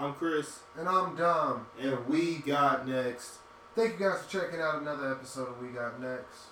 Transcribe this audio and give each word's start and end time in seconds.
I'm 0.00 0.14
Chris. 0.14 0.60
And 0.78 0.88
I'm 0.88 1.14
Dom. 1.14 1.66
And 1.78 2.06
we 2.08 2.36
got 2.36 2.88
next. 2.88 3.40
Thank 3.76 4.00
you 4.00 4.06
guys 4.06 4.22
for 4.22 4.40
checking 4.40 4.58
out 4.58 4.80
another 4.80 5.12
episode 5.12 5.48
of 5.48 5.60
We 5.60 5.68
Got 5.68 6.00
Next. 6.00 6.46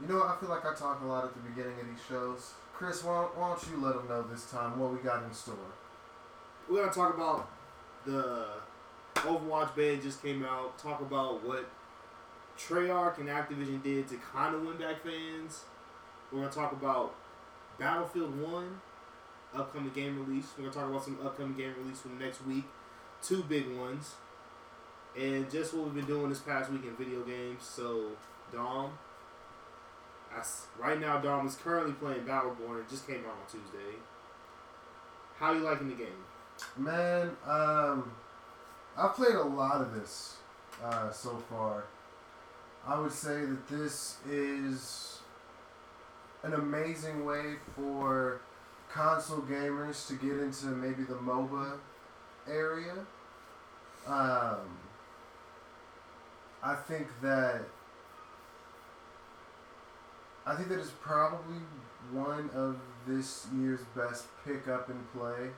You 0.00 0.08
know, 0.08 0.22
I 0.22 0.34
feel 0.40 0.48
like 0.48 0.64
I 0.64 0.74
talk 0.74 1.02
a 1.02 1.04
lot 1.04 1.26
at 1.26 1.34
the 1.34 1.40
beginning 1.40 1.78
of 1.78 1.86
these 1.86 2.02
shows. 2.08 2.54
Chris, 2.72 3.04
why 3.04 3.20
don't, 3.20 3.36
why 3.36 3.48
don't 3.48 3.70
you 3.70 3.84
let 3.84 3.96
them 3.96 4.08
know 4.08 4.22
this 4.22 4.50
time 4.50 4.78
what 4.78 4.94
we 4.94 4.98
got 5.00 5.22
in 5.24 5.32
store? 5.34 5.56
We're 6.70 6.80
gonna 6.80 6.90
talk 6.90 7.14
about 7.14 7.50
the 8.06 8.46
Overwatch 9.16 9.76
beta 9.76 10.02
just 10.02 10.22
came 10.22 10.42
out. 10.42 10.78
Talk 10.78 11.02
about 11.02 11.46
what 11.46 11.68
Treyarch 12.58 13.18
and 13.18 13.28
Activision 13.28 13.82
did 13.82 14.08
to 14.08 14.16
kind 14.16 14.54
of 14.54 14.62
win 14.62 14.78
back 14.78 15.02
fans. 15.02 15.64
We're 16.32 16.40
gonna 16.40 16.50
talk 16.50 16.72
about 16.72 17.14
Battlefield 17.78 18.40
One, 18.40 18.80
upcoming 19.54 19.92
game 19.92 20.24
release. 20.26 20.46
We're 20.56 20.64
gonna 20.64 20.74
talk 20.74 20.88
about 20.88 21.04
some 21.04 21.18
upcoming 21.22 21.56
game 21.56 21.74
release 21.78 22.00
from 22.00 22.18
next 22.18 22.46
week. 22.46 22.64
Two 23.22 23.42
big 23.42 23.76
ones, 23.76 24.14
and 25.18 25.50
just 25.50 25.74
what 25.74 25.84
we've 25.84 25.94
been 25.94 26.06
doing 26.06 26.30
this 26.30 26.38
past 26.38 26.70
week 26.70 26.84
in 26.84 26.96
video 26.96 27.22
games. 27.22 27.62
So, 27.62 28.12
Dom. 28.52 28.92
I 30.32 30.42
right 30.78 31.00
now, 31.00 31.18
Dom 31.18 31.46
is 31.46 31.56
currently 31.56 31.92
playing 31.92 32.20
Battleborn. 32.20 32.80
It 32.80 32.88
just 32.88 33.06
came 33.06 33.18
out 33.26 33.32
on 33.32 33.46
Tuesday. 33.50 33.98
How 35.38 35.52
you 35.52 35.60
liking 35.60 35.88
the 35.88 35.96
game? 35.96 36.24
Man, 36.76 37.30
um, 37.46 38.12
I've 38.96 39.14
played 39.14 39.34
a 39.34 39.42
lot 39.42 39.80
of 39.80 39.94
this 39.94 40.36
uh, 40.82 41.10
so 41.10 41.42
far. 41.50 41.84
I 42.86 42.98
would 42.98 43.12
say 43.12 43.44
that 43.44 43.68
this 43.68 44.18
is 44.28 45.20
an 46.42 46.54
amazing 46.54 47.24
way 47.24 47.56
for 47.74 48.40
console 48.90 49.42
gamers 49.42 50.06
to 50.08 50.14
get 50.14 50.38
into 50.38 50.66
maybe 50.66 51.04
the 51.04 51.14
MOBA 51.14 51.78
area. 52.50 52.94
Um, 54.06 54.78
I 56.62 56.74
think 56.74 57.08
that 57.22 57.62
I 60.46 60.56
think 60.56 60.68
that 60.68 60.78
is 60.78 60.90
probably 61.00 61.60
one 62.12 62.50
of 62.54 62.76
this 63.06 63.46
year's 63.54 63.80
best 63.94 64.24
pick 64.44 64.68
up 64.68 64.88
and 64.88 65.12
play. 65.12 65.50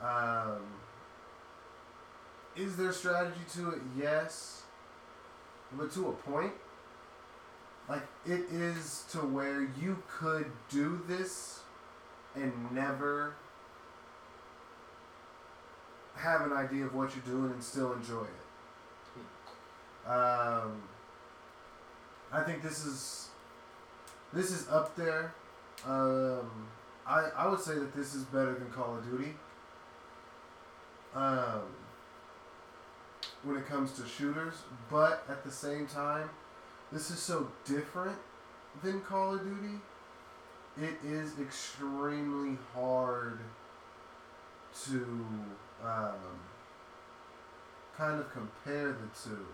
Um, 0.00 0.62
is 2.54 2.76
there 2.76 2.92
strategy 2.92 3.40
to 3.54 3.70
it? 3.70 3.80
Yes, 3.98 4.62
but 5.72 5.92
to 5.92 6.08
a 6.08 6.12
point. 6.12 6.52
Like 7.88 8.06
it 8.24 8.44
is 8.50 9.04
to 9.10 9.18
where 9.18 9.62
you 9.80 10.02
could 10.08 10.50
do 10.70 11.02
this 11.08 11.60
and 12.34 12.52
never 12.72 13.34
have 16.16 16.42
an 16.42 16.52
idea 16.52 16.84
of 16.84 16.94
what 16.94 17.10
you're 17.14 17.24
doing 17.24 17.52
and 17.52 17.62
still 17.62 17.92
enjoy 17.92 18.22
it. 18.22 20.08
Um, 20.08 20.82
I 22.32 22.42
think 22.44 22.62
this 22.62 22.84
is 22.84 23.28
this 24.32 24.50
is 24.50 24.68
up 24.68 24.96
there. 24.96 25.34
Um, 25.86 26.68
I 27.06 27.28
I 27.36 27.46
would 27.48 27.60
say 27.60 27.74
that 27.74 27.94
this 27.94 28.14
is 28.14 28.24
better 28.24 28.54
than 28.54 28.70
Call 28.70 28.96
of 28.96 29.04
Duty. 29.04 29.34
Um, 31.14 31.62
when 33.42 33.56
it 33.56 33.66
comes 33.66 33.92
to 33.92 34.06
shooters, 34.06 34.54
but 34.90 35.24
at 35.28 35.44
the 35.44 35.50
same 35.50 35.86
time, 35.86 36.30
this 36.90 37.10
is 37.10 37.18
so 37.18 37.50
different 37.64 38.16
than 38.82 39.00
Call 39.02 39.34
of 39.34 39.42
Duty. 39.42 39.78
It 40.80 40.94
is 41.04 41.38
extremely 41.38 42.56
hard 42.74 43.40
to 44.84 44.96
um, 45.84 46.40
kind 47.96 48.20
of 48.20 48.32
compare 48.32 48.88
the 48.88 49.08
two. 49.22 49.46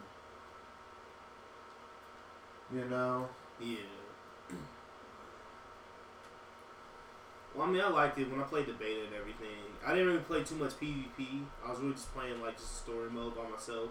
You 2.74 2.84
know? 2.84 3.28
Yeah. 3.60 3.76
Well, 7.54 7.66
I 7.66 7.70
mean, 7.70 7.80
I 7.80 7.88
liked 7.88 8.18
it 8.18 8.30
when 8.30 8.40
I 8.40 8.44
played 8.44 8.66
the 8.66 8.72
beta 8.72 9.06
and 9.06 9.14
everything. 9.14 9.58
I 9.84 9.90
didn't 9.90 10.06
really 10.06 10.20
play 10.20 10.44
too 10.44 10.54
much 10.54 10.78
PvP. 10.78 11.42
I 11.66 11.70
was 11.70 11.80
really 11.80 11.94
just 11.94 12.14
playing 12.14 12.40
like 12.40 12.56
just 12.56 12.84
story 12.84 13.10
mode 13.10 13.34
by 13.34 13.48
myself, 13.48 13.90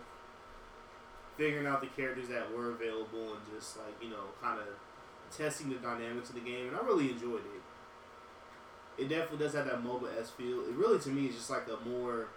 figuring 1.35 1.67
out 1.67 1.81
the 1.81 1.87
characters 1.87 2.29
that 2.29 2.49
were 2.55 2.71
available 2.71 3.33
and 3.33 3.41
just 3.53 3.77
like 3.77 4.01
you 4.01 4.09
know, 4.09 4.31
kind 4.41 4.59
of 4.59 4.67
testing 5.35 5.69
the 5.69 5.75
dynamics 5.75 6.29
of 6.29 6.35
the 6.35 6.41
game. 6.41 6.67
And 6.69 6.77
I 6.77 6.85
really 6.85 7.11
enjoyed 7.11 7.41
it. 7.43 7.61
It 8.97 9.09
definitely 9.09 9.39
does 9.39 9.53
have 9.53 9.65
that 9.65 9.83
MOBA 9.83 10.19
s 10.19 10.31
feel. 10.31 10.61
It 10.61 10.73
really, 10.75 10.99
to 10.99 11.09
me, 11.09 11.27
is 11.27 11.35
just 11.35 11.49
like 11.49 11.67
a 11.67 11.87
more, 11.87 12.27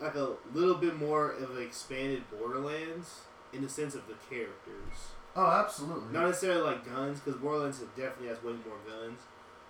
like 0.00 0.14
a 0.14 0.30
little 0.54 0.76
bit 0.76 0.96
more 0.96 1.32
of 1.32 1.56
an 1.56 1.62
expanded 1.62 2.22
Borderlands 2.30 3.20
in 3.52 3.62
the 3.62 3.68
sense 3.68 3.94
of 3.94 4.06
the 4.06 4.14
characters. 4.28 5.12
Oh, 5.36 5.46
absolutely. 5.46 6.12
Not 6.12 6.26
necessarily 6.26 6.62
like 6.62 6.86
guns, 6.86 7.20
because 7.20 7.40
Borderlands 7.40 7.80
definitely 7.96 8.28
has 8.28 8.42
way 8.42 8.52
more 8.66 8.78
guns, 8.86 9.20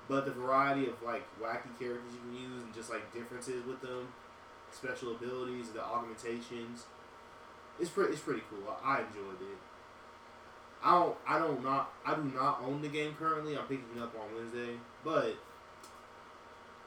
but 0.09 0.25
the 0.25 0.33
variety 0.33 0.87
of 0.87 1.03
like 1.03 1.25
wacky 1.41 1.77
characters 1.79 2.15
you 2.15 2.21
can 2.21 2.35
use 2.35 2.63
and 2.63 2.75
just 2.75 2.91
like 2.91 3.13
differences 3.13 3.65
with 3.67 3.81
them, 3.81 4.09
special 4.71 5.13
abilities, 5.13 5.71
the 5.71 5.83
augmentations, 5.83 6.85
it's 7.81 7.91
pretty. 7.91 8.13
It's 8.13 8.23
pretty 8.23 8.43
cool. 8.51 8.77
I, 8.85 8.97
I 8.97 9.01
enjoyed 9.01 9.41
it. 9.41 9.59
I 10.85 10.99
don't. 10.99 11.17
I 11.27 11.39
don't 11.39 11.63
not. 11.63 11.93
I 12.05 12.15
do 12.15 12.25
not 12.35 12.63
own 12.67 12.83
the 12.83 12.89
game 12.89 13.15
currently. 13.19 13.57
I'm 13.57 13.65
picking 13.65 13.85
it 13.97 14.03
up 14.03 14.15
on 14.19 14.35
Wednesday, 14.37 14.75
but 15.05 15.37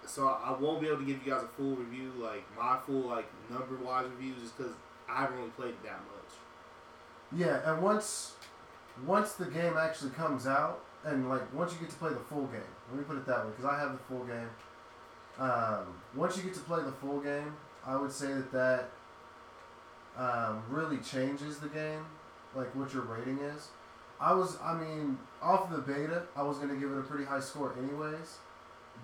so 0.05 0.27
I 0.27 0.51
won't 0.59 0.81
be 0.81 0.87
able 0.87 0.99
to 0.99 1.05
give 1.05 1.25
you 1.25 1.31
guys 1.31 1.43
a 1.43 1.47
full 1.47 1.75
review, 1.75 2.11
like 2.19 2.43
my 2.57 2.77
full 2.85 3.01
like 3.01 3.25
number 3.49 3.75
wise 3.77 4.07
reviews, 4.09 4.41
just 4.41 4.57
because 4.57 4.73
I 5.09 5.21
haven't 5.21 5.37
really 5.37 5.49
played 5.51 5.69
it 5.69 5.83
that 5.83 5.99
much. 5.99 6.33
Yeah, 7.35 7.71
and 7.71 7.81
once 7.81 8.33
once 9.05 9.33
the 9.33 9.45
game 9.45 9.73
actually 9.77 10.11
comes 10.11 10.47
out, 10.47 10.83
and 11.03 11.29
like 11.29 11.53
once 11.53 11.73
you 11.73 11.79
get 11.79 11.89
to 11.89 11.95
play 11.95 12.09
the 12.09 12.19
full 12.19 12.47
game, 12.47 12.61
let 12.91 12.99
me 12.99 13.03
put 13.05 13.17
it 13.17 13.25
that 13.25 13.45
way, 13.45 13.51
because 13.51 13.65
I 13.65 13.79
have 13.79 13.93
the 13.93 13.97
full 13.99 14.25
game. 14.25 14.49
Um, 15.37 16.01
once 16.15 16.37
you 16.37 16.43
get 16.43 16.53
to 16.53 16.61
play 16.61 16.81
the 16.83 16.91
full 16.91 17.19
game, 17.19 17.55
I 17.85 17.97
would 17.97 18.11
say 18.11 18.27
that 18.27 18.51
that 18.51 18.89
um, 20.17 20.63
really 20.69 20.97
changes 20.97 21.59
the 21.59 21.67
game, 21.67 22.05
like 22.55 22.73
what 22.75 22.93
your 22.93 23.03
rating 23.03 23.39
is. 23.39 23.69
I 24.19 24.33
was, 24.33 24.57
I 24.63 24.73
mean, 24.73 25.17
off 25.41 25.69
the 25.69 25.79
beta, 25.79 26.23
I 26.35 26.43
was 26.43 26.57
gonna 26.57 26.75
give 26.75 26.91
it 26.91 26.97
a 26.97 27.03
pretty 27.03 27.25
high 27.25 27.39
score 27.39 27.73
anyways, 27.77 28.37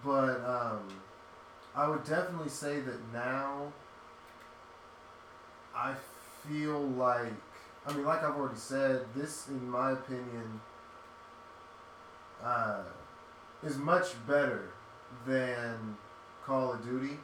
but 0.04 0.44
um, 0.46 0.88
I 1.76 1.88
would 1.88 2.04
definitely 2.04 2.50
say 2.50 2.80
that 2.80 3.14
now 3.14 3.74
I 5.76 5.94
feel 6.48 6.82
like 6.82 7.34
I 7.86 7.94
mean, 7.94 8.06
like 8.06 8.24
I've 8.24 8.36
already 8.36 8.60
said, 8.60 9.06
this, 9.16 9.48
in 9.48 9.70
my 9.70 9.92
opinion, 9.92 10.62
uh, 12.44 12.84
is 13.64 13.78
much 13.78 14.14
better 14.28 14.70
than 15.26 15.98
Call 16.46 16.74
of 16.74 16.84
Duty. 16.86 17.18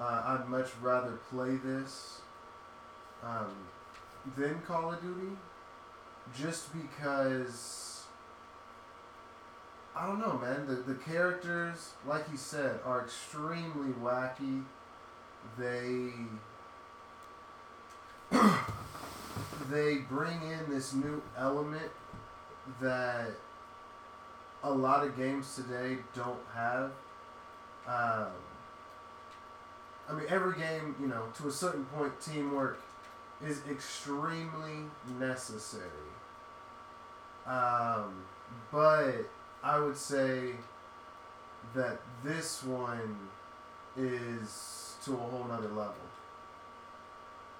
Uh, 0.00 0.22
I'd 0.26 0.48
much 0.48 0.70
rather 0.82 1.12
play 1.30 1.56
this 1.56 2.20
um, 3.22 3.54
than 4.36 4.60
Call 4.62 4.92
of 4.92 5.00
Duty, 5.00 5.36
just 6.36 6.70
because 6.72 8.04
I 9.96 10.06
don't 10.06 10.18
know, 10.18 10.38
man. 10.38 10.66
The 10.66 10.74
the 10.74 10.94
characters, 10.94 11.92
like 12.06 12.24
you 12.30 12.36
said, 12.36 12.80
are 12.84 13.02
extremely 13.02 13.92
wacky. 14.02 14.64
They 15.58 16.10
they 19.70 19.98
bring 19.98 20.42
in 20.42 20.68
this 20.68 20.94
new 20.94 21.22
element 21.36 21.90
that 22.80 23.30
a 24.62 24.70
lot 24.72 25.06
of 25.06 25.16
games 25.16 25.54
today 25.54 25.98
don't 26.14 26.40
have. 26.54 26.90
Um, 27.86 28.32
I 30.08 30.12
mean, 30.14 30.24
every 30.28 30.58
game, 30.58 30.96
you 31.00 31.06
know, 31.06 31.24
to 31.36 31.48
a 31.48 31.52
certain 31.52 31.84
point, 31.86 32.18
teamwork 32.20 32.80
is 33.44 33.60
extremely 33.70 34.88
necessary. 35.18 36.13
Um, 37.46 38.24
but 38.72 39.28
I 39.62 39.78
would 39.78 39.96
say 39.96 40.52
that 41.74 42.00
this 42.22 42.62
one 42.62 43.16
is 43.96 44.94
to 45.04 45.14
a 45.14 45.16
whole 45.16 45.44
nother 45.44 45.68
level. 45.68 45.94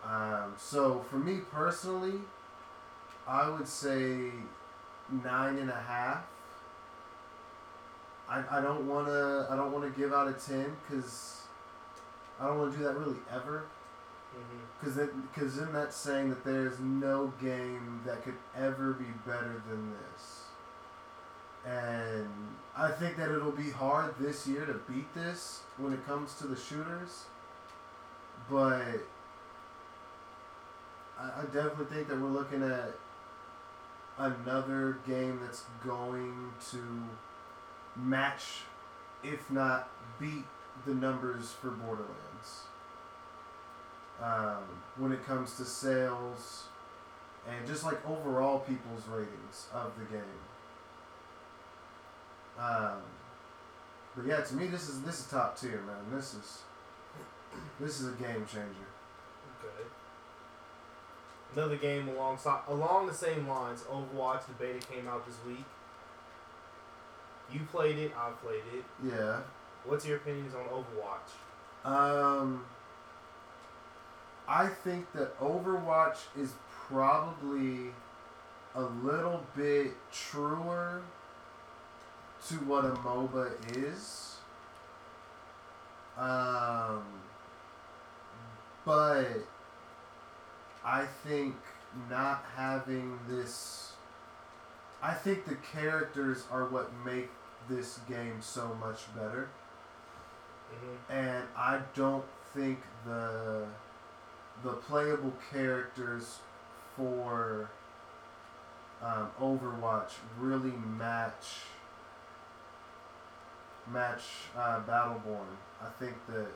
Um, 0.05 0.55
so 0.59 1.05
for 1.11 1.17
me 1.17 1.41
personally, 1.51 2.21
I 3.27 3.49
would 3.49 3.69
say 3.69 4.31
nine 5.23 5.59
and 5.59 5.71
a 5.71 5.81
half. 5.81 6.25
I, 8.29 8.43
I 8.51 8.61
don't 8.61 8.87
wanna 8.87 9.47
I 9.51 9.57
don't 9.57 9.73
wanna 9.73 9.91
give 9.91 10.13
out 10.13 10.29
a 10.29 10.33
ten 10.33 10.75
because 10.87 11.43
I 12.41 12.47
don't 12.47 12.59
want 12.59 12.73
to 12.73 12.79
do 12.79 12.85
that 12.85 12.97
really 12.97 13.17
ever. 13.33 13.65
Mm-hmm. 14.35 14.59
Because 14.81 15.09
because 15.33 15.57
then 15.57 15.73
that's 15.73 15.97
saying 15.97 16.31
that 16.31 16.45
there's 16.45 16.79
no 16.81 17.33
game 17.41 18.03
that 18.07 18.23
could 18.25 18.37
ever 18.57 18.93
be 18.93 19.07
better 19.27 19.63
than 19.69 19.93
this. 19.93 20.45
and 21.65 22.29
I 22.77 22.91
think 22.91 23.17
that 23.17 23.31
it'll 23.31 23.53
be 23.53 23.71
hard 23.71 24.15
this 24.19 24.47
year 24.47 24.67
to 24.67 24.75
beat 24.93 25.13
this 25.15 25.63
when 25.79 25.93
it 25.93 26.07
comes 26.07 26.35
to 26.37 26.47
the 26.47 26.57
shooters. 26.57 27.25
But 28.51 29.07
I, 31.19 31.43
I 31.43 31.45
definitely 31.53 31.87
think 31.87 32.09
that 32.09 32.21
we're 32.21 32.29
looking 32.29 32.63
at 32.63 32.95
another 34.19 34.99
game 35.07 35.41
that's 35.43 35.65
going 35.85 36.53
to 36.71 36.83
match, 37.97 38.63
if 39.23 39.51
not 39.51 39.89
beat, 40.19 40.45
the 40.87 40.95
numbers 40.95 41.53
for 41.61 41.71
Borderlands. 41.71 42.34
Um, 44.23 44.63
when 44.97 45.13
it 45.13 45.25
comes 45.27 45.57
to 45.57 45.65
sales 45.65 46.65
and 47.49 47.67
just 47.67 47.85
like 47.85 47.99
overall 48.09 48.61
people's 48.61 49.07
ratings 49.09 49.67
of 49.73 49.93
the 49.99 50.05
game. 50.05 50.23
Um, 52.59 53.03
but 54.17 54.27
yeah, 54.27 54.41
to 54.41 54.55
me, 54.55 54.67
this 54.67 54.89
is 54.89 55.03
this 55.03 55.21
is 55.21 55.27
top 55.27 55.59
tier, 55.59 55.83
man. 55.87 56.17
This 56.17 56.35
is 56.35 56.63
this 57.81 58.01
is 58.01 58.09
a 58.09 58.13
game 58.13 58.47
changer. 58.47 58.89
Okay. 59.61 59.89
Another 61.55 61.77
game 61.77 62.09
alongside 62.09 62.61
along 62.69 63.07
the 63.07 63.15
same 63.15 63.49
lines. 63.49 63.83
Overwatch 63.83 64.47
the 64.47 64.53
beta 64.55 64.85
came 64.87 65.09
out 65.09 65.27
this 65.27 65.37
week. 65.47 65.65
You 67.53 67.61
played 67.71 67.99
it. 67.99 68.13
I 68.17 68.31
played 68.31 68.63
it. 68.73 68.85
Yeah. 69.05 69.41
What's 69.85 70.07
your 70.07 70.17
opinions 70.17 70.55
on 70.55 70.65
Overwatch? 70.65 71.31
Um, 71.85 72.65
I 74.49 74.67
think 74.69 75.11
that 75.13 75.39
Overwatch 75.41 76.19
is 76.39 76.53
probably 76.69 77.91
a 78.75 78.83
little 78.83 79.45
bit 79.57 79.93
truer 80.13 81.03
to 82.49 82.55
what 82.57 82.85
a 82.85 82.91
MOBA 82.91 83.53
is. 83.77 84.37
Um, 86.19 87.05
but 88.85 89.29
I 90.85 91.07
think 91.27 91.57
not 92.11 92.45
having 92.57 93.19
this. 93.29 93.93
I 95.03 95.15
think 95.15 95.45
the 95.47 95.57
characters 95.57 96.45
are 96.51 96.67
what 96.67 96.91
make 97.05 97.31
this 97.69 97.99
game 98.09 98.37
so 98.41 98.77
much 98.81 99.15
better 99.15 99.49
hmm 100.71 101.13
and 101.13 101.45
I 101.57 101.81
don't 101.95 102.25
think 102.55 102.79
the 103.07 103.67
the 104.63 104.73
playable 104.73 105.33
characters 105.53 106.39
for 106.97 107.69
um, 109.03 109.29
Overwatch 109.41 110.13
really 110.39 110.73
match 110.99 111.63
match 113.91 114.23
uh, 114.57 114.81
Battleborn. 114.89 115.57
I 115.83 115.89
think 115.99 116.15
that 116.29 116.49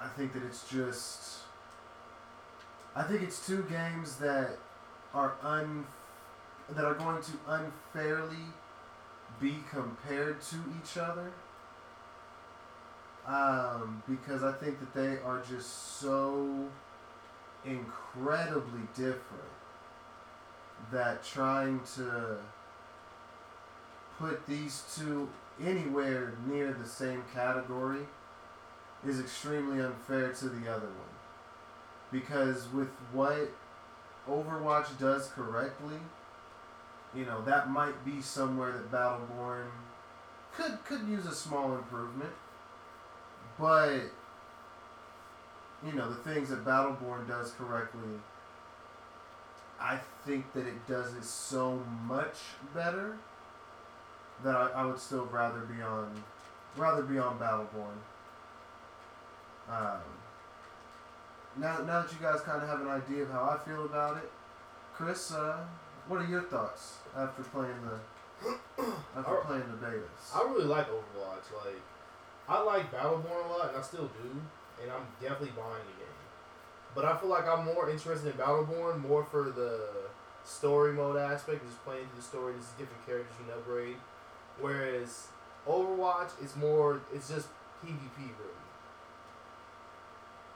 I 0.00 0.08
think 0.08 0.32
that 0.34 0.42
it's 0.42 0.68
just 0.68 1.38
I 2.94 3.02
think 3.02 3.22
it's 3.22 3.46
two 3.46 3.64
games 3.70 4.16
that 4.16 4.58
are 5.14 5.34
un 5.42 5.86
that 6.70 6.84
are 6.84 6.94
going 6.94 7.22
to 7.22 7.32
unfairly 7.46 8.44
be 9.40 9.56
compared 9.70 10.40
to 10.42 10.56
each 10.82 10.98
other. 10.98 11.32
Um, 13.28 14.02
because 14.08 14.42
I 14.42 14.52
think 14.52 14.80
that 14.80 14.94
they 14.94 15.18
are 15.22 15.42
just 15.46 15.98
so 16.00 16.66
incredibly 17.62 18.80
different 18.96 19.52
that 20.90 21.22
trying 21.22 21.80
to 21.96 22.38
put 24.18 24.46
these 24.46 24.82
two 24.96 25.28
anywhere 25.62 26.38
near 26.46 26.72
the 26.72 26.88
same 26.88 27.22
category 27.34 28.06
is 29.06 29.20
extremely 29.20 29.82
unfair 29.82 30.32
to 30.32 30.48
the 30.48 30.70
other 30.70 30.86
one. 30.86 31.14
Because 32.10 32.66
with 32.72 32.88
what 33.12 33.50
Overwatch 34.26 34.98
does 34.98 35.28
correctly, 35.28 35.98
you 37.14 37.26
know, 37.26 37.42
that 37.44 37.70
might 37.70 38.04
be 38.06 38.22
somewhere 38.22 38.72
that 38.72 38.90
Battleborn 38.90 39.66
could 40.54 40.82
could 40.84 41.06
use 41.06 41.26
a 41.26 41.34
small 41.34 41.74
improvement. 41.74 42.32
But 43.58 44.00
you 45.86 45.92
know, 45.92 46.08
the 46.08 46.16
things 46.16 46.50
that 46.50 46.64
Battleborn 46.64 47.28
does 47.28 47.52
correctly, 47.52 48.18
I 49.80 49.98
think 50.26 50.52
that 50.54 50.66
it 50.66 50.86
does 50.86 51.14
it 51.14 51.24
so 51.24 51.82
much 52.06 52.36
better 52.74 53.16
that 54.42 54.54
I, 54.54 54.70
I 54.70 54.86
would 54.86 54.98
still 54.98 55.26
rather 55.26 55.60
be 55.60 55.80
on 55.82 56.22
rather 56.76 57.02
be 57.02 57.18
on 57.18 57.38
Battleborn. 57.38 57.98
Um, 59.68 60.00
now, 61.56 61.78
now 61.78 62.02
that 62.02 62.12
you 62.12 62.18
guys 62.20 62.40
kind 62.40 62.62
of 62.62 62.68
have 62.68 62.80
an 62.80 62.88
idea 62.88 63.24
of 63.24 63.30
how 63.30 63.44
I 63.44 63.68
feel 63.68 63.84
about 63.84 64.16
it, 64.16 64.30
Chris, 64.94 65.32
uh, 65.32 65.58
what 66.06 66.22
are 66.22 66.26
your 66.26 66.42
thoughts 66.42 66.98
after 67.16 67.42
playing 67.42 67.74
the 67.84 68.48
after 69.16 69.36
playing 69.46 69.64
the 69.70 69.86
betas? 69.86 70.34
I 70.34 70.42
really 70.50 70.64
like 70.64 70.88
Overwatch. 70.88 71.64
Like, 71.64 71.82
I 72.48 72.62
like 72.62 72.92
Battleborn 72.92 73.44
a 73.44 73.48
lot, 73.52 73.68
and 73.68 73.76
I 73.76 73.82
still 73.82 74.08
do, 74.22 74.30
and 74.82 74.90
I'm 74.90 75.06
definitely 75.20 75.52
buying 75.56 75.84
the 75.84 76.00
game. 76.00 76.08
But 76.94 77.04
I 77.04 77.16
feel 77.18 77.28
like 77.28 77.46
I'm 77.46 77.66
more 77.66 77.90
interested 77.90 78.32
in 78.32 78.38
Battleborn 78.38 79.06
more 79.06 79.24
for 79.24 79.50
the 79.50 80.08
story 80.44 80.92
mode 80.92 81.16
aspect, 81.16 81.64
just 81.66 81.84
playing 81.84 82.06
through 82.06 82.16
the 82.16 82.22
story. 82.22 82.54
just 82.58 82.78
different 82.78 83.04
characters 83.04 83.34
you 83.38 83.44
can 83.44 83.54
upgrade. 83.54 83.96
Whereas 84.60 85.28
Overwatch 85.68 86.42
is 86.42 86.56
more, 86.56 87.02
it's 87.14 87.28
just 87.28 87.48
PvP 87.84 88.16
really. 88.16 88.54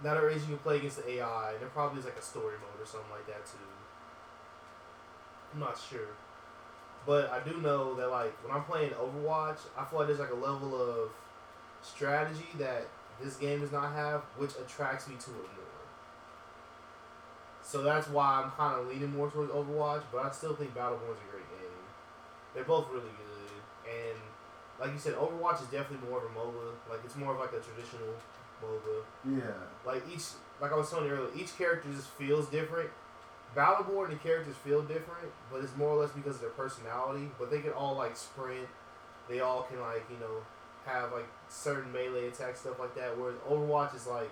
Now 0.02 0.14
there 0.14 0.30
is 0.30 0.42
you 0.42 0.48
can 0.48 0.58
play 0.58 0.78
against 0.78 0.96
the 0.96 1.18
AI, 1.18 1.52
and 1.52 1.60
there 1.60 1.68
probably 1.68 2.00
is 2.00 2.06
like 2.06 2.16
a 2.16 2.22
story 2.22 2.54
mode 2.58 2.82
or 2.82 2.86
something 2.86 3.10
like 3.10 3.26
that 3.26 3.46
too. 3.46 3.58
I'm 5.52 5.60
not 5.60 5.78
sure. 5.78 6.16
But 7.06 7.30
I 7.30 7.40
do 7.48 7.60
know 7.60 7.94
that 7.94 8.10
like 8.10 8.32
when 8.42 8.56
I'm 8.56 8.64
playing 8.64 8.90
Overwatch, 8.92 9.58
I 9.76 9.84
feel 9.84 9.98
like 10.00 10.08
there's 10.08 10.20
like 10.20 10.32
a 10.32 10.34
level 10.34 10.74
of 10.74 11.10
strategy 11.82 12.46
that 12.58 12.88
this 13.22 13.36
game 13.36 13.60
does 13.60 13.72
not 13.72 13.92
have, 13.92 14.22
which 14.36 14.52
attracts 14.52 15.08
me 15.08 15.16
to 15.16 15.30
it 15.30 15.36
more. 15.36 15.62
So 17.62 17.82
that's 17.82 18.08
why 18.08 18.42
I'm 18.42 18.50
kind 18.50 18.80
of 18.80 18.88
leaning 18.88 19.14
more 19.16 19.30
towards 19.30 19.52
Overwatch, 19.52 20.02
but 20.12 20.24
I 20.24 20.30
still 20.30 20.54
think 20.54 20.74
Battleborn's 20.74 21.20
a 21.22 21.30
great 21.30 21.48
game. 21.58 21.82
They're 22.54 22.64
both 22.64 22.88
really 22.90 23.04
good, 23.04 23.62
and 23.86 24.18
like 24.80 24.92
you 24.92 24.98
said, 24.98 25.14
Overwatch 25.14 25.62
is 25.62 25.68
definitely 25.68 26.08
more 26.08 26.18
of 26.18 26.24
a 26.24 26.34
MOBA. 26.34 26.74
Like 26.90 27.00
it's 27.04 27.16
more 27.16 27.34
of 27.34 27.40
like 27.40 27.52
a 27.52 27.60
traditional 27.60 28.08
MOBA 28.62 29.02
yeah, 29.24 29.54
like 29.86 30.02
each 30.12 30.22
like 30.60 30.72
I 30.72 30.76
was 30.76 30.90
telling 30.90 31.06
you 31.06 31.12
earlier, 31.12 31.30
each 31.36 31.56
character 31.56 31.88
just 31.94 32.08
feels 32.08 32.48
different. 32.48 32.90
Battleborn 33.56 34.10
the 34.10 34.16
characters 34.16 34.56
feel 34.56 34.82
different, 34.82 35.30
but 35.50 35.62
it's 35.62 35.76
more 35.76 35.90
or 35.90 36.00
less 36.00 36.10
because 36.12 36.36
of 36.36 36.40
their 36.40 36.50
personality. 36.50 37.30
But 37.38 37.50
they 37.50 37.60
can 37.60 37.72
all 37.72 37.96
like 37.96 38.16
sprint. 38.16 38.66
They 39.28 39.40
all 39.40 39.62
can 39.62 39.80
like 39.80 40.04
you 40.10 40.18
know 40.18 40.42
have 40.86 41.12
like 41.12 41.26
certain 41.52 41.92
melee 41.92 42.28
attack 42.28 42.56
stuff 42.56 42.78
like 42.78 42.94
that. 42.94 43.16
Whereas 43.18 43.36
Overwatch 43.48 43.94
is 43.94 44.06
like 44.06 44.30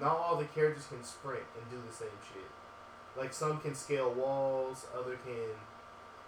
not 0.00 0.16
all 0.16 0.36
the 0.36 0.44
characters 0.44 0.86
can 0.86 1.02
sprint 1.02 1.44
and 1.58 1.70
do 1.70 1.76
the 1.86 1.94
same 1.94 2.08
shit. 2.32 2.50
Like 3.16 3.32
some 3.32 3.60
can 3.60 3.74
scale 3.74 4.12
walls, 4.12 4.86
other 4.94 5.16
can 5.24 5.54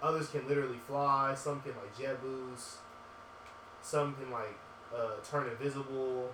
others 0.03 0.29
can 0.29 0.47
literally 0.49 0.79
fly. 0.87 1.35
Some 1.35 1.61
can 1.61 1.73
like 1.73 1.99
jet 1.99 2.23
boost. 2.23 2.77
Some 3.83 4.15
can 4.15 4.31
like 4.31 4.59
uh, 4.95 5.17
turn 5.29 5.49
invisible 5.49 6.31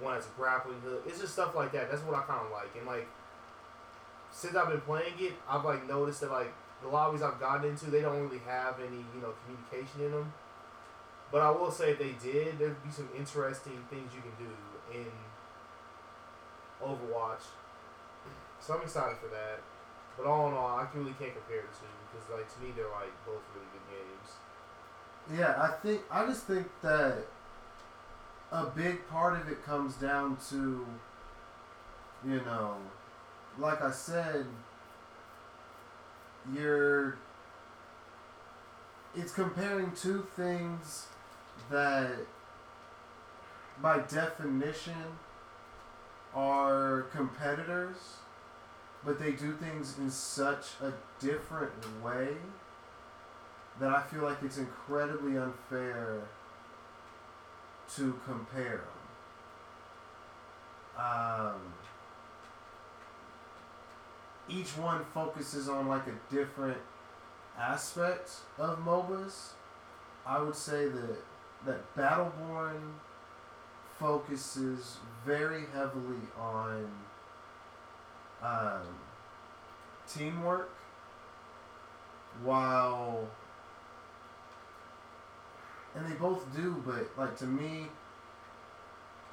one 0.00 0.14
has 0.14 0.26
a 0.26 0.28
grappling 0.36 0.80
hook. 0.80 1.04
It's 1.06 1.20
just 1.20 1.32
stuff 1.32 1.54
like 1.54 1.72
that. 1.72 1.90
That's 1.90 2.02
what 2.02 2.16
I 2.16 2.22
kind 2.22 2.44
of 2.44 2.52
like. 2.52 2.70
And 2.76 2.86
like, 2.86 3.08
since 4.30 4.54
I've 4.54 4.68
been 4.68 4.80
playing 4.80 5.14
it, 5.18 5.34
I've 5.48 5.64
like 5.64 5.86
noticed 5.88 6.20
that 6.20 6.30
like 6.30 6.52
the 6.82 6.88
lobbies 6.88 7.22
I've 7.22 7.40
gotten 7.40 7.70
into, 7.70 7.86
they 7.86 8.02
don't 8.02 8.20
really 8.20 8.40
have 8.46 8.78
any 8.80 8.98
you 9.14 9.20
know 9.22 9.32
communication 9.44 10.04
in 10.04 10.12
them. 10.12 10.32
But 11.32 11.42
I 11.42 11.50
will 11.50 11.70
say 11.70 11.90
if 11.90 11.98
they 11.98 12.14
did, 12.22 12.58
there'd 12.58 12.82
be 12.84 12.90
some 12.90 13.08
interesting 13.16 13.84
things 13.90 14.12
you 14.14 14.22
can 14.22 14.32
do 14.38 14.98
in 14.98 15.06
Overwatch. 16.82 17.42
So 18.60 18.74
I'm 18.74 18.82
excited 18.82 19.18
for 19.18 19.28
that. 19.28 19.60
But 20.16 20.26
all 20.26 20.48
in 20.48 20.54
all, 20.54 20.78
I 20.78 20.86
really 20.94 21.12
can't 21.18 21.32
compare 21.32 21.62
the 21.62 21.76
two 21.76 21.86
because 22.10 22.30
like 22.30 22.52
to 22.54 22.60
me 22.62 22.72
they're 22.74 22.86
like 22.86 23.12
both 23.26 23.42
really 23.54 23.66
good 23.72 23.86
games. 23.90 25.38
yeah. 25.38 25.60
I 25.60 25.68
think 25.82 26.02
I 26.10 26.24
just 26.26 26.44
think 26.44 26.68
that 26.82 27.26
a 28.52 28.66
big 28.66 29.06
part 29.08 29.38
of 29.38 29.48
it 29.48 29.64
comes 29.64 29.94
down 29.96 30.38
to, 30.50 30.86
you 32.24 32.36
know, 32.46 32.76
like 33.58 33.82
I 33.82 33.90
said, 33.90 34.46
you're. 36.54 37.18
It's 39.14 39.32
comparing 39.32 39.92
two 39.92 40.26
things 40.36 41.06
that, 41.70 42.16
by 43.82 43.98
definition, 44.00 45.18
are 46.34 47.02
competitors, 47.12 47.96
but 49.04 49.18
they 49.18 49.32
do 49.32 49.52
things 49.54 49.98
in 49.98 50.10
such 50.10 50.66
a 50.82 50.92
different 51.18 51.72
way 52.02 52.28
that 53.80 53.90
I 53.90 54.02
feel 54.02 54.22
like 54.22 54.42
it's 54.42 54.58
incredibly 54.58 55.36
unfair 55.36 56.22
to 57.96 58.20
compare 58.26 58.82
them. 60.96 61.04
Um, 61.04 61.74
each 64.48 64.76
one 64.76 65.04
focuses 65.12 65.68
on 65.68 65.88
like 65.88 66.06
a 66.06 66.34
different 66.34 66.78
aspect 67.58 68.30
of 68.58 68.78
MOBAs. 68.78 69.50
I 70.26 70.40
would 70.40 70.56
say 70.56 70.88
that 70.88 71.16
that 71.64 71.96
Battleborn 71.96 72.92
focuses 73.98 74.98
very 75.24 75.64
heavily 75.72 76.20
on 76.38 76.90
um, 78.42 78.82
teamwork, 80.06 80.70
while 82.44 83.26
and 85.94 86.06
they 86.06 86.14
both 86.16 86.54
do, 86.54 86.82
but 86.86 87.08
like 87.16 87.36
to 87.38 87.46
me, 87.46 87.86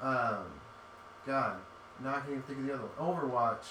um, 0.00 0.44
God, 1.26 1.58
can't 2.20 2.30
even 2.30 2.42
think 2.42 2.58
of 2.60 2.66
the 2.66 2.74
other 2.74 2.84
one. 2.96 3.16
Overwatch 3.16 3.66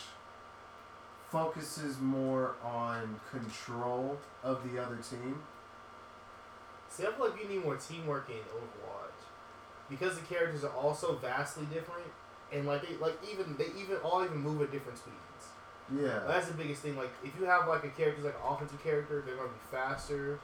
focuses 1.31 1.99
more 1.99 2.55
on 2.63 3.19
control 3.31 4.17
of 4.43 4.71
the 4.71 4.81
other 4.81 4.97
team. 4.97 5.41
See, 6.93 7.07
I 7.07 7.11
feel 7.11 7.29
like 7.29 7.41
you 7.41 7.49
need 7.49 7.65
more 7.65 7.75
teamwork 7.75 8.29
in 8.29 8.35
Overwatch 8.35 9.17
because 9.89 10.13
the 10.13 10.25
characters 10.27 10.63
are 10.63 10.75
also 10.75 11.15
vastly 11.15 11.65
different, 11.73 12.05
and 12.51 12.67
like 12.67 12.87
they 12.87 12.95
like 12.97 13.17
even 13.31 13.55
they 13.57 13.69
even 13.81 13.97
all 14.03 14.23
even 14.23 14.37
move 14.37 14.61
at 14.61 14.71
different 14.71 14.99
speeds. 14.99 15.17
Yeah. 15.91 16.19
That's 16.27 16.49
the 16.49 16.53
biggest 16.53 16.83
thing. 16.83 16.95
Like 16.95 17.09
if 17.23 17.31
you 17.39 17.45
have 17.45 17.67
like 17.67 17.83
a 17.83 17.89
character 17.89 18.21
like 18.21 18.35
an 18.35 18.47
offensive 18.47 18.83
character, 18.83 19.23
they're 19.25 19.35
gonna 19.35 19.49
be 19.49 19.55
faster, 19.71 20.39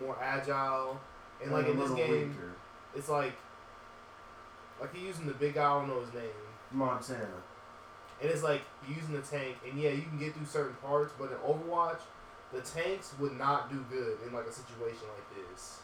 more 0.00 0.16
agile, 0.18 0.98
and 1.42 1.52
like 1.52 1.66
in 1.66 1.78
this 1.78 1.90
game, 1.90 2.10
weaker. 2.10 2.52
it's 2.96 3.10
like 3.10 3.34
like 4.80 4.94
you're 4.94 5.04
using 5.04 5.26
the 5.26 5.34
big 5.34 5.54
guy. 5.56 5.70
I 5.70 5.78
don't 5.78 5.88
know 5.88 6.00
his 6.00 6.14
name. 6.14 6.30
Montana. 6.72 7.28
And 8.22 8.30
it's 8.30 8.42
like 8.42 8.62
using 8.88 9.12
the 9.12 9.20
tank, 9.20 9.56
and 9.68 9.78
yeah, 9.78 9.90
you 9.90 10.02
can 10.02 10.18
get 10.18 10.34
through 10.34 10.46
certain 10.46 10.76
parts, 10.76 11.12
but 11.18 11.30
in 11.30 11.36
Overwatch, 11.36 12.00
the 12.54 12.60
tanks 12.60 13.12
would 13.18 13.36
not 13.36 13.70
do 13.70 13.84
good 13.90 14.18
in 14.26 14.32
like 14.32 14.46
a 14.46 14.52
situation 14.52 15.06
like 15.14 15.50
this 15.50 15.80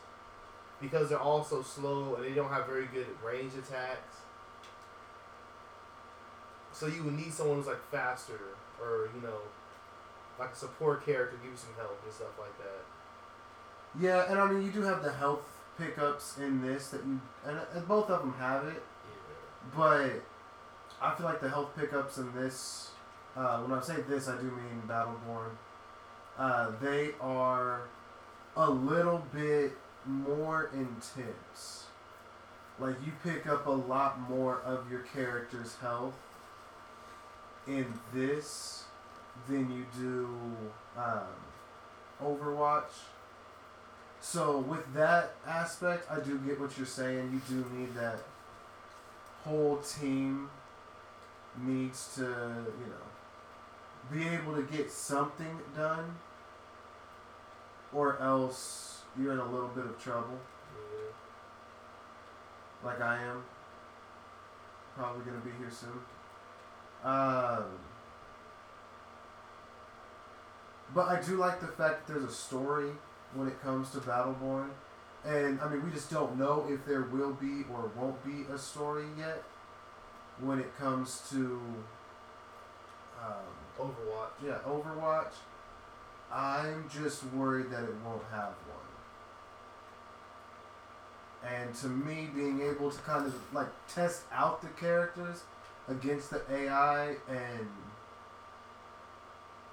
because 0.80 1.08
they're 1.08 1.20
all 1.20 1.44
so 1.44 1.62
slow 1.62 2.14
and 2.14 2.24
they 2.24 2.32
don't 2.32 2.50
have 2.50 2.66
very 2.66 2.86
good 2.86 3.06
range 3.24 3.52
attacks. 3.54 4.18
So 6.72 6.86
you 6.86 7.02
would 7.04 7.14
need 7.14 7.32
someone 7.32 7.58
who's 7.58 7.66
like 7.66 7.82
faster, 7.90 8.40
or 8.80 9.10
you 9.14 9.20
know, 9.20 9.38
like 10.38 10.52
a 10.52 10.56
support 10.56 11.04
character, 11.04 11.36
give 11.42 11.50
you 11.50 11.56
some 11.56 11.74
help 11.76 12.00
and 12.04 12.12
stuff 12.12 12.38
like 12.38 12.56
that. 12.58 12.84
Yeah, 14.00 14.30
and 14.30 14.38
I 14.38 14.50
mean 14.50 14.62
you 14.62 14.70
do 14.70 14.82
have 14.82 15.02
the 15.02 15.12
health 15.12 15.42
pickups 15.76 16.38
in 16.38 16.62
this 16.62 16.88
that 16.88 17.04
you 17.04 17.20
and, 17.44 17.58
and 17.74 17.88
both 17.88 18.08
of 18.08 18.20
them 18.20 18.34
have 18.38 18.64
it, 18.66 18.82
but 19.76 20.22
I 21.02 21.14
feel 21.14 21.26
like 21.26 21.40
the 21.40 21.50
health 21.50 21.70
pickups 21.76 22.18
in 22.18 22.32
this, 22.34 22.90
uh, 23.36 23.58
when 23.60 23.76
I 23.78 23.82
say 23.82 23.96
this, 24.08 24.28
I 24.28 24.36
do 24.36 24.44
mean 24.44 24.82
Battleborn. 24.86 25.50
Uh, 26.40 26.70
they 26.80 27.10
are 27.20 27.82
a 28.56 28.70
little 28.70 29.22
bit 29.30 29.72
more 30.06 30.70
intense. 30.72 31.84
Like 32.78 32.94
you 33.04 33.12
pick 33.22 33.46
up 33.46 33.66
a 33.66 33.70
lot 33.70 34.18
more 34.30 34.60
of 34.62 34.90
your 34.90 35.00
character's 35.00 35.76
health 35.76 36.14
in 37.68 37.84
this 38.14 38.84
than 39.48 39.70
you 39.70 39.84
do 40.00 40.28
um, 40.96 41.26
Overwatch. 42.24 43.04
So 44.22 44.60
with 44.60 44.94
that 44.94 45.34
aspect, 45.46 46.10
I 46.10 46.20
do 46.20 46.38
get 46.38 46.58
what 46.58 46.76
you're 46.78 46.86
saying. 46.86 47.30
You 47.32 47.62
do 47.62 47.70
need 47.76 47.94
that 47.96 48.20
whole 49.44 49.76
team 49.78 50.48
needs 51.62 52.14
to, 52.14 52.22
you 52.22 52.86
know, 52.86 53.10
be 54.10 54.26
able 54.28 54.54
to 54.54 54.62
get 54.62 54.90
something 54.90 55.58
done, 55.76 56.16
or 57.92 58.18
else 58.20 59.02
you're 59.18 59.32
in 59.32 59.38
a 59.38 59.50
little 59.50 59.68
bit 59.68 59.84
of 59.84 59.98
trouble, 60.02 60.38
Yeah. 60.92 61.10
like 62.84 63.00
I 63.00 63.22
am. 63.22 63.42
Probably 64.96 65.24
gonna 65.24 65.38
be 65.38 65.50
here 65.58 65.70
soon. 65.70 66.00
Um, 67.04 67.64
but 70.94 71.08
I 71.08 71.20
do 71.20 71.36
like 71.36 71.60
the 71.60 71.68
fact 71.68 72.06
that 72.06 72.14
there's 72.14 72.24
a 72.24 72.32
story 72.32 72.90
when 73.34 73.46
it 73.48 73.60
comes 73.62 73.90
to 73.92 73.98
Battleborn. 73.98 74.70
And 75.24 75.60
I 75.60 75.68
mean, 75.68 75.84
we 75.84 75.90
just 75.90 76.10
don't 76.10 76.36
know 76.38 76.66
if 76.68 76.84
there 76.86 77.02
will 77.02 77.32
be 77.34 77.64
or 77.72 77.90
won't 77.96 78.22
be 78.24 78.44
a 78.52 78.58
story 78.58 79.04
yet 79.18 79.42
when 80.40 80.58
it 80.58 80.76
comes 80.78 81.22
to 81.30 81.60
um, 83.22 83.44
Overwatch. 83.78 84.30
yeah, 84.44 84.58
Overwatch. 84.66 85.32
I'm 86.32 86.88
just 86.88 87.24
worried 87.32 87.70
that 87.70 87.82
it 87.82 87.94
won't 88.04 88.22
have 88.30 88.54
one. 88.68 88.80
And 91.52 91.74
to 91.76 91.88
me, 91.88 92.28
being 92.34 92.60
able 92.60 92.90
to 92.90 92.98
kind 93.00 93.26
of 93.26 93.34
like 93.52 93.68
test 93.88 94.22
out 94.32 94.62
the 94.62 94.68
characters 94.68 95.42
against 95.88 96.30
the 96.30 96.42
AI 96.50 97.16
and 97.28 97.66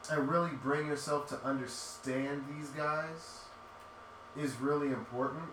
and 0.10 0.30
really 0.30 0.52
bring 0.64 0.88
yourself 0.88 1.28
to 1.28 1.38
understand 1.44 2.44
these 2.56 2.70
guys 2.70 3.42
is 4.38 4.56
really 4.62 4.88
important. 4.88 5.44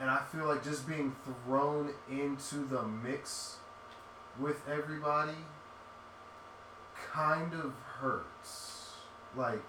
And 0.00 0.10
I 0.10 0.20
feel 0.32 0.46
like 0.46 0.64
just 0.64 0.88
being 0.88 1.14
thrown 1.24 1.90
into 2.10 2.56
the 2.56 2.82
mix 2.82 3.58
with 4.40 4.68
everybody 4.68 5.36
kind 7.12 7.54
of 7.54 7.72
hurts 8.00 8.73
like 9.36 9.64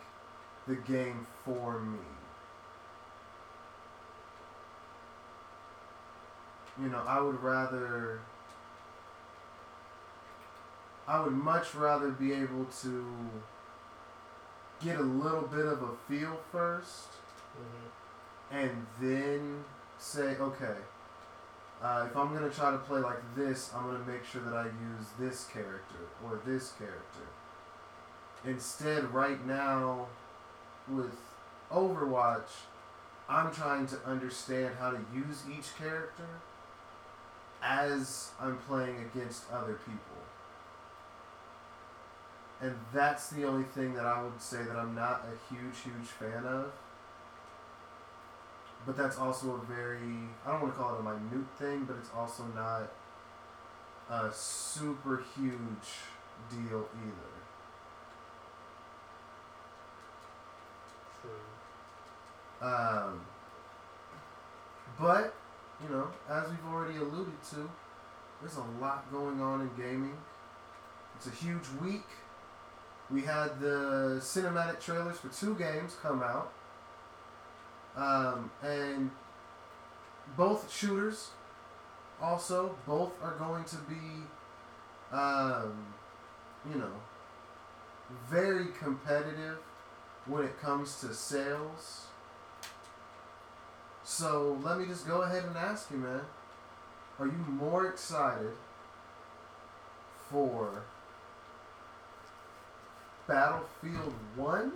the 0.67 0.75
game 0.75 1.25
for 1.43 1.79
me. 1.79 2.00
You 6.81 6.89
know, 6.89 7.01
I 7.07 7.22
would 7.22 7.41
rather 7.41 8.19
I 11.07 11.19
would 11.19 11.34
much 11.34 11.75
rather 11.75 12.10
be 12.10 12.34
able 12.34 12.65
to 12.81 13.05
get 14.84 14.98
a 15.00 15.03
little 15.03 15.43
bit 15.48 15.65
of 15.65 15.81
a 15.84 15.95
feel 16.07 16.39
first 16.51 17.07
hmm 17.55 17.88
and 18.51 18.86
then 19.01 19.63
say, 19.98 20.38
okay, 20.38 20.77
uh, 21.81 22.05
if 22.10 22.15
I'm 22.15 22.34
gonna 22.34 22.50
try 22.50 22.72
to 22.72 22.77
play 22.77 23.00
like 23.00 23.19
this, 23.36 23.72
I'm 23.75 23.86
gonna 23.86 24.05
make 24.05 24.24
sure 24.24 24.41
that 24.43 24.53
I 24.53 24.65
use 24.65 25.07
this 25.19 25.45
character 25.45 26.07
or 26.24 26.39
this 26.45 26.74
character. 26.74 27.27
Instead, 28.47 29.11
right 29.11 29.45
now, 29.47 30.07
with 30.87 31.17
Overwatch, 31.71 32.49
I'm 33.27 33.51
trying 33.51 33.87
to 33.87 33.97
understand 34.05 34.75
how 34.79 34.91
to 34.91 34.99
use 35.13 35.43
each 35.49 35.75
character 35.77 36.27
as 37.63 38.31
I'm 38.39 38.57
playing 38.57 38.97
against 39.13 39.51
other 39.51 39.73
people. 39.73 39.99
And 42.61 42.75
that's 42.93 43.29
the 43.29 43.45
only 43.45 43.65
thing 43.65 43.95
that 43.95 44.05
I 44.05 44.21
would 44.21 44.39
say 44.39 44.63
that 44.63 44.75
I'm 44.75 44.93
not 44.93 45.25
a 45.25 45.53
huge, 45.53 45.79
huge 45.83 46.07
fan 46.07 46.45
of. 46.45 46.71
But 48.85 48.95
that's 48.95 49.17
also 49.17 49.55
a 49.55 49.65
very, 49.65 49.97
I 50.45 50.51
don't 50.51 50.61
want 50.61 50.73
to 50.75 50.79
call 50.79 50.95
it 50.95 50.99
a 50.99 51.03
minute 51.03 51.47
thing, 51.57 51.85
but 51.85 51.97
it's 51.97 52.11
also 52.15 52.43
not 52.55 52.91
a 54.09 54.31
super 54.31 55.23
huge 55.35 55.55
deal 56.51 56.87
either. 56.93 57.44
Um, 62.62 63.21
but, 65.00 65.33
you 65.83 65.89
know, 65.89 66.07
as 66.29 66.50
we've 66.50 66.74
already 66.74 66.97
alluded 66.97 67.41
to, 67.51 67.69
there's 68.41 68.57
a 68.57 68.81
lot 68.81 69.12
going 69.12 69.41
on 69.41 69.62
in 69.62 69.69
gaming. 69.75 70.17
It's 71.15 71.27
a 71.27 71.31
huge 71.31 71.67
week. 71.81 72.05
We 73.09 73.21
had 73.21 73.59
the 73.59 74.17
cinematic 74.19 74.79
trailers 74.79 75.17
for 75.17 75.27
two 75.29 75.55
games 75.55 75.95
come 76.01 76.24
out. 76.24 76.51
Um, 77.95 78.51
and 78.63 79.12
both 80.35 80.71
shooters, 80.74 81.29
also, 82.21 82.75
both 82.85 83.12
are 83.21 83.35
going 83.35 83.63
to 83.65 83.77
be, 83.77 84.24
um, 85.12 85.85
you 86.69 86.79
know, 86.79 86.91
very 88.29 88.67
competitive 88.79 89.59
when 90.25 90.43
it 90.43 90.59
comes 90.59 91.00
to 91.01 91.13
sales. 91.13 92.07
So 94.05 94.59
let 94.63 94.77
me 94.77 94.85
just 94.85 95.07
go 95.07 95.24
ahead 95.24 95.43
and 95.45 95.57
ask 95.57 95.89
you, 95.89 95.97
man. 95.97 96.21
Are 97.19 97.25
you 97.25 97.43
more 97.50 97.88
excited 97.88 98.51
for 100.29 100.83
Battlefield 103.27 104.13
1 104.35 104.71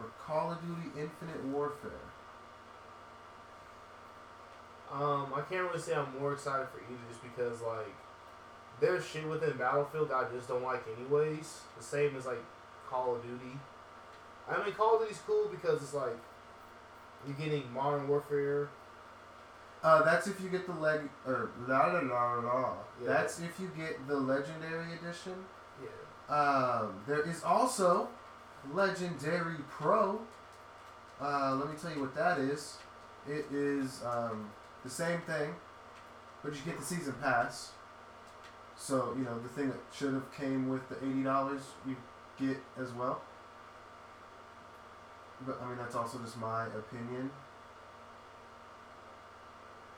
or 0.00 0.06
Call 0.26 0.52
of 0.52 0.60
Duty 0.60 0.88
Infinite 1.00 1.44
Warfare? 1.44 1.92
Um, 4.92 5.32
I 5.32 5.42
can't 5.48 5.68
really 5.68 5.78
say 5.80 5.94
I'm 5.94 6.18
more 6.18 6.32
excited 6.32 6.66
for 6.72 6.80
either 6.80 6.98
just 7.08 7.22
because 7.22 7.60
like 7.62 7.94
there's 8.80 9.06
shit 9.06 9.28
within 9.28 9.56
Battlefield 9.56 10.08
that 10.08 10.16
I 10.16 10.24
just 10.34 10.48
don't 10.48 10.64
like 10.64 10.84
anyways. 10.98 11.60
The 11.76 11.84
same 11.84 12.16
as 12.16 12.26
like 12.26 12.42
Call 12.88 13.14
of 13.14 13.22
Duty. 13.22 13.56
I 14.50 14.64
mean 14.64 14.74
Call 14.74 14.96
of 14.96 15.02
Duty's 15.02 15.20
cool 15.24 15.48
because 15.48 15.80
it's 15.80 15.94
like 15.94 16.16
you're 17.26 17.36
getting 17.36 17.72
Modern 17.72 18.08
Warfare. 18.08 18.68
Uh, 19.82 20.02
that's 20.02 20.26
if 20.26 20.40
you 20.40 20.48
get 20.48 20.66
the 20.66 20.72
leg 20.74 21.02
or 21.26 21.50
la 21.68 21.86
la 21.86 22.00
la 22.00 22.34
la. 22.40 22.74
That's 23.04 23.38
if 23.40 23.60
you 23.60 23.70
get 23.76 24.06
the 24.08 24.16
Legendary 24.16 24.92
Edition. 24.94 25.34
Yeah. 25.80 26.34
Um, 26.34 27.00
there 27.06 27.22
is 27.22 27.44
also 27.44 28.08
Legendary 28.72 29.56
Pro. 29.68 30.20
Uh, 31.20 31.56
let 31.58 31.70
me 31.70 31.76
tell 31.80 31.92
you 31.92 32.00
what 32.00 32.14
that 32.16 32.38
is. 32.38 32.78
It 33.28 33.46
is 33.52 34.02
um, 34.04 34.50
the 34.84 34.90
same 34.90 35.20
thing, 35.22 35.54
but 36.42 36.54
you 36.54 36.60
get 36.64 36.78
the 36.78 36.84
season 36.84 37.14
pass. 37.20 37.72
So 38.76 39.14
you 39.16 39.24
know 39.24 39.38
the 39.38 39.48
thing 39.48 39.68
that 39.68 39.78
should 39.92 40.14
have 40.14 40.32
came 40.32 40.68
with 40.68 40.88
the 40.88 40.96
eighty 41.04 41.22
dollars 41.22 41.62
you 41.86 41.96
get 42.38 42.58
as 42.80 42.92
well. 42.92 43.20
But 45.46 45.60
I 45.62 45.68
mean 45.68 45.78
that's 45.78 45.94
also 45.94 46.18
just 46.18 46.36
my 46.38 46.66
opinion. 46.66 47.30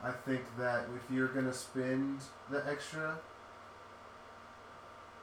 I 0.03 0.11
think 0.11 0.41
that 0.57 0.85
if 0.95 1.13
you're 1.13 1.27
gonna 1.27 1.53
spend 1.53 2.21
the 2.49 2.63
extra 2.67 3.17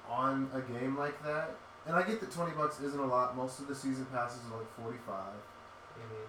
on 0.09 0.49
a 0.55 0.61
game 0.61 0.97
like 0.97 1.23
that, 1.25 1.57
and 1.87 1.97
I 1.97 2.03
get 2.03 2.21
that 2.21 2.31
twenty 2.31 2.53
bucks 2.53 2.81
isn't 2.81 2.99
a 3.01 3.07
lot. 3.07 3.37
Most 3.37 3.61
of 3.61 3.69
the 3.69 3.75
season 3.75 4.07
passes 4.07 4.41
are 4.53 4.59
like 4.59 4.75
forty 4.81 4.99
five. 5.07 5.35
hmm 5.95 6.25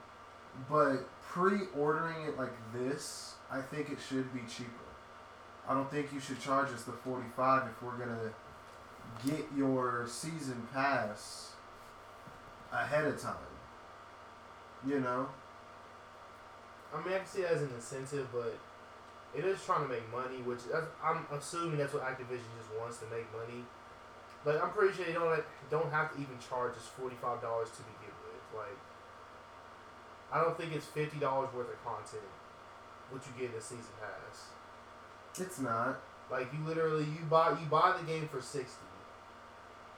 But 0.69 1.07
pre-ordering 1.21 2.23
it 2.27 2.37
like 2.37 2.53
this, 2.73 3.35
I 3.51 3.61
think 3.61 3.89
it 3.89 3.97
should 4.07 4.33
be 4.33 4.41
cheaper. 4.49 4.71
I 5.67 5.73
don't 5.73 5.89
think 5.91 6.11
you 6.11 6.19
should 6.19 6.39
charge 6.39 6.69
us 6.69 6.83
the 6.83 6.91
forty-five 6.93 7.67
if 7.67 7.83
we're 7.83 7.97
gonna 7.97 8.31
get 9.25 9.45
your 9.55 10.05
season 10.07 10.67
pass 10.73 11.51
ahead 12.71 13.05
of 13.05 13.21
time. 13.21 13.35
You 14.85 14.99
know, 14.99 15.27
I 16.93 17.03
mean 17.03 17.13
I 17.13 17.17
can 17.19 17.27
see 17.27 17.41
that 17.41 17.51
as 17.51 17.61
an 17.61 17.71
incentive, 17.75 18.27
but 18.31 18.57
it 19.35 19.45
is 19.45 19.63
trying 19.63 19.83
to 19.83 19.89
make 19.89 20.09
money, 20.11 20.41
which 20.41 20.59
that's, 20.71 20.87
I'm 21.03 21.25
assuming 21.31 21.77
that's 21.77 21.93
what 21.93 22.03
Activision 22.03 22.49
just 22.57 22.71
wants 22.79 22.97
to 22.99 23.05
make 23.07 23.27
money. 23.33 23.63
But 24.45 24.61
I'm 24.63 24.71
pretty 24.71 24.95
sure 24.95 25.05
they 25.05 25.13
don't 25.13 25.43
don't 25.69 25.91
have 25.91 26.13
to 26.15 26.21
even 26.21 26.37
charge 26.39 26.73
us 26.73 26.87
forty 26.97 27.15
five 27.21 27.41
dollars 27.41 27.69
to 27.71 27.83
begin 27.83 28.15
with. 28.23 28.41
Like, 28.55 28.77
I 30.31 30.41
don't 30.41 30.57
think 30.57 30.73
it's 30.73 30.85
fifty 30.85 31.19
dollars 31.19 31.49
worth 31.53 31.69
of 31.71 31.83
content, 31.83 32.23
what 33.11 33.21
you 33.27 33.33
get 33.39 33.51
in 33.51 33.57
a 33.57 33.61
season 33.61 33.93
pass. 33.99 34.49
it's 35.39 35.59
not. 35.59 35.99
Like 36.31 36.47
you 36.53 36.59
literally 36.65 37.05
you 37.05 37.25
buy 37.29 37.51
you 37.51 37.65
buy 37.69 37.95
the 37.99 38.05
game 38.05 38.27
for 38.27 38.41
sixty, 38.41 38.85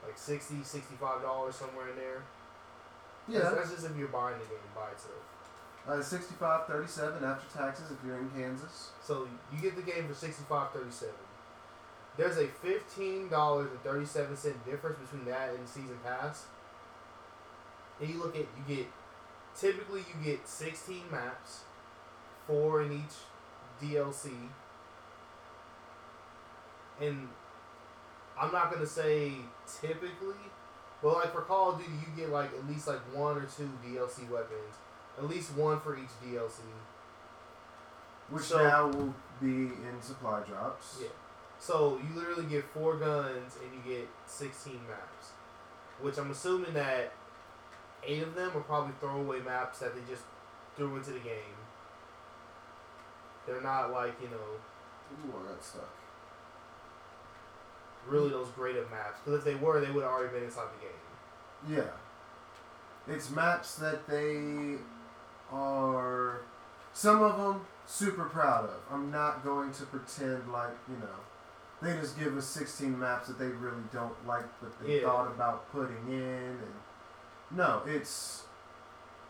like 0.04 0.18
60 0.18 0.62
65 0.62 1.22
dollars 1.22 1.54
somewhere 1.56 1.90
in 1.90 1.96
there. 1.96 2.22
Yeah, 3.28 3.40
that's, 3.40 3.54
that's 3.54 3.70
just 3.72 3.86
if 3.86 3.96
you're 3.96 4.08
buying 4.08 4.38
the 4.38 4.46
game 4.46 4.58
by 4.74 4.90
itself. 4.90 5.14
uh, 5.88 6.02
65 6.02 6.66
37 6.66 7.24
after 7.24 7.58
taxes 7.58 7.90
if 7.90 7.98
you're 8.06 8.18
in 8.18 8.30
Kansas. 8.30 8.90
So 9.02 9.28
you 9.52 9.60
get 9.60 9.76
the 9.76 9.82
game 9.82 10.08
for 10.08 10.14
sixty 10.14 10.44
five 10.48 10.72
thirty 10.72 10.90
seven. 10.90 11.14
There's 12.16 12.36
a 12.38 12.46
fifteen 12.48 13.28
dollars 13.28 13.70
and 13.70 13.82
thirty 13.82 14.06
seven 14.06 14.36
cent 14.36 14.64
difference 14.64 14.98
between 14.98 15.24
that 15.26 15.54
and 15.54 15.68
season 15.68 15.98
pass. 16.04 16.46
And 18.00 18.08
you 18.10 18.18
look 18.18 18.34
at 18.36 18.46
you 18.68 18.76
get 18.76 18.86
typically 19.56 20.00
you 20.00 20.24
get 20.24 20.48
sixteen 20.48 21.04
maps, 21.10 21.60
four 22.46 22.82
in 22.82 22.92
each 22.92 23.16
DLC. 23.82 24.30
And 27.00 27.28
I'm 28.38 28.52
not 28.52 28.72
gonna 28.72 28.86
say 28.86 29.32
typically, 29.80 30.34
but 31.02 31.14
like 31.14 31.32
for 31.32 31.42
Call 31.42 31.72
of 31.72 31.78
Duty 31.78 31.90
you 31.92 32.16
get 32.22 32.30
like 32.30 32.50
at 32.52 32.66
least 32.68 32.86
like 32.86 33.00
one 33.14 33.36
or 33.36 33.46
two 33.46 33.70
DLC 33.84 34.28
weapons. 34.30 34.74
At 35.18 35.28
least 35.28 35.54
one 35.56 35.80
for 35.80 35.96
each 35.96 36.08
DLC. 36.24 36.60
Which 38.30 38.44
So- 38.44 38.62
now 38.62 38.86
will 38.86 39.14
be 39.40 39.66
in 39.66 40.00
supply 40.00 40.40
drops. 40.40 40.98
Yeah. 41.02 41.08
So 41.58 41.98
you 41.98 42.18
literally 42.18 42.46
get 42.46 42.64
four 42.72 42.96
guns 42.96 43.56
and 43.62 43.72
you 43.74 43.94
get 43.96 44.08
sixteen 44.26 44.80
maps, 44.88 45.32
which 46.00 46.18
I'm 46.18 46.30
assuming 46.30 46.72
that 46.74 47.12
eight 48.02 48.22
of 48.22 48.34
them 48.34 48.56
are 48.56 48.60
probably 48.62 48.92
throwaway 49.00 49.40
maps 49.40 49.78
that 49.80 49.94
they 49.94 50.00
just 50.10 50.22
threw 50.76 50.96
into 50.96 51.10
the 51.10 51.20
game. 51.20 51.56
They're 53.46 53.60
not 53.60 53.92
like 53.92 54.14
you 54.20 54.28
know 54.28 54.36
Ooh, 55.28 55.44
I 55.44 55.50
got 55.52 55.62
stuck. 55.62 55.88
Really 58.06 58.30
those 58.30 58.48
great 58.48 58.76
of 58.76 58.90
maps 58.90 59.18
because 59.24 59.38
if 59.38 59.44
they 59.44 59.54
were, 59.54 59.80
they 59.80 59.90
would 59.90 60.02
have 60.02 60.12
already 60.12 60.32
been 60.34 60.44
inside 60.44 60.66
the 60.78 60.86
game. 60.86 61.78
Yeah. 61.78 61.90
It's 63.14 63.30
maps 63.30 63.76
that 63.76 64.06
they 64.06 64.76
are, 65.52 66.40
some 66.92 67.22
of 67.22 67.36
them, 67.36 67.62
super 67.86 68.24
proud 68.24 68.64
of. 68.64 68.80
I'm 68.90 69.10
not 69.10 69.44
going 69.44 69.72
to 69.72 69.84
pretend 69.86 70.50
like, 70.52 70.72
you 70.88 70.96
know, 70.98 71.08
they 71.80 72.00
just 72.00 72.18
give 72.18 72.36
us 72.36 72.46
16 72.46 72.96
maps 72.98 73.28
that 73.28 73.38
they 73.38 73.48
really 73.48 73.82
don't 73.92 74.14
like, 74.26 74.44
but 74.60 74.72
they 74.80 75.00
Yeah. 75.00 75.06
thought 75.08 75.26
about 75.28 75.70
putting 75.72 76.08
in. 76.08 76.58
And 76.60 76.74
No, 77.50 77.82
it's, 77.86 78.44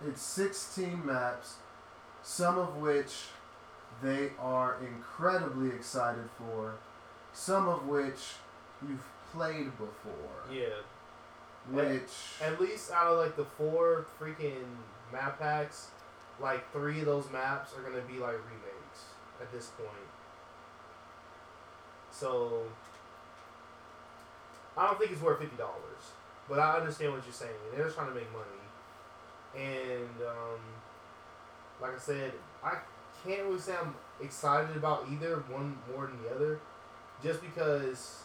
it's 0.07 0.21
16 0.23 1.05
maps, 1.05 1.57
some 2.23 2.59
of 2.59 2.77
which 2.77 3.29
they 4.03 4.33
are 4.39 4.77
incredibly 4.81 5.71
excited 5.71 6.29
for, 6.39 6.75
some 7.33 7.69
of 7.69 7.87
which 7.87 8.35
you've 8.89 9.05
played 9.33 9.71
before. 9.79 10.47
Yeah. 10.51 10.83
Which. 11.71 12.11
At 12.43 12.61
least 12.61 12.91
out 12.91 13.07
of 13.07 13.19
like 13.19 13.37
the 13.37 13.45
four 13.45 14.07
freaking 14.21 14.65
map 15.13 15.39
packs, 15.39 15.89
like 16.41 16.71
three 16.73 17.01
of 17.01 17.07
those 17.07 17.31
maps 17.31 17.73
are 17.77 17.83
gonna 17.83 18.03
be 18.03 18.19
like 18.19 18.35
remakes 18.35 19.05
at 19.41 19.53
this 19.53 19.69
point. 19.79 19.91
So 22.11 22.63
I 24.77 24.87
don't 24.87 24.99
think 24.99 25.13
it's 25.13 25.21
worth 25.21 25.41
fifty 25.41 25.57
dollars, 25.57 26.13
but 26.49 26.59
I 26.59 26.77
understand 26.77 27.13
what 27.13 27.25
you're 27.25 27.33
saying. 27.33 27.53
They're 27.75 27.85
just 27.85 27.97
trying 27.97 28.09
to 28.09 28.15
make 28.15 28.29
money, 28.33 29.65
and 29.67 30.27
um, 30.27 30.61
like 31.81 31.95
I 31.95 31.99
said, 31.99 32.33
I 32.65 32.79
can't 33.25 33.43
really 33.45 33.61
say 33.61 33.75
I'm 33.81 33.95
excited 34.21 34.77
about 34.77 35.07
either 35.11 35.37
one 35.49 35.77
more 35.93 36.07
than 36.07 36.23
the 36.23 36.35
other, 36.35 36.61
just 37.23 37.41
because 37.41 38.23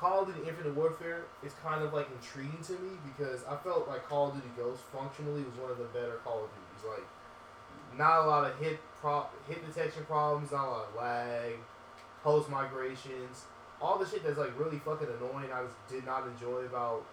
Call 0.00 0.22
of 0.22 0.28
Duty 0.28 0.48
Infinite 0.48 0.74
Warfare 0.74 1.24
is 1.44 1.52
kind 1.62 1.84
of 1.84 1.92
like 1.92 2.08
intriguing 2.10 2.64
to 2.64 2.72
me 2.72 2.96
because 3.04 3.44
I 3.44 3.54
felt 3.56 3.86
like 3.86 4.08
Call 4.08 4.28
of 4.28 4.34
Duty 4.34 4.48
Ghost 4.56 4.80
functionally 4.84 5.42
was 5.42 5.54
one 5.60 5.70
of 5.70 5.76
the 5.76 5.84
better 5.84 6.14
Call 6.24 6.44
of 6.44 6.50
Duties. 6.50 6.88
Like, 6.88 7.06
not 7.98 8.24
a 8.24 8.26
lot 8.26 8.50
of 8.50 8.58
hit 8.58 8.80
pro 8.98 9.26
hit 9.46 9.60
detection 9.66 10.04
problems, 10.06 10.52
not 10.52 10.66
a 10.66 10.70
lot 10.70 10.88
of 10.88 10.94
lag, 10.96 11.52
host 12.22 12.48
migrations, 12.48 13.44
all 13.78 13.98
the 13.98 14.08
shit 14.08 14.24
that's 14.24 14.38
like 14.38 14.58
really 14.58 14.78
fucking 14.78 15.06
annoying. 15.18 15.52
I 15.52 15.64
just 15.64 15.76
did 15.90 16.06
not 16.06 16.26
enjoy 16.26 16.60
about 16.60 17.04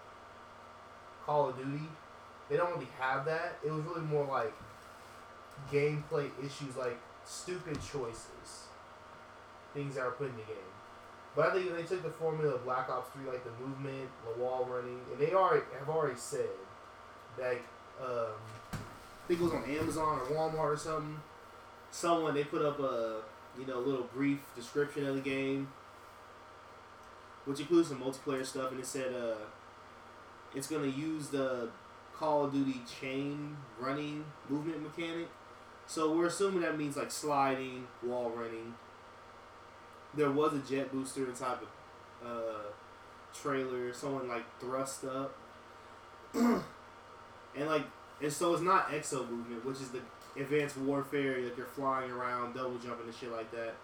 Call 1.25 1.49
of 1.49 1.57
Duty. 1.57 1.89
They 2.49 2.55
don't 2.55 2.71
really 2.73 2.87
have 2.97 3.25
that. 3.25 3.59
It 3.65 3.71
was 3.71 3.83
really 3.83 4.05
more 4.05 4.25
like 4.25 4.53
gameplay 5.69 6.29
issues, 6.39 6.77
like 6.77 6.97
stupid 7.25 7.79
choices, 7.81 8.67
things 9.73 9.95
that 9.95 10.05
are 10.05 10.11
put 10.11 10.29
in 10.29 10.37
the 10.37 10.43
game. 10.43 10.71
But 11.37 11.51
I 11.51 11.53
think 11.53 11.75
they 11.75 11.83
took 11.83 12.01
the 12.01 12.09
formula 12.09 12.55
of 12.55 12.65
Black 12.65 12.89
Ops 12.89 13.11
Three, 13.13 13.31
like 13.31 13.43
the 13.43 13.51
movement, 13.63 14.09
the 14.25 14.41
wall 14.41 14.67
running, 14.67 14.99
and 15.11 15.19
they 15.19 15.35
already 15.35 15.63
have 15.77 15.87
already 15.87 16.17
said 16.17 16.49
that 17.37 17.57
um, 18.01 18.33
I 18.73 19.27
think 19.27 19.39
it 19.39 19.43
was 19.43 19.53
on 19.53 19.63
Amazon 19.65 20.19
or 20.19 20.35
Walmart 20.35 20.73
or 20.73 20.77
something. 20.77 21.19
Someone 21.91 22.33
they 22.33 22.43
put 22.43 22.63
up 22.63 22.79
a 22.79 23.21
you 23.55 23.67
know 23.67 23.79
little 23.79 24.09
brief 24.11 24.39
description 24.55 25.05
of 25.05 25.13
the 25.13 25.21
game, 25.21 25.67
which 27.45 27.59
includes 27.59 27.89
some 27.89 28.01
multiplayer 28.01 28.43
stuff, 28.43 28.71
and 28.71 28.79
it 28.79 28.87
said 28.87 29.13
uh, 29.13 29.35
it's 30.55 30.67
gonna 30.67 30.87
use 30.87 31.27
the 31.27 31.69
Call 32.15 32.45
of 32.45 32.51
Duty 32.51 32.81
chain 32.99 33.57
running 33.79 34.25
movement 34.49 34.81
mechanic. 34.81 35.27
So 35.85 36.17
we're 36.17 36.25
assuming 36.25 36.61
that 36.61 36.79
means 36.79 36.97
like 36.97 37.11
sliding, 37.11 37.85
wall 38.01 38.31
running. 38.31 38.73
There 40.13 40.31
was 40.31 40.53
a 40.53 40.59
jet 40.59 40.91
booster 40.91 41.27
inside 41.27 41.57
the 42.21 42.27
uh, 42.27 42.61
trailer. 43.33 43.93
Someone 43.93 44.27
like 44.27 44.45
thrust 44.59 45.05
up, 45.05 45.35
and 46.33 46.63
like 47.57 47.83
and 48.21 48.33
so 48.33 48.53
it's 48.53 48.63
not 48.63 48.89
exo 48.89 49.29
movement, 49.29 49.63
which 49.65 49.77
is 49.77 49.89
the 49.89 49.99
advanced 50.39 50.77
warfare, 50.77 51.39
like 51.41 51.57
you're 51.57 51.65
flying 51.65 52.11
around, 52.11 52.53
double 52.55 52.77
jumping 52.77 53.05
and 53.05 53.15
shit 53.15 53.31
like 53.31 53.51
that. 53.51 53.75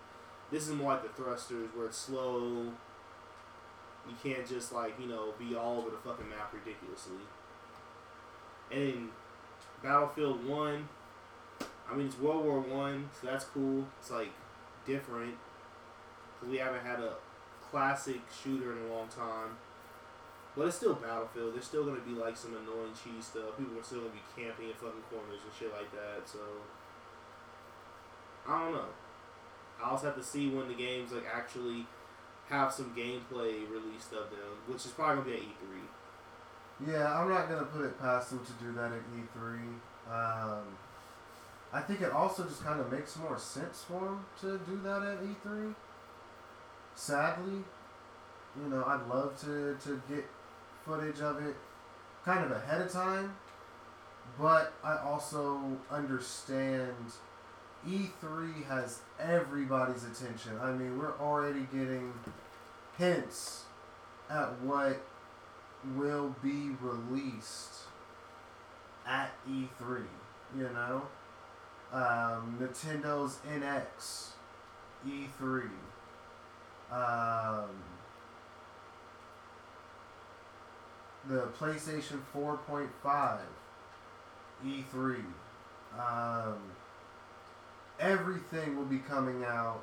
This 0.51 0.67
is 0.67 0.73
more 0.73 0.93
like 0.93 1.03
the 1.03 1.09
thrusters, 1.09 1.69
where 1.75 1.87
it's 1.87 1.97
slow, 1.97 2.71
You 4.07 4.15
can't 4.21 4.47
just 4.47 4.73
like 4.73 4.99
you 4.99 5.07
know 5.07 5.33
be 5.37 5.55
all 5.55 5.79
over 5.79 5.91
the 5.91 5.97
fucking 5.97 6.29
map 6.29 6.53
ridiculously. 6.53 7.23
And 8.71 9.09
Battlefield 9.83 10.45
One, 10.47 10.87
I 11.89 11.95
mean 11.95 12.07
it's 12.07 12.19
World 12.19 12.45
War 12.45 12.59
One, 12.59 13.09
so 13.19 13.27
that's 13.27 13.45
cool. 13.45 13.85
It's 13.99 14.11
like 14.11 14.29
different 14.85 15.35
we 16.49 16.57
haven't 16.57 16.85
had 16.85 16.99
a 16.99 17.13
classic 17.61 18.21
shooter 18.31 18.73
in 18.73 18.89
a 18.89 18.93
long 18.93 19.07
time. 19.07 19.57
But 20.55 20.67
it's 20.67 20.77
still 20.77 20.93
Battlefield. 20.93 21.55
There's 21.55 21.65
still 21.65 21.83
gonna 21.83 22.01
be 22.01 22.11
like 22.11 22.37
some 22.37 22.51
annoying 22.51 22.93
cheese 22.93 23.25
stuff. 23.25 23.57
People 23.57 23.79
are 23.79 23.83
still 23.83 24.01
gonna 24.01 24.13
be 24.13 24.25
camping 24.35 24.67
in 24.69 24.73
fucking 24.75 25.01
corners 25.09 25.41
and 25.43 25.53
shit 25.57 25.73
like 25.73 25.91
that. 25.91 26.29
So 26.29 26.39
I 28.47 28.65
don't 28.65 28.73
know. 28.73 28.93
I 29.83 29.89
also 29.89 30.07
have 30.07 30.15
to 30.15 30.23
see 30.23 30.49
when 30.49 30.67
the 30.67 30.75
games 30.75 31.11
like 31.11 31.25
actually 31.25 31.87
have 32.49 32.71
some 32.71 32.93
gameplay 32.95 33.67
released 33.69 34.13
of 34.13 34.29
them, 34.29 34.61
which 34.67 34.85
is 34.85 34.91
probably 34.91 35.23
gonna 35.23 35.29
be 35.29 35.33
at 35.37 35.49
E 35.49 35.55
three. 35.59 35.87
Yeah, 36.87 37.19
I'm 37.19 37.29
not 37.29 37.49
gonna 37.49 37.65
put 37.65 37.85
it 37.85 37.99
past 37.99 38.29
them 38.29 38.45
to 38.45 38.51
do 38.63 38.73
that 38.73 38.91
at 38.91 39.01
E3. 39.15 39.59
Um, 40.09 40.63
I 41.71 41.81
think 41.81 42.01
it 42.01 42.11
also 42.11 42.43
just 42.43 42.63
kind 42.63 42.79
of 42.79 42.91
makes 42.91 43.17
more 43.17 43.37
sense 43.37 43.83
for 43.87 43.99
them 43.99 44.25
to 44.41 44.57
do 44.69 44.79
that 44.83 45.01
at 45.03 45.23
E3. 45.23 45.73
Sadly, 46.95 47.63
you 48.61 48.69
know, 48.69 48.83
I'd 48.85 49.07
love 49.07 49.39
to 49.41 49.77
to 49.83 50.01
get 50.07 50.25
footage 50.85 51.21
of 51.21 51.43
it 51.45 51.55
kind 52.25 52.43
of 52.43 52.51
ahead 52.51 52.81
of 52.81 52.91
time, 52.91 53.35
but 54.39 54.73
I 54.83 54.97
also 54.97 55.59
understand 55.91 56.95
E3 57.87 58.65
has 58.65 58.99
everybody's 59.19 60.03
attention. 60.03 60.57
I 60.61 60.71
mean, 60.71 60.97
we're 60.97 61.17
already 61.19 61.67
getting 61.71 62.13
hints 62.97 63.63
at 64.29 64.59
what 64.61 65.01
will 65.95 66.35
be 66.41 66.71
released 66.81 67.73
at 69.05 69.31
E3. 69.49 70.03
You 70.55 70.69
know, 70.69 71.01
um, 71.91 72.57
Nintendo's 72.59 73.39
NX 73.49 74.29
E3. 75.05 75.69
Um, 76.93 77.69
the 81.27 81.47
PlayStation 81.59 82.19
4.5 82.35 83.39
E3. 84.63 85.23
Um, 85.97 86.57
everything 87.99 88.77
will 88.77 88.85
be 88.85 88.99
coming 88.99 89.43
out 89.43 89.81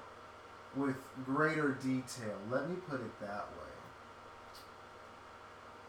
with 0.76 0.96
greater 1.24 1.70
detail. 1.82 2.36
Let 2.50 2.68
me 2.68 2.76
put 2.88 3.00
it 3.00 3.20
that 3.20 3.48
way. 3.56 3.70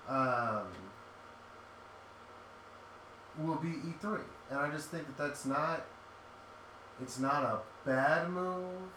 Um, 0.09 0.67
will 3.37 3.57
be 3.57 3.69
E3, 3.69 4.19
and 4.49 4.59
I 4.59 4.69
just 4.71 4.89
think 4.89 5.05
that 5.05 5.17
that's 5.17 5.45
not. 5.45 5.85
It's 7.01 7.19
not 7.19 7.43
a 7.43 7.59
bad 7.85 8.29
move, 8.29 8.91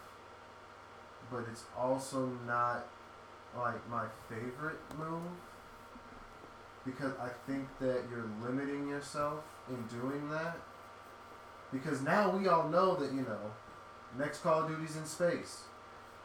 but 1.31 1.45
it's 1.51 1.65
also 1.77 2.31
not 2.47 2.87
like 3.57 3.89
my 3.89 4.07
favorite 4.29 4.79
move 4.99 5.23
because 6.85 7.13
I 7.21 7.29
think 7.47 7.67
that 7.81 8.03
you're 8.11 8.29
limiting 8.43 8.89
yourself 8.89 9.43
in 9.69 9.83
doing 9.87 10.29
that. 10.31 10.57
Because 11.73 12.03
now 12.03 12.31
we 12.31 12.47
all 12.47 12.69
know 12.69 12.95
that, 12.97 13.13
you 13.13 13.23
know, 13.23 13.51
next 14.19 14.43
Call 14.43 14.63
of 14.63 14.69
Duty's 14.69 14.97
in 14.97 15.07
space. 15.07 15.63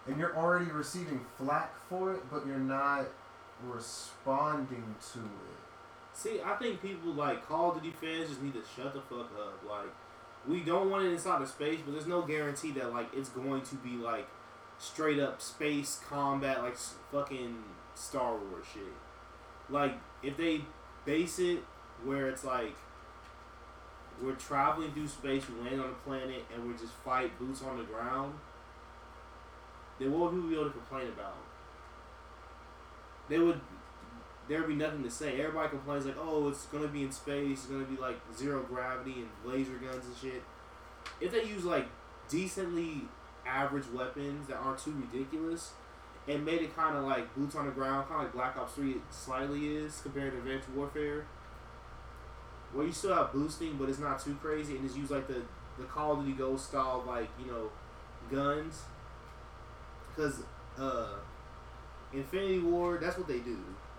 And 0.07 0.17
you're 0.17 0.35
already 0.35 0.69
receiving 0.71 1.25
flack 1.37 1.73
for 1.87 2.13
it, 2.13 2.21
but 2.31 2.45
you're 2.45 2.57
not 2.57 3.07
responding 3.63 4.95
to 5.13 5.19
it. 5.19 5.59
See, 6.13 6.41
I 6.45 6.55
think 6.55 6.81
people 6.81 7.13
like 7.13 7.47
Call 7.47 7.71
of 7.71 7.81
Duty 7.81 7.95
fans 8.01 8.29
just 8.29 8.41
need 8.41 8.53
to 8.53 8.63
shut 8.75 8.93
the 8.93 9.01
fuck 9.01 9.31
up. 9.39 9.61
Like, 9.67 9.89
we 10.47 10.61
don't 10.61 10.89
want 10.89 11.05
it 11.05 11.11
inside 11.11 11.41
of 11.41 11.49
space, 11.49 11.79
but 11.85 11.93
there's 11.93 12.07
no 12.07 12.21
guarantee 12.21 12.71
that 12.71 12.93
like 12.93 13.07
it's 13.13 13.29
going 13.29 13.61
to 13.63 13.75
be 13.75 13.91
like 13.91 14.27
straight 14.79 15.19
up 15.19 15.41
space 15.41 15.99
combat, 16.09 16.63
like 16.63 16.75
fucking 17.11 17.63
Star 17.93 18.31
Wars 18.31 18.65
shit. 18.73 18.83
Like, 19.69 19.99
if 20.23 20.37
they 20.37 20.61
base 21.05 21.37
it 21.37 21.59
where 22.03 22.29
it's 22.29 22.43
like 22.43 22.75
we're 24.21 24.33
traveling 24.33 24.91
through 24.91 25.07
space, 25.07 25.43
we 25.47 25.69
land 25.69 25.81
on 25.81 25.89
a 25.89 26.09
planet, 26.09 26.45
and 26.53 26.67
we 26.67 26.73
just 26.73 26.93
fight 26.93 27.37
boots 27.37 27.61
on 27.61 27.77
the 27.77 27.83
ground, 27.83 28.33
then 29.99 30.11
what 30.11 30.31
would 30.31 30.37
people 30.37 30.49
be 30.49 30.55
able 30.55 30.65
to 30.65 30.71
complain 30.71 31.07
about? 31.07 31.37
They 33.27 33.37
would 33.37 33.59
there 34.47 34.61
would 34.61 34.67
be 34.67 34.75
nothing 34.75 35.03
to 35.03 35.11
say. 35.11 35.39
Everybody 35.39 35.69
complains 35.69 36.07
like, 36.07 36.17
oh, 36.19 36.49
it's 36.49 36.65
gonna 36.65 36.87
be 36.87 37.03
in 37.03 37.11
space, 37.11 37.59
it's 37.59 37.65
gonna 37.67 37.85
be 37.85 37.97
like 37.97 38.19
zero 38.35 38.63
gravity 38.63 39.15
and 39.17 39.29
laser 39.45 39.75
guns 39.75 40.05
and 40.05 40.15
shit. 40.19 40.41
If 41.21 41.31
they 41.31 41.43
use 41.43 41.63
like 41.63 41.87
decently 42.27 43.03
average 43.49 43.85
weapons 43.93 44.47
that 44.47 44.57
aren't 44.57 44.79
too 44.79 44.93
ridiculous, 45.11 45.71
and 46.27 46.45
made 46.45 46.61
it 46.61 46.75
kind 46.75 46.95
of 46.95 47.03
like 47.05 47.33
boots 47.35 47.55
on 47.55 47.65
the 47.65 47.71
ground, 47.71 48.07
kind 48.07 48.21
of 48.21 48.25
like 48.25 48.33
Black 48.33 48.57
Ops 48.57 48.73
Three 48.73 48.95
slightly 49.09 49.75
is 49.75 49.99
compared 50.01 50.33
to 50.33 50.37
Advanced 50.39 50.69
Warfare, 50.69 51.25
where 52.73 52.85
you 52.85 52.91
still 52.91 53.15
have 53.15 53.33
boosting, 53.33 53.77
but 53.77 53.89
it's 53.89 53.99
not 53.99 54.23
too 54.23 54.35
crazy, 54.41 54.75
and 54.75 54.85
it's 54.85 54.95
used 54.95 55.11
like 55.11 55.27
the 55.27 55.41
the 55.77 55.85
Call 55.85 56.13
of 56.13 56.19
Duty 56.19 56.37
Ghost 56.37 56.67
style 56.69 57.03
like 57.07 57.29
you 57.39 57.51
know 57.51 57.69
guns, 58.31 58.83
because 60.09 60.41
uh, 60.77 61.15
Infinity 62.13 62.59
Ward 62.59 63.01
that's 63.01 63.17
what 63.17 63.27
they 63.27 63.39
do. 63.39 63.57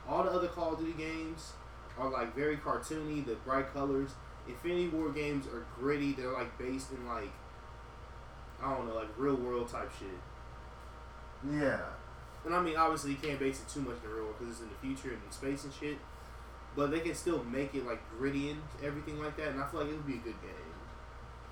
All 0.09 0.23
the 0.23 0.31
other 0.31 0.49
Call 0.49 0.73
of 0.75 0.79
Duty 0.79 0.93
games 0.93 1.53
are 1.99 2.09
like 2.11 2.35
very 2.35 2.57
cartoony, 2.57 3.25
the 3.25 3.35
bright 3.45 3.73
colors. 3.73 4.11
Infinity 4.49 4.89
Ward 4.89 5.15
games 5.15 5.47
are 5.47 5.65
gritty. 5.79 6.13
They're 6.13 6.33
like 6.33 6.57
based 6.59 6.93
in 6.93 7.07
like 7.07 7.31
I 8.63 8.75
don't 8.75 8.87
know, 8.89 8.95
like 8.95 9.09
real 9.17 9.37
world 9.37 9.69
type 9.69 9.91
shit. 9.99 10.09
Yeah. 11.51 11.81
And 12.45 12.55
I 12.55 12.61
mean, 12.61 12.77
obviously, 12.77 13.13
you 13.13 13.17
can't 13.17 13.39
base 13.39 13.61
it 13.61 13.69
too 13.69 13.81
much 13.81 13.97
in 14.03 14.09
the 14.09 14.15
real 14.15 14.25
world 14.25 14.37
because 14.39 14.55
it's 14.55 14.63
in 14.63 14.69
the 14.69 14.75
future 14.95 15.15
and 15.15 15.23
in 15.25 15.33
space 15.33 15.65
and 15.65 15.73
shit. 15.73 15.99
But 16.77 16.91
they 16.91 17.01
can 17.01 17.15
still 17.15 17.43
make 17.45 17.75
it 17.75 17.87
like 17.87 18.01
gritty 18.17 18.51
and 18.51 18.63
everything 18.83 19.21
like 19.21 19.37
that, 19.37 19.49
and 19.49 19.61
I 19.61 19.67
feel 19.67 19.81
like 19.81 19.91
it 19.91 19.97
would 19.97 20.07
be 20.07 20.15
a 20.15 20.17
good 20.19 20.41
game. 20.41 20.71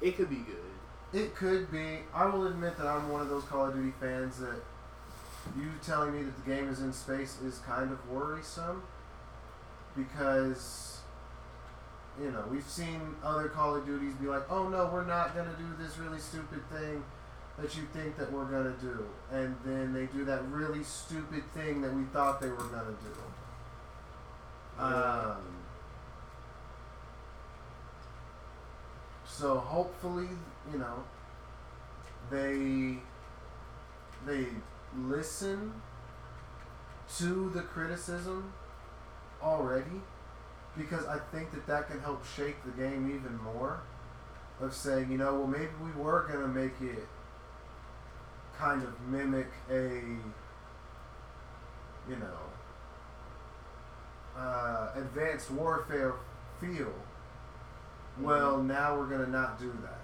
It 0.01 0.17
could 0.17 0.31
be 0.31 0.37
good. 0.37 1.19
It 1.21 1.35
could 1.35 1.73
be. 1.73 2.01
I 2.15 2.27
will 2.27 2.47
admit 2.47 2.77
that 2.79 2.87
I'm 2.87 3.09
one 3.09 3.21
of 3.21 3.29
those 3.29 3.45
Call 3.45 3.67
of 3.67 3.75
Duty 3.75 3.93
fans 4.01 4.39
that 4.39 4.63
you 5.57 5.71
telling 5.85 6.13
me 6.13 6.23
that 6.23 6.45
the 6.45 6.51
game 6.51 6.69
is 6.69 6.81
in 6.81 6.93
space 6.93 7.41
is 7.43 7.59
kind 7.61 7.91
of 7.91 8.09
worrisome 8.09 8.83
because 9.97 10.88
you 12.21 12.31
know 12.31 12.45
we've 12.51 12.69
seen 12.69 13.15
other 13.23 13.49
Call 13.49 13.77
of 13.77 13.87
Duties 13.87 14.15
be 14.15 14.27
like, 14.27 14.51
"Oh 14.51 14.69
no, 14.69 14.91
we're 14.93 15.05
not 15.05 15.35
gonna 15.35 15.55
do 15.59 15.83
this 15.83 15.99
really 15.99 16.19
stupid 16.19 16.69
thing 16.71 17.05
that 17.59 17.77
you 17.77 17.83
think 17.93 18.17
that 18.17 18.33
we're 18.33 18.45
gonna 18.45 18.77
do," 18.81 19.07
and 19.31 19.57
then 19.65 19.93
they 19.93 20.07
do 20.07 20.25
that 20.25 20.45
really 20.49 20.83
stupid 20.83 21.43
thing 21.55 21.81
that 21.83 21.93
we 21.93 22.05
thought 22.05 22.41
they 22.41 22.51
were 22.51 22.57
gonna 22.57 22.95
do. 23.03 24.83
Um, 24.83 25.43
so 29.27 29.59
hopefully, 29.59 30.29
you 30.73 30.79
know, 30.79 31.05
they 32.31 32.99
they 34.27 34.47
listen 34.97 35.73
to 37.17 37.51
the 37.51 37.63
criticism 37.63 38.53
already 39.43 40.03
because 40.77 41.07
I 41.07 41.19
think 41.33 41.51
that 41.53 41.67
that 41.67 41.89
can 41.91 42.01
help 42.01 42.25
shake 42.25 42.57
the 42.65 42.71
game 42.71 43.09
even 43.09 43.39
more 43.43 43.81
of 44.61 44.75
saying, 44.75 45.11
you 45.11 45.19
know, 45.19 45.35
well 45.35 45.47
maybe 45.47 45.71
we 45.83 45.91
were 46.01 46.27
going 46.29 46.41
to 46.41 46.49
make 46.49 46.81
it 46.81 47.07
kind 48.59 48.83
of 48.83 49.01
mimic 49.09 49.47
a 49.71 50.03
you 52.09 52.17
know 52.17 52.39
uh, 54.37 54.91
advanced 54.97 55.51
warfare 55.51 56.15
feel. 56.61 56.93
Well, 58.21 58.63
now 58.63 58.97
we're 58.97 59.07
gonna 59.07 59.27
not 59.29 59.59
do 59.59 59.73
that. 59.83 60.01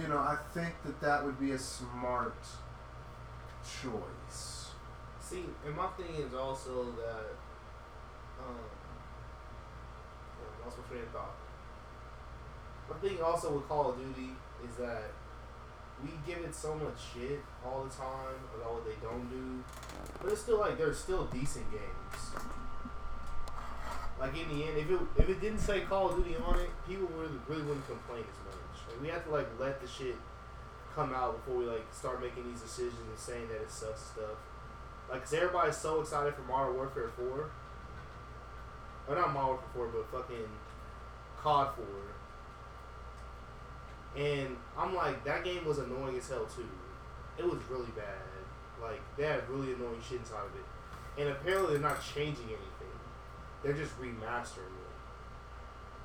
You 0.00 0.08
know, 0.08 0.18
I 0.18 0.36
think 0.52 0.74
that 0.84 1.00
that 1.02 1.24
would 1.24 1.38
be 1.38 1.52
a 1.52 1.58
smart 1.58 2.42
choice. 3.62 4.70
See, 5.20 5.44
and 5.64 5.76
my 5.76 5.86
thing 5.88 6.14
is 6.16 6.34
also 6.34 6.84
that 6.96 7.36
um, 8.46 8.56
my 10.64 10.70
train 10.88 11.02
of 11.02 11.08
thought. 11.10 11.34
My 12.90 12.96
thing 12.96 13.22
also 13.22 13.54
with 13.54 13.68
Call 13.68 13.90
of 13.90 13.96
Duty 13.96 14.30
is 14.66 14.76
that 14.76 15.12
we 16.02 16.10
give 16.26 16.44
it 16.44 16.54
so 16.54 16.74
much 16.74 16.98
shit 17.14 17.40
all 17.64 17.84
the 17.84 17.90
time 17.90 18.36
about 18.54 18.74
what 18.74 18.84
they 18.84 18.96
don't 19.00 19.28
do, 19.30 19.64
but 20.22 20.32
it's 20.32 20.42
still 20.42 20.58
like 20.58 20.76
they're 20.76 20.92
still 20.92 21.24
decent 21.26 21.70
games. 21.70 22.44
Like 24.18 24.36
in 24.36 24.48
the 24.48 24.64
end, 24.64 24.78
if 24.78 24.90
it 24.90 25.00
if 25.16 25.28
it 25.28 25.40
didn't 25.40 25.60
say 25.60 25.80
Call 25.80 26.10
of 26.10 26.16
Duty 26.16 26.36
on 26.36 26.58
it, 26.60 26.70
people 26.86 27.08
really 27.16 27.38
really 27.48 27.62
wouldn't 27.62 27.86
complain 27.86 28.24
as 28.24 28.38
much. 28.44 28.88
Like 28.88 29.00
we 29.02 29.08
have 29.08 29.24
to 29.24 29.30
like 29.30 29.48
let 29.58 29.80
the 29.80 29.88
shit 29.88 30.16
come 30.94 31.12
out 31.12 31.44
before 31.44 31.60
we 31.60 31.66
like 31.66 31.86
start 31.92 32.20
making 32.20 32.48
these 32.48 32.60
decisions 32.60 33.00
and 33.08 33.18
saying 33.18 33.48
that 33.48 33.60
it 33.60 33.70
sucks 33.70 34.02
stuff. 34.12 34.38
Like, 35.10 35.22
cause 35.24 35.34
everybody's 35.34 35.76
so 35.76 36.00
excited 36.00 36.34
for 36.34 36.42
Modern 36.42 36.76
Warfare 36.76 37.10
Four. 37.16 37.50
Or 39.08 39.14
not 39.14 39.32
Modern 39.34 39.48
Warfare 39.48 39.68
Four, 39.74 39.88
but 39.88 40.10
fucking 40.10 40.48
COD 41.42 41.74
Four. 41.76 41.86
And 44.16 44.56
I'm 44.78 44.94
like, 44.94 45.24
that 45.24 45.44
game 45.44 45.64
was 45.64 45.78
annoying 45.78 46.16
as 46.16 46.28
hell 46.28 46.46
too. 46.46 46.68
It 47.36 47.44
was 47.44 47.60
really 47.68 47.90
bad. 47.96 48.22
Like 48.80 49.00
they 49.16 49.24
had 49.24 49.48
really 49.48 49.72
annoying 49.72 50.00
shit 50.06 50.20
inside 50.20 50.44
of 50.46 50.54
it. 50.54 51.20
And 51.20 51.28
apparently 51.30 51.74
they're 51.74 51.82
not 51.82 52.02
changing 52.02 52.46
anything. 52.46 52.94
They're 53.62 53.72
just 53.72 53.98
remastering 54.00 54.74
it. 54.76 54.94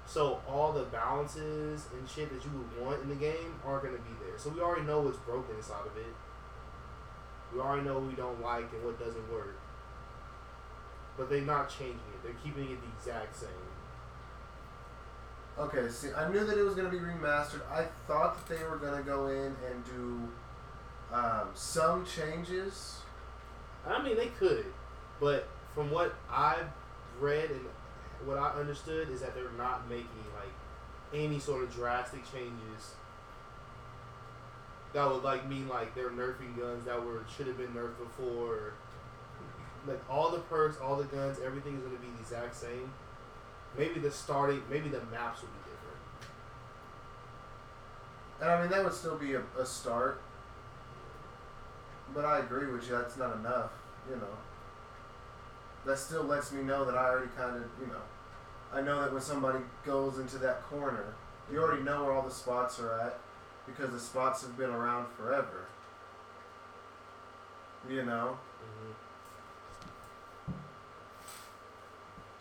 So 0.06 0.42
all 0.48 0.72
the 0.74 0.84
balances 0.84 1.88
and 1.94 2.10
shit 2.10 2.30
that 2.34 2.44
you 2.44 2.52
would 2.58 2.84
want 2.84 3.04
in 3.04 3.10
the 3.10 3.16
game 3.16 3.60
are 3.66 3.80
gonna 3.80 3.98
be 3.98 4.26
there. 4.26 4.38
So 4.38 4.50
we 4.50 4.60
already 4.60 4.86
know 4.86 5.02
what's 5.02 5.20
broken 5.20 5.56
inside 5.56 5.86
of 5.86 5.96
it. 5.98 6.16
We 7.54 7.60
already 7.60 7.86
know 7.86 7.96
what 7.96 8.08
we 8.10 8.16
don't 8.16 8.42
like 8.42 8.72
and 8.74 8.84
what 8.84 9.00
doesn't 9.00 9.32
work. 9.32 9.60
But 11.20 11.30
they're 11.30 11.42
not 11.42 11.70
changing 11.70 11.96
it. 11.96 12.24
They're 12.24 12.34
keeping 12.44 12.72
it 12.72 12.80
the 12.82 12.88
exact 12.98 13.36
same. 13.36 13.50
Okay, 15.60 15.90
see, 15.90 16.08
I 16.18 16.32
knew 16.32 16.46
that 16.46 16.58
it 16.58 16.64
was 16.64 16.74
going 16.74 16.90
to 16.90 16.98
be 16.98 17.04
remastered. 17.04 17.62
I 17.70 17.86
thought 18.08 18.48
that 18.48 18.58
they 18.58 18.64
were 18.64 18.78
going 18.78 18.98
to 18.98 19.04
go 19.04 19.28
in 19.28 19.54
and 19.70 19.86
do 19.86 21.14
um, 21.14 21.50
some 21.54 22.06
changes. 22.06 23.02
I 23.86 24.02
mean, 24.02 24.16
they 24.16 24.28
could, 24.28 24.66
but 25.20 25.48
from 25.76 25.92
what 25.92 26.16
I've 26.32 26.70
read 27.20 27.52
and 27.52 27.66
what 28.26 28.38
I 28.38 28.52
understood 28.52 29.10
is 29.10 29.20
that 29.22 29.36
they're 29.36 29.52
not 29.58 29.90
making 29.90 30.08
like 30.34 30.54
any 31.14 31.40
sort 31.40 31.64
of 31.64 31.74
drastic 31.74 32.22
changes 32.32 32.96
that 34.94 35.10
would 35.10 35.24
like 35.24 35.48
mean 35.48 35.68
like 35.68 35.94
they're 35.94 36.10
nerfing 36.10 36.58
guns 36.58 36.86
that 36.86 37.04
were 37.04 37.24
should 37.36 37.48
have 37.48 37.58
been 37.58 37.74
nerfed 37.74 37.98
before. 38.00 38.74
Like 39.90 40.08
all 40.08 40.30
the 40.30 40.38
perks, 40.38 40.78
all 40.80 40.96
the 40.96 41.06
guns, 41.06 41.40
everything 41.44 41.74
is 41.74 41.82
going 41.82 41.96
to 41.96 42.02
be 42.02 42.08
the 42.14 42.20
exact 42.20 42.56
same. 42.56 42.94
Maybe 43.76 44.00
the 44.00 44.12
starting, 44.12 44.62
maybe 44.70 44.88
the 44.88 45.02
maps 45.12 45.42
will 45.42 45.50
be 45.50 45.64
different. 45.66 45.98
And 48.40 48.52
I 48.52 48.62
mean, 48.62 48.70
that 48.70 48.84
would 48.84 48.94
still 48.94 49.18
be 49.18 49.34
a, 49.34 49.42
a 49.60 49.66
start. 49.66 50.22
But 52.14 52.24
I 52.24 52.38
agree 52.40 52.72
with 52.72 52.88
you, 52.88 52.98
that's 52.98 53.18
not 53.18 53.36
enough, 53.38 53.72
you 54.08 54.16
know. 54.18 54.38
That 55.88 55.98
still 55.98 56.24
lets 56.24 56.52
me 56.52 56.62
know 56.62 56.86
that 56.86 56.96
I 56.96 57.10
already 57.10 57.30
kind 57.36 57.56
of, 57.56 57.64
you 57.82 57.88
know, 57.88 58.02
I 58.72 58.82
know 58.82 59.02
that 59.02 59.12
when 59.12 59.22
somebody 59.24 59.60
goes 59.84 60.20
into 60.20 60.38
that 60.38 60.62
corner, 60.70 61.16
you 61.52 61.60
already 61.60 61.82
know 61.82 62.04
where 62.04 62.14
all 62.14 62.22
the 62.22 62.34
spots 62.34 62.80
are 62.80 63.00
at 63.00 63.20
because 63.66 63.92
the 63.92 64.00
spots 64.00 64.44
have 64.44 64.56
been 64.56 64.70
around 64.70 65.08
forever. 65.18 65.66
You 67.90 68.06
know? 68.06 68.38
Mm-hmm. 68.62 69.09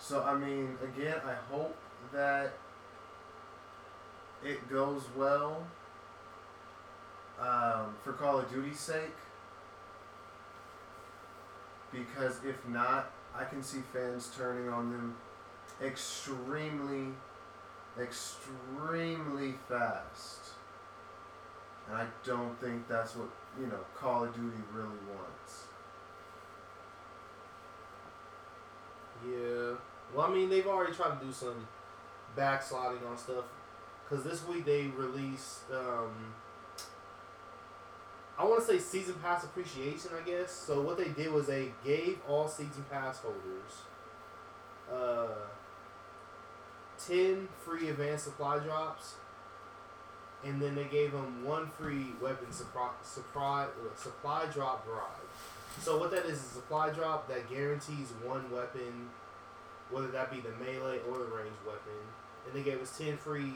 So 0.08 0.22
I 0.22 0.38
mean, 0.38 0.78
again, 0.82 1.16
I 1.22 1.34
hope 1.52 1.76
that 2.14 2.54
it 4.42 4.66
goes 4.70 5.02
well 5.14 5.66
um, 7.38 7.94
for 8.02 8.14
Call 8.14 8.38
of 8.38 8.50
Duty's 8.50 8.80
sake. 8.80 9.14
Because 11.92 12.36
if 12.42 12.66
not, 12.66 13.12
I 13.36 13.44
can 13.44 13.62
see 13.62 13.80
fans 13.92 14.30
turning 14.34 14.70
on 14.70 14.90
them 14.90 15.14
extremely, 15.84 17.12
extremely 18.00 19.56
fast. 19.68 20.40
And 21.86 21.98
I 21.98 22.06
don't 22.24 22.58
think 22.62 22.88
that's 22.88 23.14
what, 23.14 23.28
you 23.60 23.66
know, 23.66 23.80
Call 23.94 24.24
of 24.24 24.34
Duty 24.34 24.56
really 24.72 24.88
wants. 25.12 25.64
Yeah. 29.28 29.76
Well, 30.14 30.26
I 30.26 30.32
mean, 30.32 30.48
they've 30.48 30.66
already 30.66 30.94
tried 30.94 31.18
to 31.18 31.26
do 31.26 31.32
some 31.32 31.66
backsliding 32.36 33.04
on 33.06 33.16
stuff. 33.18 33.44
Because 34.04 34.24
this 34.24 34.46
week 34.46 34.64
they 34.64 34.86
released, 34.86 35.70
um, 35.70 36.32
I 38.38 38.44
want 38.44 38.60
to 38.60 38.66
say 38.66 38.78
season 38.78 39.16
pass 39.22 39.44
appreciation, 39.44 40.10
I 40.18 40.26
guess. 40.26 40.50
So 40.50 40.80
what 40.80 40.96
they 40.96 41.08
did 41.08 41.30
was 41.30 41.46
they 41.46 41.72
gave 41.84 42.18
all 42.26 42.48
season 42.48 42.84
pass 42.90 43.18
holders 43.18 43.82
uh, 44.92 45.28
10 47.06 47.48
free 47.64 47.90
advanced 47.90 48.24
supply 48.24 48.58
drops. 48.58 49.14
And 50.44 50.62
then 50.62 50.76
they 50.76 50.84
gave 50.84 51.12
them 51.12 51.44
one 51.44 51.68
free 51.68 52.14
weapon 52.22 52.52
supply, 52.52 52.90
supply, 53.02 53.66
supply 53.96 54.46
drop 54.52 54.86
bribe. 54.86 55.04
So 55.80 55.98
what 55.98 56.12
that 56.12 56.26
is 56.26 56.38
is 56.38 56.44
a 56.44 56.54
supply 56.54 56.90
drop 56.90 57.28
that 57.28 57.50
guarantees 57.50 58.12
one 58.24 58.50
weapon 58.50 59.10
whether 59.90 60.08
that 60.08 60.30
be 60.30 60.40
the 60.40 60.52
melee 60.62 61.00
or 61.08 61.18
the 61.18 61.24
ranged 61.24 61.60
weapon. 61.66 62.00
And 62.46 62.54
they 62.54 62.62
gave 62.62 62.80
us 62.80 62.96
ten 62.96 63.16
free 63.16 63.52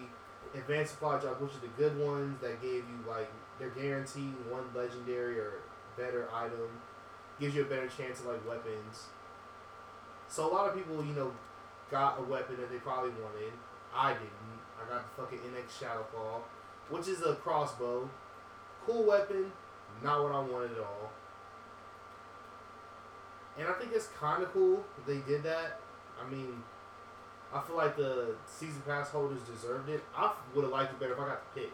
advanced 0.55 0.93
supply 0.93 1.19
drops, 1.19 1.41
which 1.41 1.53
are 1.53 1.61
the 1.61 1.75
good 1.77 1.99
ones 1.99 2.41
that 2.43 2.61
gave 2.61 2.85
you 2.85 2.99
like 3.09 3.31
they're 3.59 3.71
guaranteed 3.71 4.35
one 4.51 4.65
legendary 4.75 5.39
or 5.39 5.61
better 5.97 6.29
item, 6.35 6.69
gives 7.39 7.55
you 7.55 7.63
a 7.63 7.67
better 7.67 7.89
chance 7.89 8.21
of 8.21 8.27
like 8.27 8.49
weapons. 8.49 9.07
So 10.29 10.51
a 10.51 10.53
lot 10.53 10.69
of 10.69 10.75
people, 10.75 11.05
you 11.05 11.13
know, 11.13 11.33
got 11.91 12.19
a 12.19 12.23
weapon 12.23 12.57
that 12.57 12.71
they 12.71 12.79
probably 12.79 13.11
wanted. 13.11 13.53
I 13.95 14.15
didn't. 14.15 14.31
I 14.81 14.89
got 14.89 15.05
the 15.05 15.23
fucking 15.23 15.39
NX 15.39 15.79
Shadow 15.79 16.03
Claw, 16.13 16.41
which 16.89 17.07
is 17.07 17.23
a 17.23 17.35
crossbow. 17.37 18.09
Cool 18.87 19.05
weapon, 19.05 19.53
not 20.03 20.23
what 20.23 20.33
I 20.33 20.41
wanted 20.41 20.73
at 20.73 20.79
all. 20.79 21.13
And 23.59 23.69
I 23.69 23.73
think 23.75 23.93
it's 23.95 24.09
kind 24.19 24.43
of 24.43 24.53
cool 24.53 24.83
they 25.07 25.19
did 25.19 25.43
that. 25.45 25.79
I 26.25 26.31
mean, 26.31 26.63
I 27.53 27.61
feel 27.61 27.77
like 27.77 27.97
the 27.97 28.35
season 28.47 28.83
pass 28.87 29.11
holders 29.11 29.41
deserved 29.43 29.89
it. 29.89 30.03
I 30.17 30.33
would 30.55 30.63
have 30.63 30.73
liked 30.73 30.93
it 30.93 31.01
better 31.01 31.13
if 31.13 31.19
I 31.19 31.27
got 31.27 31.55
to 31.55 31.61
pick. 31.61 31.73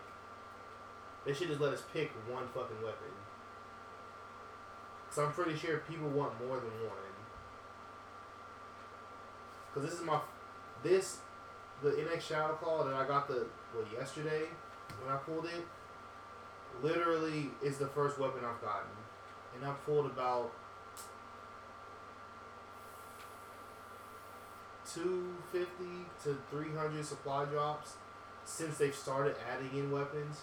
They 1.24 1.32
should 1.32 1.48
just 1.48 1.61
let 1.61 1.72
us 1.72 1.82
pick 1.92 2.11
one 2.30 2.46
fucking 2.48 2.82
weapon. 2.82 3.12
Cause 5.08 5.18
I'm 5.18 5.32
pretty 5.32 5.56
sure 5.56 5.78
people 5.88 6.08
want 6.08 6.38
more 6.46 6.56
than 6.56 6.70
one. 6.87 6.96
Cause 9.72 9.82
this 9.82 9.94
is 9.94 10.04
my 10.04 10.20
this 10.82 11.18
the 11.82 11.90
NX 11.90 12.20
Shadow 12.20 12.54
Claw 12.54 12.84
that 12.84 12.94
I 12.94 13.06
got 13.06 13.28
the 13.28 13.46
well 13.74 13.84
yesterday 13.92 14.42
when 15.02 15.14
I 15.14 15.16
pulled 15.18 15.46
it. 15.46 15.66
Literally 16.82 17.50
is 17.62 17.78
the 17.78 17.88
first 17.88 18.18
weapon 18.18 18.44
I've 18.44 18.61
gotten, 18.61 18.90
and 19.56 19.64
I 19.64 19.72
pulled 19.84 20.06
about 20.06 20.52
250 24.94 25.85
to 26.24 26.38
300 26.51 27.05
supply 27.05 27.44
drops 27.44 27.94
since 28.44 28.79
they've 28.79 28.94
started 28.94 29.37
adding 29.53 29.79
in 29.79 29.90
weapons. 29.90 30.42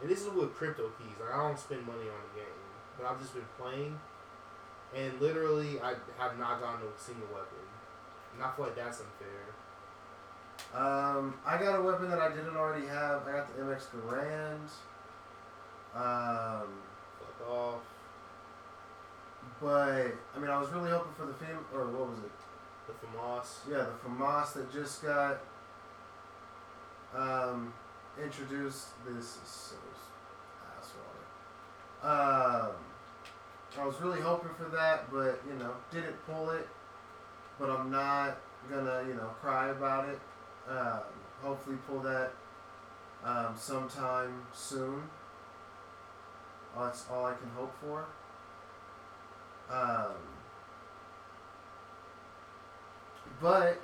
And 0.00 0.08
this 0.10 0.22
is 0.22 0.32
with 0.32 0.54
crypto 0.54 0.90
keys. 0.98 1.16
Like 1.20 1.34
I 1.34 1.46
don't 1.48 1.58
spend 1.58 1.86
money 1.86 2.08
on 2.08 2.20
the 2.32 2.40
game, 2.40 2.60
but 2.96 3.06
I've 3.06 3.20
just 3.20 3.34
been 3.34 3.44
playing, 3.58 3.98
and 4.94 5.20
literally 5.20 5.80
I 5.80 5.94
have 6.18 6.38
not 6.38 6.60
gotten 6.60 6.86
a 6.86 7.00
single 7.00 7.26
weapon. 7.34 7.58
And 8.34 8.42
I 8.42 8.50
feel 8.54 8.66
like 8.66 8.76
that's 8.76 9.00
unfair. 9.00 9.54
Um, 10.74 11.34
I 11.46 11.58
got 11.58 11.78
a 11.78 11.82
weapon 11.82 12.10
that 12.10 12.20
I 12.20 12.28
didn't 12.28 12.56
already 12.56 12.86
have. 12.86 13.26
I 13.26 13.32
got 13.32 13.56
the 13.56 13.62
MX 13.62 13.86
Garand. 13.90 14.68
Um, 15.94 16.68
Fuck 17.18 17.48
off. 17.48 17.80
but 19.60 20.12
I 20.36 20.38
mean, 20.38 20.50
I 20.50 20.60
was 20.60 20.70
really 20.70 20.90
hoping 20.90 21.12
for 21.14 21.26
the 21.26 21.34
fam 21.34 21.64
or 21.74 21.86
what 21.86 22.10
was 22.10 22.18
it? 22.18 22.30
The 22.88 23.06
FAMAS. 23.06 23.46
Yeah, 23.70 23.84
the 23.84 24.08
FAMAS 24.08 24.54
that 24.54 24.72
just 24.72 25.02
got 25.02 25.40
um, 27.14 27.72
introduced. 28.22 28.86
This 29.06 29.24
is 29.24 29.40
so 29.44 29.76
ass 30.78 30.92
water. 32.02 32.70
Um, 32.70 32.72
I 33.78 33.86
was 33.86 34.00
really 34.00 34.22
hoping 34.22 34.54
for 34.56 34.74
that, 34.74 35.10
but 35.12 35.42
you 35.46 35.58
know, 35.58 35.72
didn't 35.92 36.16
pull 36.26 36.50
it. 36.50 36.66
But 37.60 37.68
I'm 37.68 37.90
not 37.90 38.38
gonna, 38.70 39.04
you 39.06 39.14
know, 39.14 39.30
cry 39.42 39.68
about 39.68 40.08
it. 40.08 40.18
Um, 40.68 41.00
hopefully, 41.42 41.76
pull 41.86 42.00
that 42.00 42.32
um, 43.22 43.54
sometime 43.56 44.42
soon. 44.54 45.02
That's 46.74 47.04
all 47.12 47.26
I 47.26 47.34
can 47.34 47.50
hope 47.54 47.74
for. 47.82 48.06
Um, 49.70 50.14
but 53.40 53.80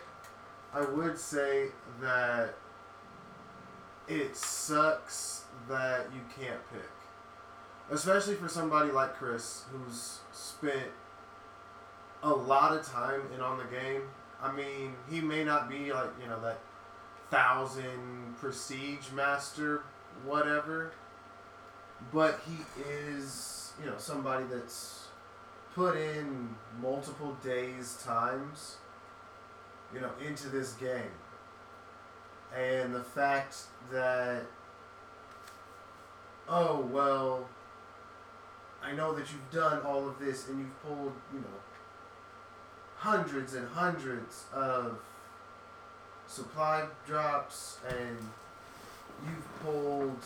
I 0.72 0.82
would 0.84 1.18
say 1.18 1.68
that 2.00 2.54
it 4.08 4.36
sucks 4.36 5.44
that 5.68 6.06
you 6.14 6.20
can't 6.38 6.60
pick. 6.72 6.82
Especially 7.90 8.34
for 8.34 8.48
somebody 8.48 8.90
like 8.90 9.14
Chris 9.16 9.64
who's 9.70 10.20
spent 10.32 10.88
a 12.22 12.30
lot 12.30 12.76
of 12.76 12.84
time 12.86 13.22
in 13.34 13.40
on 13.40 13.58
the 13.58 13.64
game. 13.64 14.02
I 14.42 14.52
mean, 14.52 14.94
he 15.10 15.20
may 15.20 15.44
not 15.44 15.68
be 15.70 15.92
like, 15.92 16.10
you 16.22 16.28
know, 16.28 16.40
that 16.40 16.60
thousand 17.30 18.36
prestige 18.38 19.10
master, 19.12 19.84
whatever. 20.24 20.92
but 22.12 22.40
he 22.46 22.56
is, 22.90 23.72
you 23.80 23.86
know, 23.86 23.96
somebody 23.98 24.44
that's 24.50 25.08
put 25.74 25.96
in 25.96 26.54
multiple 26.80 27.36
days 27.42 27.98
times, 28.04 28.76
you 29.94 30.00
know, 30.00 30.10
into 30.26 30.48
this 30.48 30.72
game. 30.72 31.12
And 32.56 32.94
the 32.94 33.02
fact 33.02 33.56
that, 33.92 34.42
oh, 36.48 36.80
well, 36.92 37.48
I 38.82 38.92
know 38.92 39.14
that 39.14 39.26
you've 39.32 39.50
done 39.50 39.80
all 39.82 40.06
of 40.06 40.18
this 40.18 40.48
and 40.48 40.58
you've 40.58 40.82
pulled, 40.82 41.12
you 41.32 41.40
know, 41.40 41.46
hundreds 42.96 43.54
and 43.54 43.68
hundreds 43.68 44.44
of 44.52 44.98
supply 46.26 46.84
drops 47.06 47.78
and 47.88 48.16
you've 49.26 49.62
pulled 49.62 50.24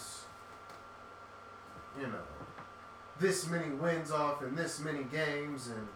you 2.00 2.07
know 2.07 2.22
this 3.18 3.48
many 3.48 3.70
wins 3.70 4.12
off 4.12 4.42
in 4.42 4.54
this 4.54 4.78
many 4.78 5.02
games 5.04 5.68
and 5.68 5.88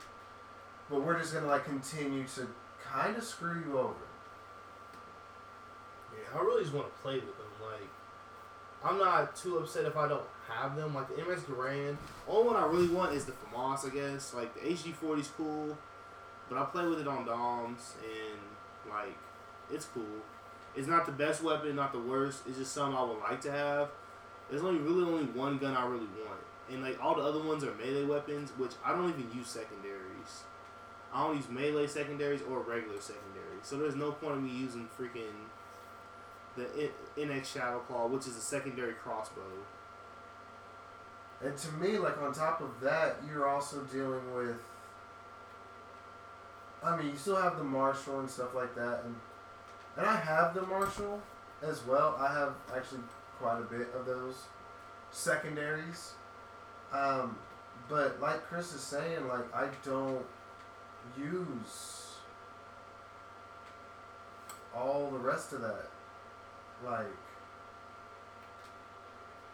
but 0.91 1.01
we're 1.01 1.17
just 1.19 1.33
gonna 1.33 1.47
like 1.47 1.65
continue 1.65 2.25
to 2.35 2.47
kind 2.93 3.17
of 3.17 3.25
screw 3.25 3.63
you 3.67 3.79
over 3.79 3.95
Yeah, 6.13 6.39
I 6.39 6.43
really 6.43 6.63
just 6.63 6.75
want 6.75 6.95
to 6.95 7.03
play 7.03 7.15
with 7.15 7.25
them. 7.25 7.47
Like, 7.61 7.89
I'm 8.85 8.99
not 8.99 9.35
too 9.35 9.59
upset 9.59 9.87
if 9.87 9.97
I 9.97 10.09
don't 10.09 10.25
have 10.49 10.77
them. 10.77 10.95
Like 10.95 11.09
the 11.09 11.23
MX 11.23 11.41
Garand, 11.43 11.97
Only 12.29 12.47
one 12.53 12.57
I 12.57 12.67
really 12.67 12.89
want 12.89 13.15
is 13.15 13.25
the 13.25 13.33
FAMAS, 13.33 13.87
I 13.87 13.95
guess. 13.95 14.35
Like 14.35 14.55
the 14.55 14.61
HG 14.61 14.95
40's 15.03 15.29
cool, 15.37 15.77
but 16.49 16.59
I 16.59 16.65
play 16.67 16.87
with 16.87 17.01
it 17.01 17.09
on 17.09 17.25
DOMs 17.25 17.95
and 18.03 18.93
like 18.93 19.17
it's 19.71 19.87
cool. 19.87 20.23
It's 20.75 20.89
not 20.89 21.07
the 21.07 21.13
best 21.13 21.43
weapon, 21.43 21.77
not 21.77 21.93
the 21.93 22.01
worst. 22.01 22.43
It's 22.49 22.59
just 22.59 22.73
something 22.73 22.97
I 22.97 23.03
would 23.03 23.21
like 23.21 23.41
to 23.43 23.53
have. 23.53 23.91
There's 24.51 24.63
only 24.63 24.81
really 24.81 25.05
only 25.05 25.25
one 25.25 25.59
gun 25.59 25.77
I 25.77 25.85
really 25.85 26.09
want, 26.27 26.41
and 26.71 26.83
like 26.83 27.03
all 27.03 27.15
the 27.15 27.23
other 27.23 27.43
ones 27.43 27.65
are 27.65 27.75
melee 27.75 28.05
weapons, 28.05 28.51
which 28.59 28.73
I 28.85 28.93
don't 28.93 29.09
even 29.09 29.31
use 29.35 29.49
secondaries. 29.49 30.45
I 31.15 31.27
don't 31.27 31.37
use 31.37 31.49
melee 31.49 31.87
secondaries 31.87 32.41
or 32.43 32.61
regular 32.61 33.01
secondaries, 33.01 33.63
so 33.63 33.77
there's 33.77 33.95
no 33.97 34.13
point 34.13 34.37
in 34.39 34.45
me 34.45 34.51
using 34.51 34.89
freaking 34.99 35.49
the 36.57 36.91
NX 37.19 37.45
Shadow 37.53 37.79
Claw, 37.81 38.07
which 38.07 38.27
is 38.27 38.37
a 38.37 38.41
secondary 38.41 38.95
crossbow. 38.95 39.41
and 41.43 41.57
to 41.57 41.73
me 41.73 41.99
like 41.99 42.21
on 42.21 42.33
top 42.33 42.61
of 42.61 42.81
that 42.81 43.17
you're 43.29 43.49
also 43.49 43.81
dealing 43.93 44.33
with 44.33 44.61
i 46.85 46.97
mean 46.97 47.09
you 47.09 47.17
still 47.17 47.35
have 47.35 47.57
the 47.59 47.65
marshal 47.65 48.21
and 48.21 48.31
stuff 48.31 48.55
like 48.55 48.75
that 48.77 49.03
and 49.05 49.17
and 49.97 50.07
i 50.07 50.15
have 50.17 50.55
the 50.55 50.63
marshal 50.63 51.21
as 51.63 51.85
well. 51.87 52.17
I 52.19 52.33
have 52.33 52.55
actually 52.77 53.03
quite 53.39 53.59
a 53.61 53.65
bit 53.65 53.89
of 53.95 54.05
those 54.05 54.35
secondaries. 55.11 56.13
Um, 56.93 57.37
but 57.89 58.21
like 58.21 58.43
chris 58.45 58.73
is 58.75 58.81
saying 58.81 59.27
like 59.29 59.53
i 59.55 59.67
don't 59.85 60.25
use 61.19 62.17
all 64.75 65.11
the 65.11 65.19
rest 65.19 65.53
of 65.53 65.61
that 65.61 65.91
like 66.85 67.07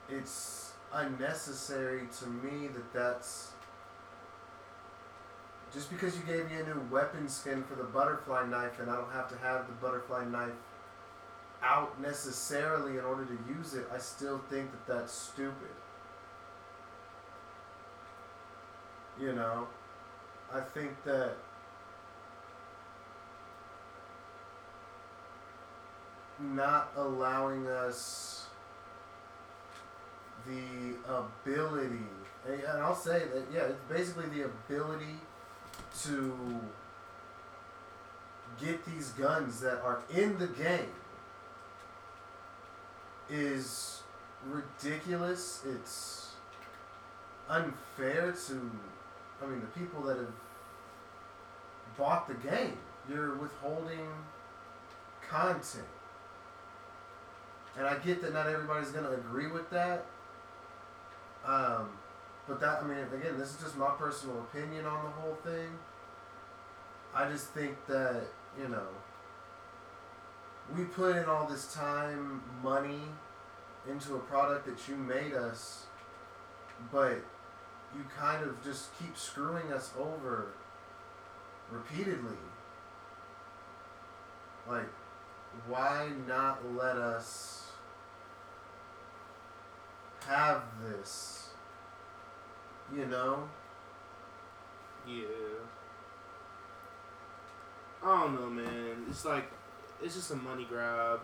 it's 0.09 0.73
unnecessary 0.93 2.09
to 2.19 2.27
me 2.29 2.69
that 2.69 2.93
that's 2.93 3.53
just 5.73 5.91
because 5.91 6.17
you 6.17 6.23
gave 6.23 6.51
me 6.51 6.57
a 6.57 6.65
new 6.65 6.81
weapon 6.91 7.29
skin 7.29 7.63
for 7.65 7.75
the 7.75 7.85
butterfly 7.85 8.47
knife 8.47 8.81
and 8.81 8.91
I 8.91 8.97
don't 8.97 9.13
have 9.13 9.29
to 9.31 9.37
have 9.39 9.67
the 9.67 9.75
butterfly 9.75 10.25
knife 10.25 10.53
out 11.63 12.01
necessarily 12.01 12.99
in 12.99 13.05
order 13.05 13.25
to 13.25 13.39
use 13.49 13.75
it, 13.75 13.87
I 13.93 13.99
still 13.99 14.41
think 14.51 14.71
that 14.71 14.87
that's 14.87 15.13
stupid. 15.13 15.69
You 19.21 19.33
know, 19.33 19.67
I 20.55 20.61
think 20.61 20.91
that 21.05 21.37
not 26.41 26.91
allowing 26.97 27.67
us 27.67 28.47
the 30.47 30.97
ability, 31.13 32.07
and 32.47 32.83
I'll 32.83 32.95
say 32.95 33.25
that, 33.35 33.45
yeah, 33.53 33.65
it's 33.65 33.81
basically 33.89 34.27
the 34.39 34.47
ability 34.47 35.17
to 36.03 36.61
get 38.61 38.85
these 38.87 39.11
guns 39.11 39.61
that 39.61 39.83
are 39.83 40.01
in 40.15 40.39
the 40.39 40.47
game 40.47 40.89
is 43.29 44.03
ridiculous. 44.47 45.63
It's 45.67 46.33
unfair 47.49 48.33
to, 48.47 48.71
I 49.43 49.47
mean, 49.47 49.61
the 49.61 49.81
people 49.81 50.03
that 50.03 50.17
have 50.17 50.33
bought 51.99 52.29
the 52.29 52.35
game. 52.35 52.79
You're 53.11 53.35
withholding 53.35 54.07
content. 55.29 55.85
And 57.77 57.87
I 57.87 57.99
get 57.99 58.23
that 58.23 58.33
not 58.33 58.47
everybody's 58.47 58.91
going 58.91 59.05
to 59.05 59.13
agree 59.13 59.49
with 59.49 59.69
that. 59.71 60.07
Um, 61.45 61.91
but 62.47 62.61
that, 62.61 62.83
I 62.83 62.87
mean, 62.87 62.99
again, 62.99 63.39
this 63.39 63.51
is 63.51 63.61
just 63.61 63.77
my 63.77 63.91
personal 63.99 64.39
opinion 64.41 64.87
on 64.87 65.05
the 65.05 65.11
whole 65.11 65.37
thing. 65.45 65.69
I 67.15 67.31
just 67.31 67.49
think 67.49 67.77
that, 67.87 68.23
you 68.61 68.69
know, 68.69 68.87
we 70.77 70.85
put 70.85 71.17
in 71.17 71.25
all 71.25 71.47
this 71.47 71.73
time, 71.73 72.43
money 72.63 73.01
into 73.89 74.17
a 74.17 74.19
product 74.19 74.67
that 74.67 74.89
you 74.89 74.97
made 74.97 75.33
us, 75.33 75.87
but 76.93 77.19
you 77.97 78.05
kind 78.17 78.45
of 78.45 78.63
just 78.63 78.97
keep 78.99 79.17
screwing 79.17 79.73
us 79.73 79.93
over 79.99 80.53
repeatedly. 81.71 82.37
Like, 84.69 84.89
why 85.67 86.11
not 86.27 86.61
let 86.75 86.97
us 86.97 87.71
have 90.27 90.63
this? 90.83 91.51
You 92.95 93.07
know? 93.07 93.49
Yeah. 95.07 95.25
I 98.05 98.21
don't 98.21 98.35
know, 98.35 98.51
man. 98.51 99.07
It's 99.09 99.25
like 99.25 99.51
it's 100.03 100.15
just 100.15 100.31
a 100.31 100.37
money 100.37 100.67
grab, 100.69 101.21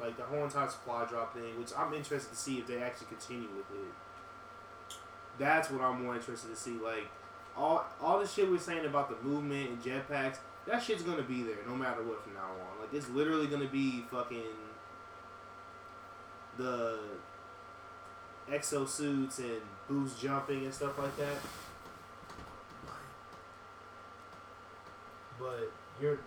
like 0.00 0.16
the 0.16 0.22
whole 0.22 0.44
entire 0.44 0.68
supply 0.68 1.04
drop 1.04 1.34
thing, 1.34 1.58
which 1.58 1.70
I'm 1.76 1.92
interested 1.92 2.30
to 2.30 2.36
see 2.36 2.58
if 2.58 2.66
they 2.66 2.78
actually 2.78 3.08
continue 3.08 3.48
with 3.48 3.70
it. 3.78 3.92
That's 5.38 5.70
what 5.70 5.82
I'm 5.82 6.04
more 6.04 6.14
interested 6.14 6.50
to 6.50 6.56
see. 6.56 6.78
Like 6.82 7.08
all 7.56 7.84
all 8.00 8.18
the 8.18 8.26
shit 8.26 8.50
we're 8.50 8.58
saying 8.58 8.86
about 8.86 9.08
the 9.08 9.28
movement 9.28 9.70
and 9.70 9.82
jetpacks, 9.82 10.38
that 10.66 10.82
shit's 10.82 11.02
gonna 11.02 11.22
be 11.22 11.42
there 11.42 11.58
no 11.66 11.74
matter 11.74 12.02
what 12.02 12.22
from 12.22 12.34
now 12.34 12.50
on. 12.50 12.80
Like 12.80 12.92
it's 12.92 13.08
literally 13.10 13.46
gonna 13.46 13.68
be 13.68 14.04
fucking 14.10 14.42
the 16.56 16.98
exosuits 18.50 19.38
and 19.38 19.60
boost 19.88 20.20
jumping 20.20 20.64
and 20.64 20.72
stuff 20.72 20.98
like 20.98 21.16
that. 21.16 21.36
but 25.38 25.70
you're 26.00 26.18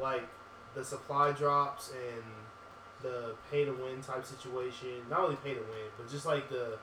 like 0.00 0.28
the 0.74 0.84
supply 0.84 1.32
drops 1.32 1.90
and 1.90 2.22
the 3.02 3.34
pay 3.50 3.64
to 3.64 3.72
win 3.72 4.02
type 4.02 4.24
situation. 4.24 4.88
Not 5.08 5.20
only 5.20 5.36
pay 5.36 5.54
to 5.54 5.60
win, 5.60 5.88
but 5.96 6.10
just 6.10 6.26
like 6.26 6.48
the 6.48 6.78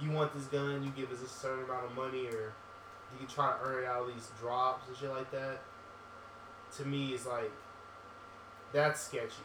you 0.00 0.10
want 0.10 0.32
this 0.34 0.44
gun, 0.44 0.82
you 0.82 0.90
give 0.90 1.12
us 1.12 1.22
a 1.22 1.28
certain 1.28 1.64
amount 1.64 1.86
of 1.86 1.94
money, 1.94 2.26
or 2.26 2.52
you 3.12 3.18
can 3.18 3.26
try 3.26 3.52
to 3.52 3.58
earn 3.64 3.84
out 3.86 4.02
of 4.02 4.14
these 4.14 4.30
drops 4.40 4.86
and 4.88 4.96
shit 4.96 5.10
like 5.10 5.30
that. 5.32 5.60
To 6.76 6.84
me, 6.84 7.12
it's 7.12 7.26
like 7.26 7.50
that's 8.72 9.00
sketchy. 9.00 9.42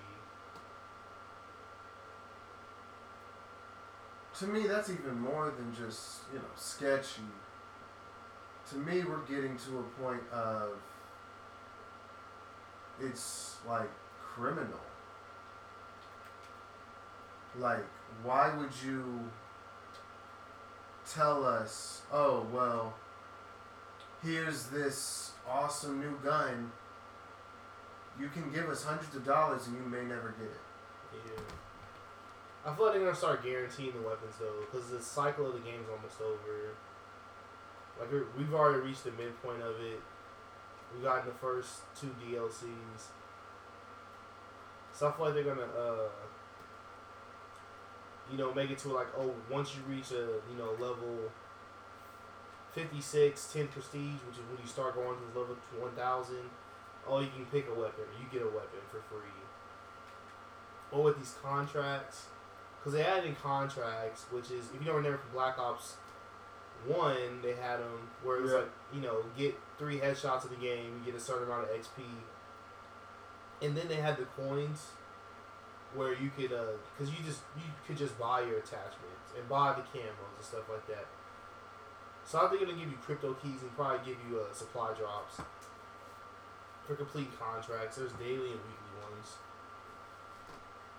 To 4.39 4.47
me, 4.47 4.67
that's 4.67 4.89
even 4.89 5.19
more 5.19 5.53
than 5.55 5.73
just, 5.75 6.21
you 6.33 6.39
know, 6.39 6.45
sketchy. 6.55 7.21
To 8.71 8.77
me, 8.77 9.03
we're 9.03 9.21
getting 9.21 9.57
to 9.57 9.79
a 9.79 9.83
point 10.01 10.23
of 10.31 10.71
it's 12.99 13.57
like 13.67 13.89
criminal. 14.19 14.79
Like, 17.59 17.85
why 18.23 18.55
would 18.57 18.71
you 18.83 19.29
tell 21.11 21.45
us, 21.45 22.01
oh, 22.11 22.45
well, 22.53 22.93
here's 24.23 24.67
this 24.67 25.31
awesome 25.49 25.99
new 25.99 26.17
gun. 26.23 26.71
You 28.19 28.29
can 28.29 28.51
give 28.51 28.69
us 28.69 28.83
hundreds 28.83 29.15
of 29.15 29.25
dollars 29.25 29.67
and 29.67 29.75
you 29.75 29.83
may 29.83 30.03
never 30.03 30.33
get 30.37 30.47
it. 30.47 30.61
Yeah. 31.13 31.41
I 32.65 32.73
feel 32.75 32.85
like 32.85 32.95
they're 32.95 33.03
gonna 33.03 33.15
start 33.15 33.43
guaranteeing 33.43 33.91
the 33.91 34.07
weapons 34.07 34.35
though, 34.39 34.61
because 34.61 34.89
the 34.89 35.01
cycle 35.01 35.47
of 35.47 35.53
the 35.53 35.59
game's 35.59 35.89
almost 35.89 36.21
over. 36.21 36.75
Like 37.99 38.09
we've 38.37 38.53
already 38.53 38.87
reached 38.87 39.03
the 39.03 39.11
midpoint 39.11 39.61
of 39.61 39.79
it. 39.81 40.01
We 40.95 41.03
got 41.03 41.21
in 41.21 41.25
the 41.25 41.33
first 41.33 41.81
two 41.99 42.15
DLCs. 42.23 43.09
So 44.93 45.07
I 45.07 45.11
feel 45.11 45.25
like 45.25 45.33
they're 45.33 45.43
gonna, 45.43 45.63
uh, 45.63 46.09
you 48.33 48.39
know, 48.39 48.51
make 48.51 48.71
it 48.71 48.79
to 48.79 48.89
like, 48.89 49.07
oh, 49.15 49.31
once 49.49 49.75
you 49.75 49.83
reach 49.87 50.09
a, 50.11 50.41
you 50.49 50.57
know, 50.57 50.71
level 50.71 51.29
56, 52.73 53.53
10 53.53 53.67
prestige, 53.67 54.19
which 54.27 54.37
is 54.37 54.45
when 54.49 54.57
you 54.59 54.67
start 54.67 54.95
going 54.95 55.15
to 55.15 55.39
level 55.39 55.55
1000, 55.77 56.35
oh, 57.07 57.19
you 57.19 57.27
can 57.27 57.45
pick 57.45 57.67
a 57.69 57.79
weapon, 57.79 58.05
you 58.19 58.25
get 58.31 58.41
a 58.41 58.49
weapon 58.49 58.81
for 58.89 59.01
free. 59.07 59.29
Or 60.91 61.03
with 61.03 61.17
these 61.19 61.35
contracts, 61.43 62.25
because 62.79 62.93
they 62.93 63.03
added 63.03 63.25
in 63.25 63.35
contracts, 63.35 64.25
which 64.31 64.45
is, 64.45 64.65
if 64.73 64.81
you 64.81 64.85
don't 64.87 64.95
remember 64.95 65.19
from 65.19 65.31
Black 65.33 65.59
Ops 65.59 65.97
1, 66.87 67.41
they 67.43 67.53
had 67.53 67.79
them 67.79 68.09
where 68.23 68.37
it 68.37 68.41
was 68.41 68.51
Yeah. 68.51 68.57
like, 68.59 68.71
you 68.91 69.01
know, 69.01 69.23
get 69.37 69.55
three 69.77 69.99
headshots 69.99 70.43
of 70.43 70.49
the 70.49 70.55
game, 70.55 70.99
you 71.05 71.11
get 71.11 71.15
a 71.15 71.23
certain 71.23 71.43
amount 71.43 71.65
of 71.65 71.69
XP. 71.69 72.03
And 73.61 73.77
then 73.77 73.87
they 73.87 73.97
had 73.97 74.17
the 74.17 74.25
coins 74.25 74.87
where 75.95 76.13
you 76.13 76.31
could, 76.35 76.51
uh, 76.53 76.77
cause 76.97 77.09
you 77.09 77.17
just 77.25 77.41
you 77.55 77.63
could 77.87 77.97
just 77.97 78.17
buy 78.19 78.41
your 78.41 78.57
attachments 78.57 79.33
and 79.37 79.47
buy 79.49 79.73
the 79.73 79.81
camos 79.97 80.33
and 80.35 80.45
stuff 80.45 80.69
like 80.69 80.87
that. 80.87 81.05
So 82.25 82.39
I 82.39 82.47
think 82.47 82.61
they're 82.61 82.69
gonna 82.69 82.79
give 82.79 82.91
you 82.91 82.97
crypto 83.03 83.33
keys 83.33 83.61
and 83.61 83.75
probably 83.75 83.99
give 84.05 84.17
you 84.29 84.39
uh, 84.39 84.53
supply 84.53 84.93
drops 84.93 85.41
for 86.87 86.95
complete 86.95 87.29
contracts. 87.39 87.97
There's 87.97 88.13
daily 88.13 88.51
and 88.51 88.59
weekly 88.59 88.93
ones. 89.01 89.37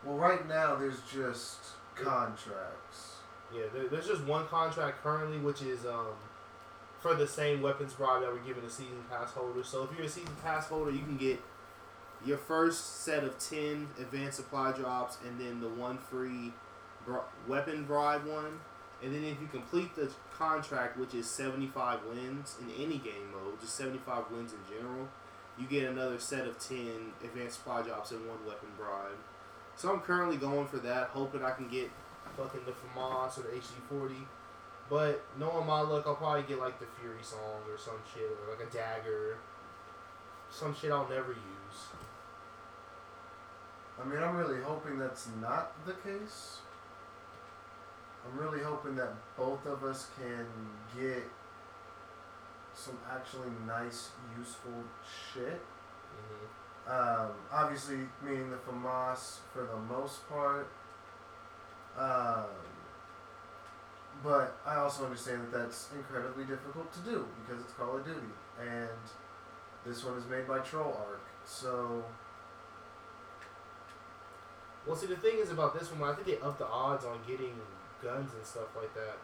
Well, 0.04 0.16
right 0.16 0.46
now 0.46 0.76
there's 0.76 1.00
just 1.10 1.58
contracts. 1.94 3.16
Yeah, 3.54 3.64
there, 3.72 3.88
there's 3.88 4.06
just 4.06 4.24
one 4.24 4.46
contract 4.48 5.02
currently, 5.02 5.38
which 5.38 5.62
is 5.62 5.86
um 5.86 6.14
for 7.00 7.14
the 7.14 7.26
same 7.26 7.60
weapons 7.60 7.92
bribe 7.92 8.22
that 8.22 8.32
we're 8.32 8.38
giving 8.38 8.64
the 8.64 8.70
season 8.70 9.04
pass 9.10 9.30
holders. 9.32 9.68
So 9.68 9.84
if 9.84 9.96
you're 9.96 10.06
a 10.06 10.08
season 10.08 10.34
pass 10.42 10.66
holder, 10.66 10.90
you 10.90 11.00
can 11.00 11.16
get 11.16 11.40
your 12.24 12.38
first 12.38 13.02
set 13.02 13.24
of 13.24 13.38
ten 13.38 13.88
advanced 13.98 14.36
supply 14.36 14.72
drops, 14.72 15.18
and 15.26 15.40
then 15.40 15.60
the 15.60 15.68
one 15.68 15.98
free 15.98 16.52
bri- 17.04 17.20
weapon 17.46 17.84
bribe 17.84 18.26
one. 18.26 18.60
And 19.02 19.14
then 19.14 19.24
if 19.24 19.40
you 19.40 19.48
complete 19.48 19.94
the 19.96 20.10
contract, 20.32 20.96
which 20.96 21.14
is 21.14 21.28
75 21.28 22.00
wins 22.08 22.56
in 22.60 22.70
any 22.82 22.96
game 22.96 23.32
mode, 23.32 23.60
just 23.60 23.76
75 23.76 24.30
wins 24.30 24.54
in 24.54 24.60
general, 24.74 25.08
you 25.58 25.66
get 25.66 25.84
another 25.90 26.18
set 26.18 26.46
of 26.46 26.58
10 26.58 27.12
advanced 27.22 27.56
supply 27.58 27.82
drops 27.82 28.12
and 28.12 28.26
one 28.26 28.38
weapon 28.46 28.68
bribe. 28.78 29.18
So 29.76 29.92
I'm 29.92 30.00
currently 30.00 30.36
going 30.36 30.66
for 30.68 30.78
that, 30.78 31.08
hoping 31.08 31.44
I 31.44 31.50
can 31.50 31.68
get 31.68 31.90
fucking 32.36 32.60
the 32.64 32.72
FAMAS 32.72 33.38
or 33.38 33.42
the 33.42 33.48
HG40. 33.48 34.14
But 34.88 35.24
knowing 35.38 35.66
my 35.66 35.80
luck, 35.80 36.04
I'll 36.06 36.14
probably 36.14 36.42
get 36.42 36.58
like 36.58 36.78
the 36.78 36.86
Fury's 37.00 37.26
Song 37.26 37.62
or 37.68 37.78
some 37.78 37.98
shit, 38.12 38.22
or 38.22 38.54
like 38.54 38.66
a 38.66 38.72
dagger. 38.72 39.38
Some 40.50 40.74
shit 40.74 40.90
I'll 40.92 41.08
never 41.08 41.32
use. 41.32 41.86
I 44.00 44.04
mean, 44.06 44.22
I'm 44.22 44.36
really 44.36 44.60
hoping 44.62 44.98
that's 44.98 45.28
not 45.40 45.72
the 45.86 45.92
case. 45.92 46.58
I'm 48.26 48.38
really 48.38 48.62
hoping 48.62 48.96
that 48.96 49.12
both 49.36 49.64
of 49.66 49.84
us 49.84 50.08
can 50.18 50.46
get 50.98 51.22
some 52.74 52.98
actually 53.10 53.52
nice, 53.66 54.10
useful 54.36 54.82
shit. 55.32 55.60
hmm 56.10 56.90
Um, 56.90 57.30
obviously, 57.52 58.00
meaning 58.22 58.50
the 58.50 58.56
FAMAS 58.56 59.38
for 59.52 59.62
the 59.62 59.94
most 59.94 60.28
part. 60.28 60.68
Um, 61.96 62.50
but 64.22 64.56
I 64.66 64.76
also 64.76 65.04
understand 65.04 65.42
that 65.42 65.52
that's 65.52 65.88
incredibly 65.94 66.44
difficult 66.44 66.92
to 66.94 67.00
do 67.00 67.26
because 67.40 67.62
it's 67.62 67.72
Call 67.74 67.96
of 67.96 68.04
Duty. 68.04 68.20
And 68.60 68.88
this 69.86 70.04
one 70.04 70.18
is 70.18 70.26
made 70.26 70.46
by 70.48 70.58
Troll 70.58 70.96
Arc. 71.08 71.22
So, 71.44 72.04
Well, 74.86 74.96
see, 74.96 75.06
the 75.06 75.16
thing 75.16 75.38
is 75.38 75.50
about 75.50 75.78
this 75.78 75.90
one, 75.90 76.08
I 76.08 76.14
think 76.14 76.26
they 76.26 76.38
upped 76.46 76.58
the 76.58 76.66
odds 76.66 77.04
on 77.04 77.18
getting 77.26 77.54
guns 78.02 78.32
and 78.34 78.44
stuff 78.44 78.76
like 78.76 78.92
that. 78.94 79.16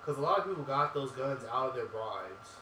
Because 0.00 0.18
a 0.18 0.20
lot 0.20 0.38
of 0.38 0.46
people 0.46 0.62
got 0.64 0.92
those 0.92 1.10
guns 1.12 1.42
out 1.50 1.70
of 1.70 1.74
their 1.74 1.86
bribes. 1.86 2.56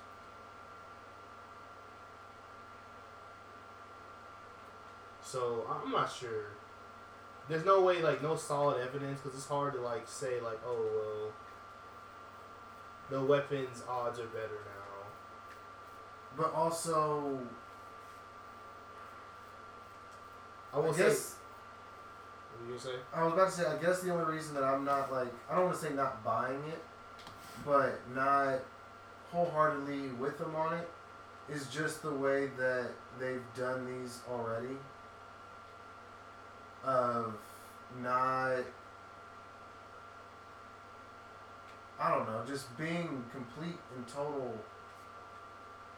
So, 5.23 5.67
I'm 5.69 5.91
not 5.91 6.11
sure. 6.13 6.53
There's 7.49 7.65
no 7.65 7.83
way, 7.83 8.01
like, 8.01 8.23
no 8.23 8.37
solid 8.37 8.81
evidence, 8.81 9.21
because 9.21 9.37
it's 9.37 9.49
hard 9.49 9.75
to, 9.75 9.81
like, 9.81 10.07
say, 10.07 10.41
like, 10.41 10.61
oh, 10.65 11.33
well, 13.11 13.21
the 13.21 13.27
weapons 13.27 13.83
odds 13.89 14.19
are 14.19 14.27
better 14.27 14.61
now. 14.65 15.07
but 16.37 16.53
also, 16.55 17.39
I 20.73 20.79
will 20.79 20.95
I 20.95 21.11
say. 21.11 21.35
You 22.73 22.79
say? 22.79 22.91
I 23.13 23.25
was 23.25 23.33
about 23.33 23.51
to 23.51 23.57
say, 23.57 23.67
I 23.67 23.77
guess 23.77 24.01
the 24.01 24.11
only 24.11 24.33
reason 24.33 24.55
that 24.55 24.65
I'm 24.65 24.85
not 24.85 25.13
like, 25.13 25.29
I 25.51 25.55
don't 25.55 25.67
want 25.67 25.79
to 25.79 25.87
say 25.87 25.93
not 25.93 26.25
buying 26.25 26.63
it, 26.69 26.83
but 27.65 28.01
not 28.15 28.61
wholeheartedly 29.33 30.09
with 30.21 30.39
them 30.39 30.55
on 30.55 30.75
it, 30.75 30.89
is 31.51 31.67
just 31.67 32.03
the 32.03 32.13
way 32.13 32.47
that 32.59 32.91
they've 33.19 33.45
done 33.57 33.87
these 33.87 34.21
already. 34.31 34.77
Of 36.85 37.35
not, 38.03 38.65
I 41.99 42.11
don't 42.11 42.27
know, 42.27 42.43
just 42.47 42.77
being 42.77 43.25
complete 43.33 43.79
and 43.97 44.07
total, 44.07 44.55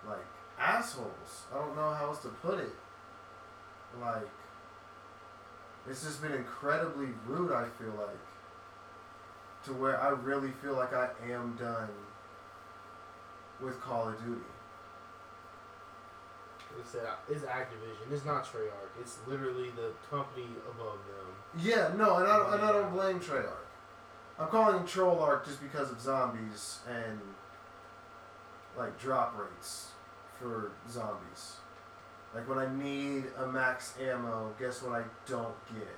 like, 0.07 0.25
assholes. 0.59 1.47
I 1.55 1.59
don't 1.59 1.77
know 1.77 1.93
how 1.93 2.07
else 2.07 2.23
to 2.23 2.29
put 2.29 2.59
it. 2.59 2.75
Like, 4.01 4.29
it's 5.89 6.03
just 6.05 6.23
been 6.23 6.33
incredibly 6.33 7.09
rude, 7.27 7.53
I 7.53 7.67
feel 7.79 7.93
like. 7.99 8.19
To 9.67 9.73
where 9.73 10.01
I 10.01 10.11
really 10.11 10.53
feel 10.63 10.75
like 10.75 10.93
I 10.95 11.09
am 11.31 11.57
done 11.59 11.89
with 13.61 13.81
Call 13.81 14.09
of 14.09 14.19
Duty. 14.19 14.41
Like 16.77 16.87
I 16.87 16.89
said, 16.89 17.03
it's 17.29 17.45
Activision. 17.45 18.13
It's 18.13 18.25
not 18.25 18.45
Treyarch. 18.45 19.01
It's 19.01 19.19
literally 19.27 19.71
the 19.71 19.93
company 20.11 20.47
above 20.71 20.99
them. 21.07 21.35
Yeah, 21.59 21.91
no, 21.97 22.17
and 22.19 22.29
I, 22.29 22.37
don't- 22.39 22.55
and 22.55 22.63
I 22.63 22.73
don't 22.73 22.93
blame 22.93 23.19
Treyarch. 23.21 23.51
I'm 24.39 24.49
calling 24.49 24.77
him 24.81 24.87
Troll 24.87 25.19
Arc 25.21 25.47
just 25.47 25.63
because 25.63 25.91
of 25.91 25.99
zombies 26.01 26.81
and 26.89 27.19
like 28.77 29.01
drop 29.01 29.35
rates 29.39 29.89
for 30.39 30.73
zombies. 30.91 31.57
Like 32.37 32.47
when 32.47 32.59
I 32.59 32.69
need 32.77 33.25
a 33.39 33.47
max 33.47 33.95
ammo, 33.99 34.53
guess 34.61 34.83
what 34.83 35.01
I 35.01 35.05
don't 35.27 35.55
get? 35.75 35.89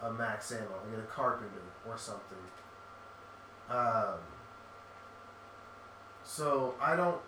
A 0.00 0.12
max 0.12 0.52
ammo. 0.52 0.70
I 0.86 0.90
get 0.94 1.00
a 1.00 1.08
carpenter 1.08 1.62
or 1.84 1.98
something. 1.98 2.38
Um, 3.68 4.20
so 6.22 6.76
I 6.80 6.94
don't 6.94 7.20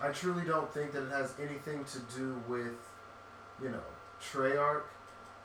I 0.00 0.08
truly 0.08 0.46
don't 0.46 0.72
think 0.72 0.92
that 0.92 1.02
it 1.02 1.10
has 1.10 1.34
anything 1.38 1.84
to 1.84 1.98
do 2.16 2.42
with, 2.48 2.78
you 3.62 3.68
know, 3.68 3.82
Treyarch. 4.22 4.84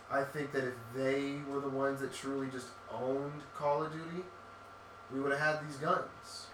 I 0.09 0.23
think 0.23 0.53
that 0.53 0.63
if 0.63 0.73
they 0.95 1.35
were 1.49 1.59
the 1.59 1.69
ones 1.69 1.99
that 1.99 2.13
truly 2.13 2.47
just 2.47 2.67
owned 2.91 3.41
Call 3.53 3.83
of 3.83 3.91
Duty, 3.91 4.23
we 5.13 5.19
would 5.19 5.31
have 5.31 5.41
had 5.41 5.67
these 5.67 5.75
guns. 5.75 6.47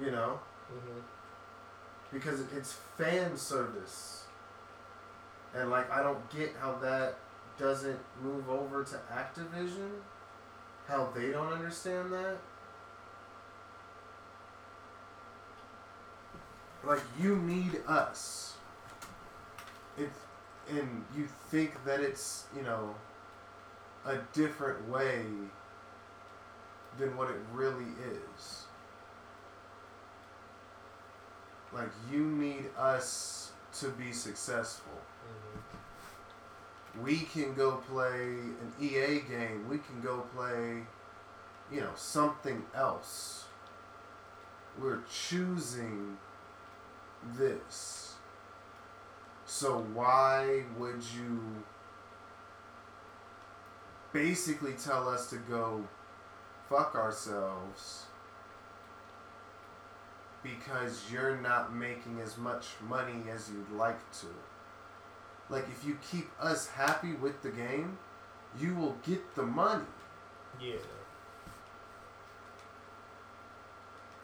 You 0.00 0.10
know? 0.10 0.40
Mm-hmm. 0.72 1.00
because 2.10 2.40
it's 2.56 2.72
fan 2.96 3.36
service. 3.36 4.21
And 5.54 5.70
like 5.70 5.90
I 5.90 6.02
don't 6.02 6.30
get 6.30 6.54
how 6.60 6.74
that 6.82 7.18
doesn't 7.58 7.98
move 8.22 8.48
over 8.48 8.84
to 8.84 9.00
Activision. 9.12 9.90
How 10.86 11.08
they 11.14 11.30
don't 11.30 11.52
understand 11.52 12.12
that. 12.12 12.38
Like 16.84 17.00
you 17.20 17.36
need 17.36 17.80
us. 17.86 18.54
It's 19.96 20.18
and 20.70 21.04
you 21.16 21.28
think 21.50 21.84
that 21.84 22.00
it's, 22.00 22.44
you 22.56 22.62
know, 22.62 22.94
a 24.06 24.16
different 24.32 24.88
way 24.88 25.24
than 26.98 27.16
what 27.16 27.30
it 27.30 27.36
really 27.52 27.92
is. 28.10 28.64
Like 31.72 31.90
you 32.10 32.24
need 32.24 32.66
us 32.78 33.52
to 33.80 33.88
be 33.88 34.12
successful. 34.12 34.92
We 37.00 37.20
can 37.20 37.54
go 37.54 37.82
play 37.90 38.34
an 38.34 38.72
EA 38.80 39.20
game. 39.20 39.68
We 39.68 39.78
can 39.78 40.00
go 40.02 40.26
play, 40.36 40.82
you 41.70 41.80
know, 41.80 41.92
something 41.96 42.62
else. 42.74 43.46
We're 44.80 45.00
choosing 45.10 46.18
this. 47.36 48.14
So 49.46 49.78
why 49.94 50.64
would 50.78 51.02
you 51.14 51.40
basically 54.12 54.72
tell 54.74 55.08
us 55.08 55.30
to 55.30 55.36
go 55.36 55.84
fuck 56.68 56.94
ourselves 56.94 58.06
because 60.42 61.04
you're 61.12 61.36
not 61.36 61.74
making 61.74 62.20
as 62.22 62.36
much 62.36 62.66
money 62.88 63.24
as 63.30 63.50
you'd 63.50 63.76
like 63.76 64.10
to? 64.20 64.26
Like 65.52 65.66
if 65.68 65.86
you 65.86 65.98
keep 66.10 66.30
us 66.40 66.68
happy 66.68 67.12
with 67.12 67.42
the 67.42 67.50
game, 67.50 67.98
you 68.58 68.74
will 68.74 68.96
get 69.04 69.34
the 69.34 69.42
money. 69.42 69.84
Yeah. 70.58 70.76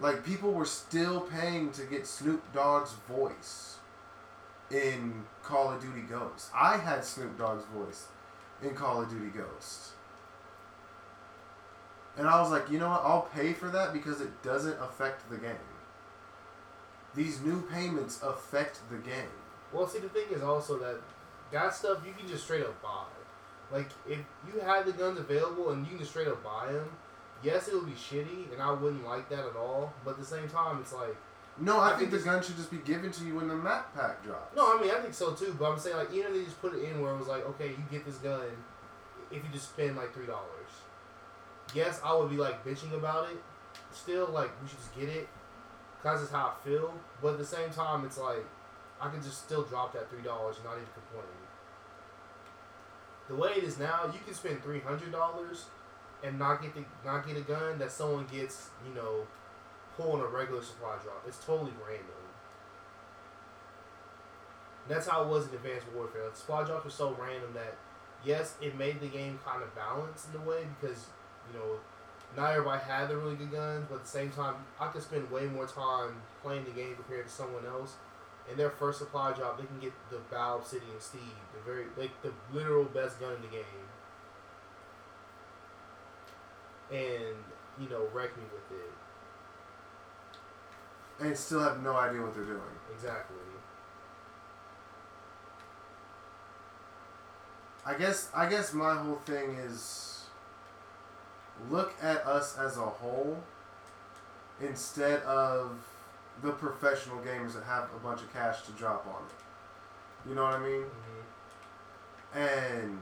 Like 0.01 0.25
people 0.25 0.53
were 0.53 0.65
still 0.65 1.21
paying 1.21 1.71
to 1.73 1.83
get 1.83 2.07
Snoop 2.07 2.43
Dogg's 2.55 2.95
voice 3.07 3.77
in 4.71 5.27
Call 5.43 5.71
of 5.71 5.83
Duty 5.83 6.01
Ghost. 6.09 6.49
I 6.55 6.79
had 6.79 7.05
Snoop 7.05 7.37
Dogg's 7.37 7.67
voice 7.75 8.07
in 8.63 8.75
Call 8.75 9.03
of 9.03 9.11
Duty 9.11 9.29
Ghost. 9.29 9.91
And 12.17 12.27
I 12.27 12.41
was 12.41 12.51
like, 12.51 12.71
you 12.71 12.79
know 12.79 12.89
what? 12.89 13.03
I'll 13.05 13.29
pay 13.35 13.53
for 13.53 13.69
that 13.69 13.93
because 13.93 14.23
it 14.23 14.43
doesn't 14.43 14.81
affect 14.81 15.29
the 15.29 15.37
game. 15.37 15.55
These 17.15 17.43
new 17.43 17.61
payments 17.71 18.23
affect 18.23 18.81
the 18.91 18.97
game. 18.97 19.29
Well, 19.75 19.87
see, 19.87 19.99
the 19.99 20.09
thing 20.09 20.25
is 20.31 20.43
also 20.43 20.79
that 20.79 21.01
that 21.53 21.75
stuff 21.75 21.99
you 22.07 22.13
can 22.13 22.29
just 22.29 22.45
straight 22.45 22.63
up 22.65 22.81
buy. 22.83 23.05
Like, 23.71 23.89
if 24.09 24.19
you 24.47 24.61
had 24.61 24.87
the 24.87 24.93
guns 24.93 25.19
available 25.19 25.71
and 25.71 25.85
you 25.85 25.91
can 25.91 25.99
just 25.99 26.11
straight 26.11 26.29
up 26.29 26.43
buy 26.43 26.73
them, 26.73 26.89
yes, 27.43 27.69
it 27.69 27.75
would 27.75 27.87
be 27.87 27.93
shitty, 27.93 28.53
and 28.53 28.63
I 28.63 28.73
wouldn't 28.73 29.05
like 29.07 29.29
that 29.29 29.41
at 29.41 29.57
all. 29.57 29.93
But 30.05 30.13
at 30.13 30.19
the 30.21 30.25
same 30.25 30.49
time, 30.49 30.79
it's 30.81 30.93
like, 30.93 31.15
No, 31.61 31.79
I, 31.79 31.89
I 31.95 31.99
think 31.99 32.11
think 32.11 32.23
the 32.23 32.31
gun 32.31 32.43
should 32.43 32.57
just 32.57 32.71
be 32.71 32.79
given 32.79 33.11
to 33.13 33.25
you 33.25 33.35
when 33.37 33.49
the 33.49 33.57
map 33.57 33.95
pack 33.95 34.23
drops. 34.25 34.57
no, 34.57 34.77
I 34.77 34.81
mean, 34.81 34.91
I 34.91 35.01
think 35.01 35.13
so 35.15 35.33
too. 35.35 35.55
But 35.59 35.71
I'm 35.73 35.79
saying, 35.79 35.97
like, 35.97 36.13
even 36.15 36.29
if 36.29 36.33
they 36.35 36.45
just 36.45 36.61
put 36.63 36.75
it 36.75 36.83
in 36.85 37.01
where 37.03 37.13
it 37.13 37.19
was 37.19 37.29
like, 37.29 37.45
okay, 37.51 37.69
you 37.69 37.85
get 37.91 38.07
this 38.07 38.17
gun 38.17 38.41
if 39.31 39.37
you 39.45 39.49
just 39.53 39.69
spend 39.71 39.97
like 39.97 40.15
three 40.15 40.27
dollars. 40.27 40.71
Yes, 41.75 42.01
I 42.03 42.15
would 42.15 42.31
be 42.31 42.37
like 42.37 42.65
bitching 42.65 42.95
about 42.95 43.29
it. 43.31 43.37
Still, 43.93 44.29
like, 44.29 44.51
we 44.63 44.69
should 44.69 44.79
just 44.79 44.95
get 44.99 45.09
it, 45.11 45.29
cause 46.03 46.23
it's 46.23 46.33
how 46.33 46.55
I 46.59 46.65
feel. 46.67 46.95
But 47.21 47.33
at 47.33 47.39
the 47.39 47.45
same 47.45 47.69
time, 47.71 48.05
it's 48.07 48.17
like, 48.19 48.45
I 49.01 49.09
can 49.11 49.23
just 49.23 49.45
still 49.45 49.63
drop 49.63 49.93
that 49.93 50.11
three 50.11 50.23
dollars 50.23 50.57
and 50.57 50.65
not 50.65 50.75
even 50.75 50.89
complain. 50.95 51.29
The 53.29 53.35
way 53.35 53.51
it 53.57 53.65
is 53.65 53.79
now, 53.79 54.07
you 54.07 54.19
can 54.25 54.35
spend 54.35 54.63
three 54.63 54.81
hundred 54.81 55.13
dollars 55.13 55.67
and 56.25 56.39
not 56.39 56.63
get 56.63 56.75
the 56.75 56.85
not 57.05 57.27
get 57.27 57.37
a 57.37 57.43
gun 57.43 57.79
that 57.79 57.93
someone 57.93 58.27
gets, 58.31 58.71
you 58.87 58.95
know, 58.95 59.27
pulling 59.97 60.23
a 60.23 60.27
regular 60.27 60.63
supply 60.63 60.97
drop. 61.03 61.25
It's 61.27 61.45
totally 61.45 61.73
random. 61.87 62.07
And 64.85 64.97
that's 64.97 65.07
how 65.07 65.23
it 65.23 65.29
was 65.29 65.49
in 65.49 65.55
Advanced 65.55 65.87
Warfare. 65.95 66.25
Like, 66.25 66.37
supply 66.37 66.65
drops 66.65 66.85
were 66.85 66.91
so 66.91 67.17
random 67.21 67.53
that 67.55 67.77
yes, 68.25 68.57
it 68.61 68.77
made 68.77 69.01
the 69.01 69.09
game 69.09 69.39
kind 69.45 69.63
of 69.63 69.75
balanced 69.75 70.29
in 70.35 70.41
a 70.41 70.45
way 70.45 70.67
because 70.81 71.07
you 71.53 71.59
know 71.59 71.79
not 72.37 72.53
everybody 72.53 72.83
had 72.85 73.09
the 73.09 73.17
really 73.17 73.37
good 73.37 73.53
guns, 73.53 73.87
but 73.89 73.97
at 73.97 74.03
the 74.03 74.09
same 74.09 74.31
time, 74.31 74.55
I 74.81 74.89
could 74.89 75.03
spend 75.03 75.31
way 75.31 75.47
more 75.47 75.67
time 75.67 76.15
playing 76.43 76.65
the 76.65 76.71
game 76.71 76.95
compared 76.95 77.27
to 77.27 77.33
someone 77.33 77.65
else. 77.67 77.97
And 78.49 78.59
their 78.59 78.71
first 78.71 78.99
supply 78.99 79.33
drop, 79.33 79.59
they 79.61 79.67
can 79.67 79.79
get 79.79 79.93
the 80.11 80.19
Obsidian 80.37 81.01
Steed, 81.01 81.21
the 81.53 81.61
very 81.71 81.85
like 81.97 82.23
the 82.23 82.33
literal 82.53 82.85
best 82.85 83.21
gun 83.21 83.35
in 83.35 83.43
the 83.43 83.49
game, 83.49 83.65
and 86.91 87.37
you 87.79 87.89
know 87.91 88.07
wreck 88.13 88.37
me 88.37 88.45
with 88.53 88.79
it. 88.79 88.93
And 91.21 91.37
still 91.37 91.61
have 91.61 91.83
no 91.83 91.97
idea 91.97 92.23
what 92.23 92.35
they're 92.35 92.45
doing. 92.45 92.61
Exactly. 92.95 93.37
I 97.89 97.95
guess 97.95 98.31
I 98.35 98.49
guess 98.51 98.75
my 98.75 98.95
whole 98.97 99.21
thing 99.25 99.57
is 99.57 100.27
look 101.71 101.95
at 102.03 102.27
us 102.27 102.57
as 102.59 102.77
a 102.77 102.83
whole 102.83 103.43
instead 104.61 105.23
of 105.23 105.79
the 106.43 106.53
professional 106.53 107.19
gamers 107.19 107.55
that 107.55 107.65
have 107.65 107.89
a 107.95 107.99
bunch 108.03 108.21
of 108.23 108.33
cash 108.33 108.63
to 108.63 108.73
drop 108.73 109.07
on 109.07 109.23
it. 109.27 110.29
You 110.29 110.35
know 110.35 110.43
what 110.45 110.55
I 110.55 110.59
mean? 110.59 110.83
hmm 110.83 112.39
And 112.39 112.99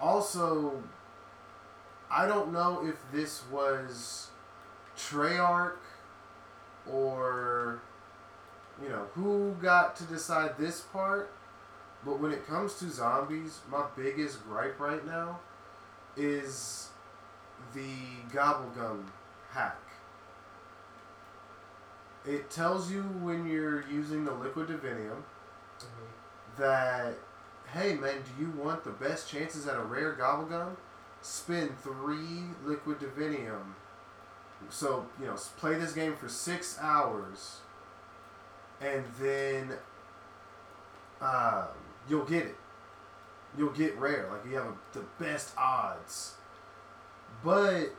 also 0.00 0.82
I 2.10 2.26
don't 2.26 2.52
know 2.52 2.86
if 2.86 2.96
this 3.12 3.42
was 3.50 4.28
Treyarch 4.96 5.76
or 6.90 7.80
you 8.82 8.88
know 8.88 9.06
who 9.14 9.54
got 9.60 9.96
to 9.96 10.04
decide 10.04 10.56
this 10.58 10.80
part 10.80 11.30
but 12.04 12.20
when 12.20 12.32
it 12.32 12.46
comes 12.46 12.74
to 12.78 12.88
zombies, 12.90 13.60
my 13.70 13.84
biggest 13.96 14.44
gripe 14.44 14.78
right 14.78 15.04
now 15.04 15.40
is 16.16 16.88
the 17.74 17.90
gobblegum 18.32 19.04
hack. 19.50 19.78
It 22.26 22.50
tells 22.50 22.90
you 22.90 23.02
when 23.02 23.46
you're 23.46 23.84
using 23.88 24.24
the 24.24 24.32
liquid 24.32 24.68
divinium 24.68 25.22
hmm 25.80 26.04
that, 26.58 27.14
hey 27.72 27.94
man, 27.94 28.16
do 28.16 28.42
you 28.42 28.50
want 28.50 28.82
the 28.82 28.90
best 28.90 29.30
chances 29.30 29.68
at 29.68 29.76
a 29.76 29.82
rare 29.82 30.14
gobblegum? 30.14 30.74
Spend 31.22 31.78
three 31.78 32.42
liquid 32.64 32.98
divinium. 32.98 33.74
So, 34.68 35.06
you 35.20 35.26
know, 35.26 35.36
play 35.56 35.76
this 35.76 35.92
game 35.92 36.16
for 36.16 36.28
six 36.28 36.76
hours 36.80 37.60
and 38.80 39.04
then 39.20 39.72
um, 41.20 41.66
you'll 42.08 42.24
get 42.24 42.46
it. 42.46 42.56
You'll 43.56 43.72
get 43.72 43.96
rare. 43.98 44.28
Like, 44.30 44.44
you 44.50 44.56
have 44.56 44.66
a, 44.66 44.74
the 44.92 45.04
best 45.18 45.52
odds. 45.56 46.34
But 47.42 47.94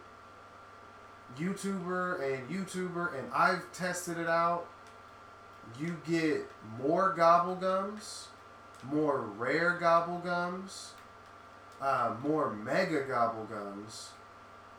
YouTuber 1.38 2.34
and 2.34 2.50
YouTuber, 2.50 3.18
and 3.18 3.32
I've 3.34 3.72
tested 3.74 4.18
it 4.18 4.28
out. 4.28 4.68
You 5.80 5.98
get 6.08 6.50
more 6.82 7.16
gobblegums, 7.16 8.28
more 8.92 9.22
rare 9.22 9.78
gobblegums, 9.82 10.90
uh, 11.82 12.16
more 12.24 12.52
mega 12.54 13.04
gobblegums 13.04 14.10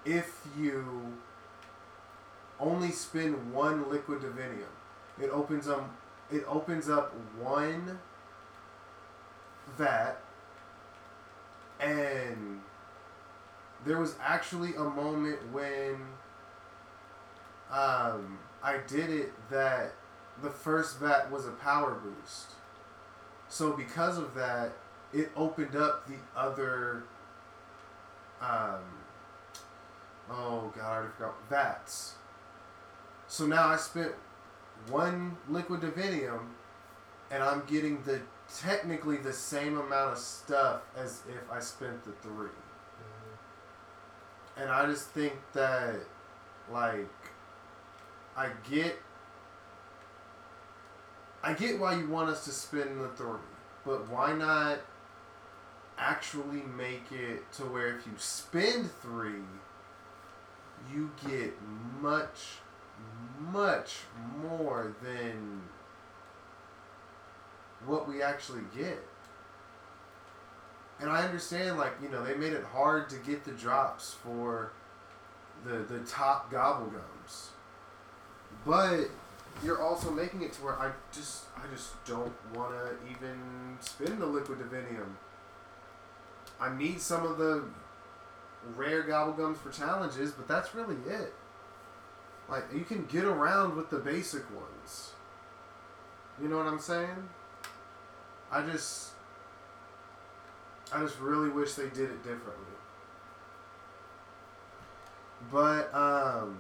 if 0.05 0.47
you 0.59 1.13
only 2.59 2.91
spend 2.91 3.53
one 3.53 3.89
liquid 3.91 4.21
divinium. 4.21 4.65
It 5.21 5.31
opens 5.31 5.69
up. 5.69 5.89
It 6.31 6.45
opens 6.47 6.89
up 6.89 7.13
one 7.39 7.99
vat, 9.77 10.21
and 11.81 12.61
there 13.85 13.99
was 13.99 14.15
actually 14.23 14.75
a 14.77 14.85
moment 14.85 15.39
when 15.53 15.97
um, 17.71 18.39
I 18.63 18.79
did 18.87 19.11
it 19.11 19.33
that 19.51 19.95
the 20.43 20.51
first 20.51 20.99
vat 20.99 21.31
was 21.31 21.47
a 21.47 21.53
power 21.53 21.95
boost. 21.95 22.53
So 23.49 23.73
because 23.73 24.19
of 24.19 24.35
that, 24.35 24.73
it 25.13 25.31
opened 25.37 25.77
up 25.77 26.07
the 26.07 26.17
other. 26.37 27.05
Um, 28.41 28.81
oh 30.31 30.73
god, 30.75 30.85
I 30.85 30.95
already 30.95 31.13
forgot 31.17 31.35
vats. 31.49 32.15
So 33.27 33.47
now 33.47 33.69
I 33.69 33.77
spent 33.77 34.13
one 34.89 35.37
liquid 35.49 35.83
divinium, 35.83 36.41
and 37.31 37.43
I'm 37.43 37.63
getting 37.67 38.03
the 38.03 38.21
technically 38.59 39.19
the 39.19 39.33
same 39.33 39.79
amount 39.79 40.13
of 40.13 40.19
stuff 40.19 40.83
as 40.97 41.23
if 41.29 41.51
I 41.51 41.61
spent 41.61 42.05
the 42.05 42.13
three. 42.23 42.49
hmm 42.49 44.61
And 44.61 44.71
I 44.71 44.87
just 44.87 45.09
think 45.09 45.35
that, 45.53 45.97
like, 46.73 47.09
I 48.37 48.49
get, 48.71 48.97
I 51.43 51.53
get 51.53 51.79
why 51.79 51.97
you 51.97 52.09
want 52.09 52.31
us 52.31 52.45
to 52.45 52.51
spend 52.51 53.01
the 53.01 53.09
three, 53.09 53.39
but 53.85 54.09
why 54.09 54.33
not 54.33 54.81
actually 55.99 56.63
make 56.77 57.13
it 57.13 57.51
to 57.53 57.63
where 57.63 57.97
if 57.97 58.07
you 58.07 58.13
spend 58.17 58.91
three, 59.03 59.43
you 60.93 61.11
get 61.29 61.55
much, 62.01 62.59
much 63.53 63.99
more 64.41 64.95
than 65.03 65.63
what 67.87 68.09
we 68.09 68.23
actually 68.23 68.63
get. 68.75 69.03
And 71.01 71.09
I 71.09 71.25
understand, 71.25 71.79
like, 71.79 71.93
you 72.03 72.11
know, 72.11 72.25
they 72.25 72.35
made 72.35 72.53
it 72.53 72.65
hard 72.65 73.09
to 73.11 73.17
get 73.17 73.45
the 73.45 73.53
drops 73.53 74.15
for 74.23 74.73
the 75.65 75.79
the 75.79 76.01
top 76.01 76.53
gobblegums. 76.53 77.49
But 78.67 79.07
you're 79.65 79.83
also 79.83 80.11
making 80.11 80.43
it 80.43 80.53
to 80.55 80.65
where 80.65 80.79
I 80.79 80.93
just 81.13 81.45
I 81.57 81.63
just 81.75 82.03
don't 82.05 82.33
want 82.55 82.73
to 82.73 82.93
even 83.11 83.39
spend 83.81 84.21
the 84.21 84.27
liquid 84.27 84.59
divinium. 84.59 85.15
I 86.61 86.77
need 86.77 87.01
some 87.01 87.25
of 87.25 87.39
the 87.39 87.65
rare 88.77 89.03
gobblegums 89.05 89.57
for 89.57 89.71
challenges, 89.71 90.33
but 90.33 90.47
that's 90.47 90.75
really 90.75 90.97
it. 91.07 91.33
Like 92.49 92.65
you 92.75 92.85
can 92.85 93.05
get 93.07 93.25
around 93.25 93.77
with 93.77 93.91
the 93.91 93.99
basic 93.99 94.43
ones. 94.55 95.13
You 96.41 96.49
know 96.49 96.59
what 96.59 96.67
I'm 96.67 96.81
saying? 96.81 97.29
I 98.51 98.63
just 98.63 99.11
I 100.93 101.01
just 101.01 101.19
really 101.21 101.49
wish 101.49 101.75
they 101.75 101.89
did 101.89 102.11
it 102.11 102.23
differently. 102.23 102.55
But 105.51 105.95
um 105.95 106.59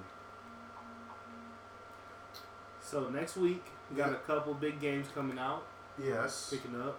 So 2.91 3.09
next 3.09 3.37
week 3.37 3.63
we 3.89 3.97
got 3.97 4.11
a 4.11 4.17
couple 4.17 4.53
big 4.53 4.81
games 4.81 5.07
coming 5.15 5.39
out, 5.39 5.63
yes, 5.97 6.51
picking 6.51 6.75
up. 6.75 6.99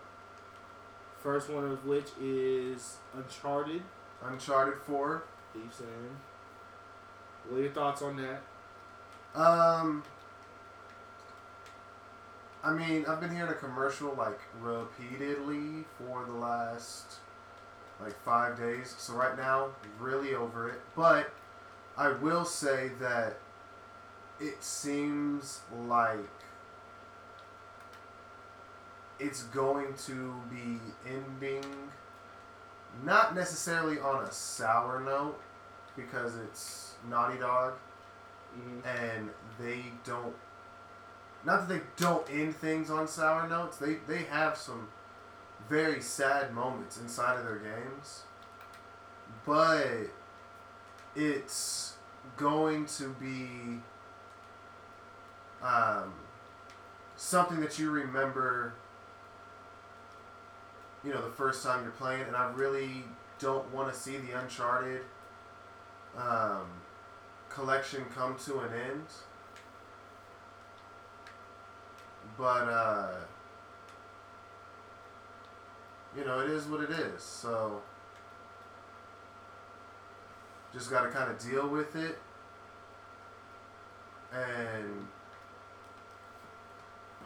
First 1.20 1.50
one 1.50 1.66
of 1.66 1.86
which 1.86 2.08
is 2.18 2.96
Uncharted, 3.14 3.82
Uncharted 4.24 4.76
4. 4.84 5.24
Thief's 5.54 5.82
End. 5.82 6.16
What 7.50 7.58
are 7.58 7.64
your 7.64 7.72
thoughts 7.74 8.02
on 8.02 8.16
that? 8.16 8.42
Um, 9.38 10.06
I 12.64 12.72
mean, 12.72 13.06
I've 13.06 13.20
been 13.20 13.36
hearing 13.36 13.52
a 13.52 13.56
commercial 13.56 14.16
like 14.18 14.40
repeatedly 14.62 15.84
for 15.98 16.24
the 16.24 16.32
last 16.32 17.16
like 18.02 18.18
five 18.24 18.58
days. 18.58 18.96
So 18.98 19.12
right 19.16 19.36
now, 19.36 19.72
really 20.00 20.36
over 20.36 20.70
it. 20.70 20.80
But 20.96 21.34
I 21.98 22.14
will 22.14 22.46
say 22.46 22.92
that 23.02 23.40
it 24.42 24.64
seems 24.64 25.62
like 25.86 26.18
it's 29.20 29.44
going 29.44 29.94
to 30.06 30.34
be 30.50 30.80
ending 31.08 31.64
not 33.06 33.36
necessarily 33.36 34.00
on 34.00 34.24
a 34.24 34.32
sour 34.32 35.00
note 35.00 35.40
because 35.96 36.36
it's 36.38 36.96
Naughty 37.10 37.38
Dog 37.38 37.74
Mm-hmm. 38.60 38.86
and 38.86 39.30
they 39.58 39.82
don't 40.04 40.36
not 41.46 41.70
that 41.70 41.74
they 41.74 41.82
don't 41.96 42.30
end 42.30 42.54
things 42.54 42.92
on 42.92 43.08
sour 43.08 43.48
notes 43.48 43.78
they 43.78 43.96
they 44.10 44.24
have 44.24 44.58
some 44.58 44.90
very 45.70 46.02
sad 46.02 46.54
moments 46.54 47.00
inside 47.00 47.40
of 47.40 47.46
their 47.46 47.60
games 47.60 48.24
but 49.46 49.88
it's 51.16 51.94
going 52.36 52.86
to 52.88 53.16
be 53.22 53.80
um, 55.64 56.14
something 57.16 57.60
that 57.60 57.78
you 57.78 57.92
remember 57.92 58.74
you 61.04 61.12
know 61.12 61.22
the 61.22 61.34
first 61.34 61.64
time 61.64 61.84
you're 61.84 61.92
playing 61.94 62.22
and 62.22 62.36
i 62.36 62.52
really 62.52 63.04
don't 63.40 63.72
want 63.74 63.92
to 63.92 64.00
see 64.00 64.18
the 64.18 64.40
uncharted 64.40 65.02
um, 66.18 66.66
collection 67.50 68.06
come 68.16 68.36
to 68.46 68.60
an 68.60 68.70
end. 68.74 69.06
But 72.38 72.70
uh 72.70 73.14
you 76.18 76.26
know, 76.26 76.42
it 76.42 76.50
is 76.50 76.66
what 76.66 76.82
it 76.82 76.90
is. 76.90 77.24
So 77.24 77.82
just 80.74 80.90
got 80.90 81.04
to 81.04 81.10
kind 81.10 81.32
of 81.32 81.40
deal 81.40 81.68
with 81.70 81.96
it 81.96 82.18
and 84.34 85.08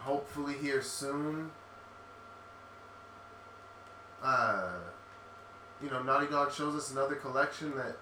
hopefully 0.06 0.54
here 0.62 0.82
soon. 0.82 1.52
Uh 4.24 4.70
you 5.84 5.90
know, 5.90 6.02
Naughty 6.02 6.28
Dog 6.28 6.54
shows 6.54 6.74
us 6.76 6.92
another 6.92 7.16
collection 7.16 7.76
that 7.76 7.98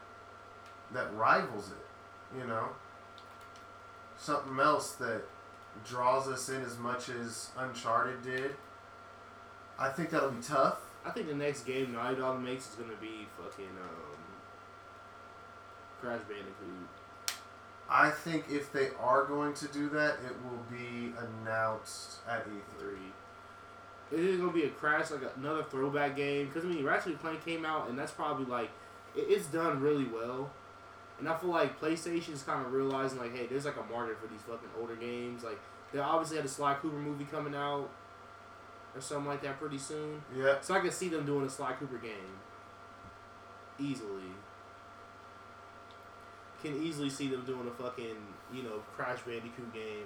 that 0.94 1.14
rivals 1.16 1.72
it 1.72 1.84
you 2.38 2.48
know? 2.48 2.70
Something 4.18 4.60
else 4.60 4.94
that 4.94 5.24
draws 5.86 6.28
us 6.28 6.50
in 6.50 6.62
as 6.62 6.78
much 6.78 7.10
as 7.10 7.50
uncharted 7.58 8.24
did. 8.24 8.52
I 9.78 9.90
think 9.90 10.12
that'll 10.12 10.32
be 10.32 10.42
tough. 10.42 10.80
I 11.06 11.10
think 11.10 11.28
the 11.28 11.36
next 11.36 11.66
game 11.66 11.94
Naughty 11.94 12.16
Dog 12.16 12.42
makes 12.42 12.70
is 12.70 12.76
gonna 12.76 12.96
be 13.02 13.28
fucking 13.38 13.66
um, 13.66 14.22
Crash 16.00 16.22
Bandicoot. 16.22 16.88
I 17.90 18.10
think 18.10 18.46
if 18.50 18.72
they 18.72 18.90
are 19.00 19.26
going 19.26 19.54
to 19.54 19.68
do 19.68 19.90
that 19.90 20.16
it 20.26 20.36
will 20.44 20.64
be 20.70 21.14
announced 21.18 22.18
at 22.30 22.46
e3 22.48 22.62
Three. 22.80 23.12
It 24.12 24.20
is 24.20 24.40
gonna 24.40 24.52
be 24.52 24.64
a 24.64 24.70
Crash 24.70 25.10
like 25.12 25.22
another 25.38 25.64
throwback 25.64 26.16
game 26.16 26.48
because 26.48 26.64
I 26.64 26.68
mean 26.68 26.84
Ratchet 26.84 27.08
and 27.14 27.20
Clank 27.20 27.44
came 27.44 27.66
out 27.66 27.90
and 27.90 27.98
that's 27.98 28.12
probably 28.12 28.46
like 28.46 28.70
it, 29.16 29.22
it's 29.30 29.48
done 29.48 29.80
really 29.80 30.06
well. 30.06 30.52
And 31.20 31.28
I 31.30 31.38
feel 31.38 31.52
like 31.52 31.80
PlayStation's 31.80 32.44
kind 32.44 32.66
of 32.66 32.74
realizing 32.74 33.20
like, 33.20 33.36
hey, 33.36 33.48
there's 33.48 33.66
like 33.66 33.78
a 33.78 33.92
market 33.92 34.20
for 34.20 34.28
these 34.28 34.42
fucking 34.42 34.70
older 34.80 34.96
games. 34.96 35.44
Like 35.44 35.60
they 35.92 36.00
obviously 36.00 36.38
had 36.38 36.46
a 36.46 36.50
Sly 36.50 36.76
Cooper 36.76 36.98
movie 36.98 37.26
coming 37.26 37.56
out 37.56 37.90
or 38.94 39.02
something 39.02 39.28
like 39.28 39.42
that 39.44 39.60
pretty 39.60 39.78
soon. 39.78 40.22
yeah 40.36 40.56
So 40.62 40.74
I 40.74 40.80
can 40.80 40.92
see 40.92 41.10
them 41.10 41.26
doing 41.26 41.46
a 41.46 41.50
Sly 41.50 41.74
Cooper 41.74 41.98
game 41.98 42.40
easily. 43.80 44.32
Can 46.64 46.82
easily 46.82 47.10
see 47.10 47.28
them 47.28 47.44
doing 47.46 47.68
a 47.68 47.72
fucking 47.84 48.16
you 48.54 48.64
know 48.64 48.82
Crash 48.96 49.20
Bandicoot 49.26 49.74
game, 49.74 50.06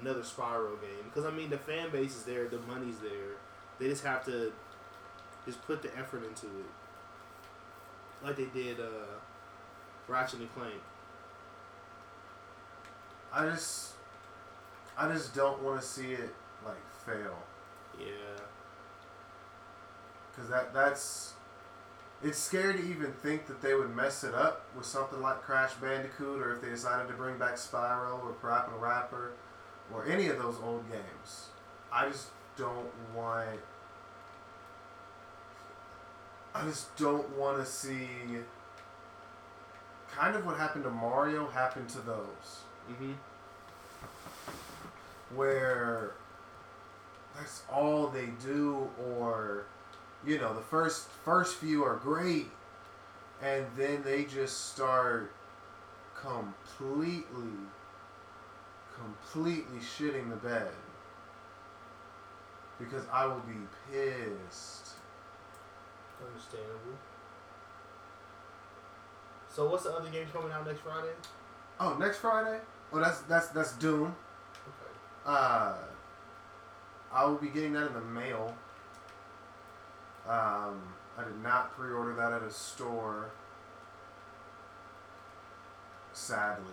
another 0.00 0.22
Spyro 0.22 0.80
game. 0.80 1.04
Because 1.04 1.24
I 1.26 1.30
mean 1.30 1.50
the 1.50 1.58
fan 1.58 1.90
base 1.90 2.16
is 2.16 2.22
there, 2.24 2.48
the 2.48 2.58
money's 2.60 2.98
there. 3.00 3.36
They 3.78 3.88
just 3.88 4.04
have 4.04 4.24
to 4.24 4.52
just 5.46 5.62
put 5.66 5.82
the 5.82 5.96
effort 5.98 6.24
into 6.24 6.46
it, 6.46 6.66
like 8.24 8.36
they 8.36 8.46
did 8.46 8.80
uh, 8.80 9.18
Ratchet 10.08 10.40
and 10.40 10.54
Clank. 10.54 10.74
i 13.32 13.46
just 13.48 13.92
i 14.98 15.10
just 15.12 15.34
don't 15.34 15.62
want 15.62 15.80
to 15.80 15.86
see 15.86 16.12
it 16.12 16.34
like 16.64 16.82
fail 17.06 17.38
Yeah. 17.98 18.06
because 20.30 20.50
that 20.50 20.74
that's 20.74 21.34
it's 22.22 22.38
scary 22.38 22.74
to 22.74 22.82
even 22.82 23.12
think 23.12 23.46
that 23.46 23.62
they 23.62 23.74
would 23.74 23.94
mess 23.94 24.24
it 24.24 24.34
up 24.34 24.66
with 24.76 24.84
something 24.84 25.20
like 25.22 25.40
Crash 25.42 25.72
Bandicoot, 25.74 26.40
or 26.40 26.54
if 26.54 26.60
they 26.60 26.68
decided 26.68 27.08
to 27.08 27.14
bring 27.14 27.38
back 27.38 27.54
Spyro 27.54 28.22
or 28.22 28.34
Parappa 28.42 28.78
Rapper, 28.78 29.32
or 29.92 30.06
any 30.06 30.28
of 30.28 30.38
those 30.38 30.56
old 30.62 30.88
games. 30.90 31.48
I 31.92 32.08
just 32.08 32.28
don't 32.56 32.86
want. 33.14 33.60
I 36.54 36.64
just 36.64 36.94
don't 36.96 37.28
want 37.36 37.58
to 37.58 37.66
see. 37.66 38.08
Kind 40.12 40.36
of 40.36 40.44
what 40.44 40.56
happened 40.56 40.84
to 40.84 40.90
Mario 40.90 41.46
happen 41.48 41.86
to 41.86 42.00
those, 42.00 42.62
Mhm. 42.90 43.14
where 45.34 46.14
that's 47.34 47.62
all 47.70 48.08
they 48.08 48.26
do, 48.26 48.90
or 48.98 49.64
you 50.26 50.38
know 50.38 50.54
the 50.54 50.60
first 50.60 51.08
first 51.24 51.56
few 51.56 51.82
are 51.84 51.96
great 51.96 52.48
and 53.42 53.64
then 53.76 54.02
they 54.02 54.24
just 54.24 54.70
start 54.72 55.32
completely 56.14 57.52
completely 58.94 59.78
shitting 59.78 60.28
the 60.28 60.36
bed 60.36 60.68
because 62.78 63.02
i 63.12 63.24
will 63.26 63.40
be 63.40 63.54
pissed 63.90 64.88
Understandable. 66.22 66.98
So 69.48 69.66
what's 69.70 69.84
the 69.84 69.90
other 69.94 70.10
game 70.10 70.26
coming 70.34 70.52
out 70.52 70.66
next 70.66 70.80
Friday? 70.80 71.08
oh 71.80 71.96
next 71.98 72.18
friday 72.18 72.58
oh 72.92 72.98
that's 73.00 73.20
that's 73.22 73.48
that's 73.48 73.72
doom 73.76 74.14
Okay. 74.68 74.92
uh 75.24 75.72
i 77.10 77.24
will 77.24 77.36
be 77.36 77.48
getting 77.48 77.72
that 77.72 77.86
in 77.86 77.94
the 77.94 78.00
mail 78.02 78.54
um 80.30 80.80
i 81.18 81.24
did 81.24 81.42
not 81.42 81.76
pre-order 81.76 82.14
that 82.14 82.32
at 82.32 82.42
a 82.42 82.50
store. 82.50 83.30
Sadly. 86.12 86.72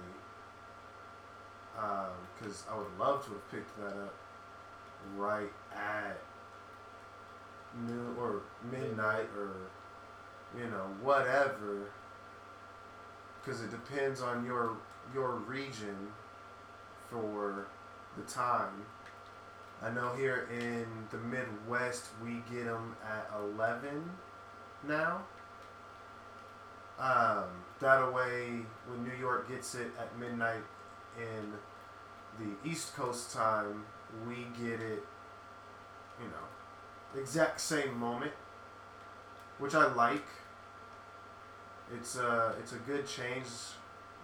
Because 2.39 2.63
I 2.71 2.77
would 2.77 2.87
love 2.99 3.23
to 3.25 3.31
have 3.31 3.51
picked 3.51 3.77
that 3.79 3.93
up 3.93 4.15
right 5.15 5.51
at 5.75 6.19
noon 7.87 8.15
or 8.19 8.41
midnight 8.71 9.27
or 9.37 9.53
you 10.57 10.69
know 10.69 10.87
whatever. 11.01 11.91
Because 13.43 13.61
it 13.61 13.71
depends 13.71 14.21
on 14.21 14.45
your 14.45 14.77
your 15.13 15.35
region 15.35 16.13
for 17.09 17.67
the 18.17 18.23
time. 18.23 18.85
I 19.81 19.91
know 19.91 20.13
here 20.15 20.47
in 20.51 20.85
the 21.11 21.17
Midwest 21.17 22.05
we 22.23 22.41
get 22.51 22.65
them 22.65 22.95
at 23.05 23.29
eleven 23.39 24.09
now. 24.87 25.21
Um, 26.99 27.43
that 27.79 28.11
way, 28.11 28.61
when 28.87 29.03
New 29.03 29.13
York 29.19 29.47
gets 29.49 29.75
it 29.75 29.91
at 29.99 30.17
midnight 30.17 30.63
in 31.19 31.53
the 32.39 32.69
East 32.69 32.95
Coast 32.95 33.33
time, 33.35 33.85
we 34.27 34.47
get 34.59 34.81
it, 34.81 35.05
you 36.19 36.27
know, 36.27 37.19
exact 37.21 37.61
same 37.61 37.99
moment, 37.99 38.31
which 39.59 39.75
I 39.75 39.93
like. 39.93 40.25
It's 41.93 42.17
a 42.17 42.55
it's 42.59 42.71
a 42.73 42.79
good 42.79 43.07
change. 43.07 43.45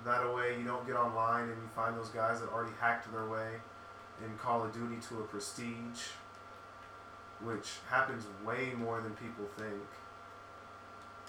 That 0.04 0.34
way, 0.34 0.58
you 0.58 0.66
don't 0.66 0.86
get 0.86 0.96
online 0.96 1.44
and 1.44 1.62
you 1.62 1.70
find 1.76 1.96
those 1.96 2.10
guys 2.10 2.42
that 2.42 2.50
already 2.50 2.74
hacked 2.82 3.10
their 3.14 3.28
way 3.30 3.62
in 4.24 4.38
Call 4.38 4.64
of 4.64 4.74
Duty 4.74 4.98
to 5.10 5.20
a 5.20 5.24
prestige, 5.24 6.02
which 7.42 7.72
happens 7.90 8.26
way 8.46 8.74
more 8.78 9.02
than 9.02 9.12
people 9.14 9.46
think. 9.58 9.82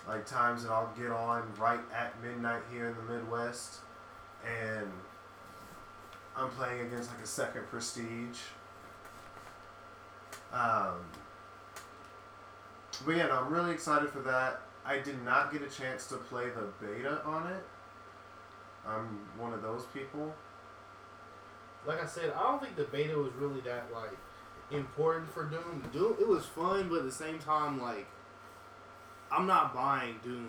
Like 0.06 0.26
times 0.26 0.64
that 0.64 0.72
I'll 0.72 0.92
get 0.98 1.10
on 1.10 1.42
right 1.58 1.80
at 1.94 2.20
midnight 2.22 2.62
here 2.72 2.88
in 2.88 2.94
the 2.96 3.12
Midwest, 3.14 3.78
and 4.46 4.90
I'm 6.36 6.50
playing 6.50 6.80
against 6.82 7.10
like 7.10 7.22
a 7.22 7.26
second 7.26 7.66
prestige. 7.68 8.38
Um, 10.52 11.00
but 13.04 13.16
yeah, 13.16 13.26
no, 13.26 13.38
I'm 13.38 13.52
really 13.52 13.72
excited 13.72 14.10
for 14.10 14.20
that. 14.20 14.60
I 14.84 14.98
did 14.98 15.22
not 15.24 15.52
get 15.52 15.62
a 15.62 15.68
chance 15.68 16.06
to 16.08 16.16
play 16.16 16.44
the 16.50 16.68
beta 16.84 17.22
on 17.24 17.46
it. 17.50 17.64
I'm 18.86 19.18
one 19.38 19.52
of 19.54 19.62
those 19.62 19.84
people. 19.94 20.34
Like 21.86 22.02
I 22.02 22.06
said, 22.06 22.32
I 22.36 22.42
don't 22.42 22.62
think 22.62 22.76
the 22.76 22.84
beta 22.84 23.16
was 23.16 23.32
really 23.34 23.60
that 23.62 23.88
like 23.92 24.16
important 24.70 25.32
for 25.32 25.44
Doom. 25.44 25.82
Doom, 25.92 26.16
it 26.20 26.26
was 26.26 26.44
fun, 26.46 26.88
but 26.88 26.98
at 26.98 27.04
the 27.04 27.12
same 27.12 27.38
time, 27.38 27.80
like, 27.80 28.06
I'm 29.30 29.46
not 29.46 29.74
buying 29.74 30.16
Doom 30.22 30.48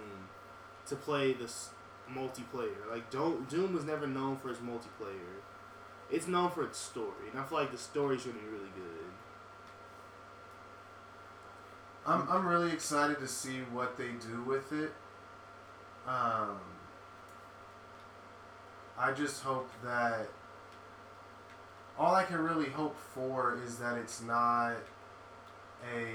to 0.88 0.96
play 0.96 1.34
this 1.34 1.70
multiplayer. 2.10 2.90
Like, 2.90 3.10
don't 3.12 3.50
Doom 3.50 3.74
was 3.74 3.84
never 3.84 4.08
known 4.08 4.38
for 4.38 4.50
its 4.50 4.60
multiplayer. 4.60 5.42
It's 6.12 6.28
known 6.28 6.52
for 6.52 6.64
its 6.64 6.78
story, 6.78 7.30
and 7.32 7.40
I 7.40 7.44
feel 7.44 7.58
like 7.58 7.72
the 7.72 7.78
story 7.78 8.18
should 8.18 8.36
be 8.36 8.46
really 8.48 8.70
good. 8.76 9.12
I'm 12.06 12.28
I'm 12.30 12.48
really 12.48 12.72
excited 12.72 13.20
to 13.20 13.28
see 13.28 13.62
what 13.74 13.98
they 13.98 14.12
do 14.12 14.44
with 14.44 14.72
it. 14.72 14.94
Um, 16.08 16.60
I 18.98 19.12
just 19.12 19.42
hope 19.42 19.70
that 19.84 20.30
all 21.98 22.14
I 22.14 22.24
can 22.24 22.38
really 22.38 22.70
hope 22.70 22.98
for 23.14 23.58
is 23.66 23.78
that 23.78 23.98
it's 23.98 24.22
not 24.22 24.74
a 25.94 26.06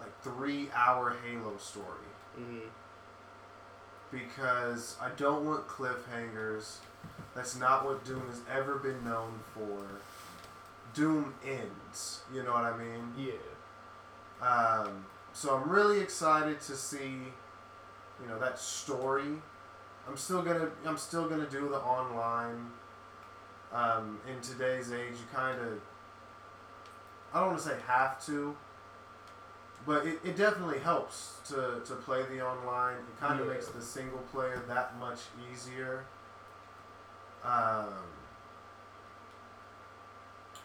like 0.00 0.22
three 0.22 0.68
hour 0.74 1.16
Halo 1.26 1.56
story 1.58 1.86
Mm-hmm. 2.38 2.68
because 4.12 4.96
I 5.02 5.08
don't 5.16 5.44
want 5.44 5.66
cliffhangers. 5.66 6.76
That's 7.34 7.56
not 7.58 7.84
what 7.84 8.04
Doom 8.04 8.22
has 8.28 8.40
ever 8.52 8.76
been 8.76 9.02
known 9.04 9.40
for. 9.52 9.82
Doom 10.94 11.34
ends. 11.44 12.20
You 12.32 12.44
know 12.44 12.52
what 12.52 12.62
I 12.62 12.76
mean? 12.78 13.12
Yeah. 13.18 14.46
Um, 14.46 15.04
so 15.32 15.56
I'm 15.56 15.68
really 15.68 15.98
excited 16.00 16.60
to 16.60 16.76
see, 16.76 17.00
you 18.22 18.28
know, 18.28 18.38
that 18.38 18.60
story. 18.60 19.42
I'm 20.08 20.16
still 20.16 20.42
gonna 20.42 20.70
I'm 20.86 20.96
still 20.96 21.28
gonna 21.28 21.46
do 21.48 21.68
the 21.68 21.76
online. 21.78 22.70
Um, 23.72 24.18
in 24.26 24.40
today's 24.40 24.90
age, 24.92 25.12
you 25.12 25.26
kind 25.36 25.60
of 25.60 25.80
I 27.34 27.40
don't 27.40 27.48
want 27.50 27.58
to 27.62 27.68
say 27.68 27.74
have 27.86 28.24
to, 28.26 28.56
but 29.86 30.06
it, 30.06 30.18
it 30.24 30.36
definitely 30.38 30.78
helps 30.78 31.34
to, 31.48 31.82
to 31.84 31.94
play 31.96 32.22
the 32.30 32.40
online. 32.40 32.94
It 32.96 33.20
kind 33.20 33.38
of 33.38 33.46
Yeah. 33.46 33.52
makes 33.52 33.68
the 33.68 33.82
single 33.82 34.20
player 34.32 34.62
that 34.68 34.98
much 34.98 35.18
easier. 35.52 36.06
Um, 37.44 37.92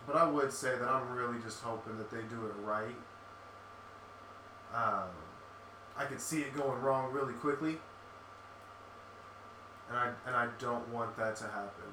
but 0.07 0.15
I 0.15 0.25
would 0.25 0.51
say 0.53 0.77
that 0.77 0.87
I'm 0.87 1.11
really 1.13 1.39
just 1.43 1.61
hoping 1.61 1.97
that 1.97 2.09
they 2.09 2.21
do 2.21 2.45
it 2.45 2.53
right. 2.63 2.95
Um, 4.73 5.09
I 5.97 6.05
could 6.05 6.21
see 6.21 6.41
it 6.41 6.55
going 6.55 6.81
wrong 6.81 7.11
really 7.11 7.33
quickly, 7.33 7.79
and 9.93 10.01
I 10.01 10.11
and 10.27 10.35
I 10.35 10.47
don't 10.59 10.87
want 10.89 11.15
that 11.17 11.35
to 11.37 11.43
happen. 11.43 11.91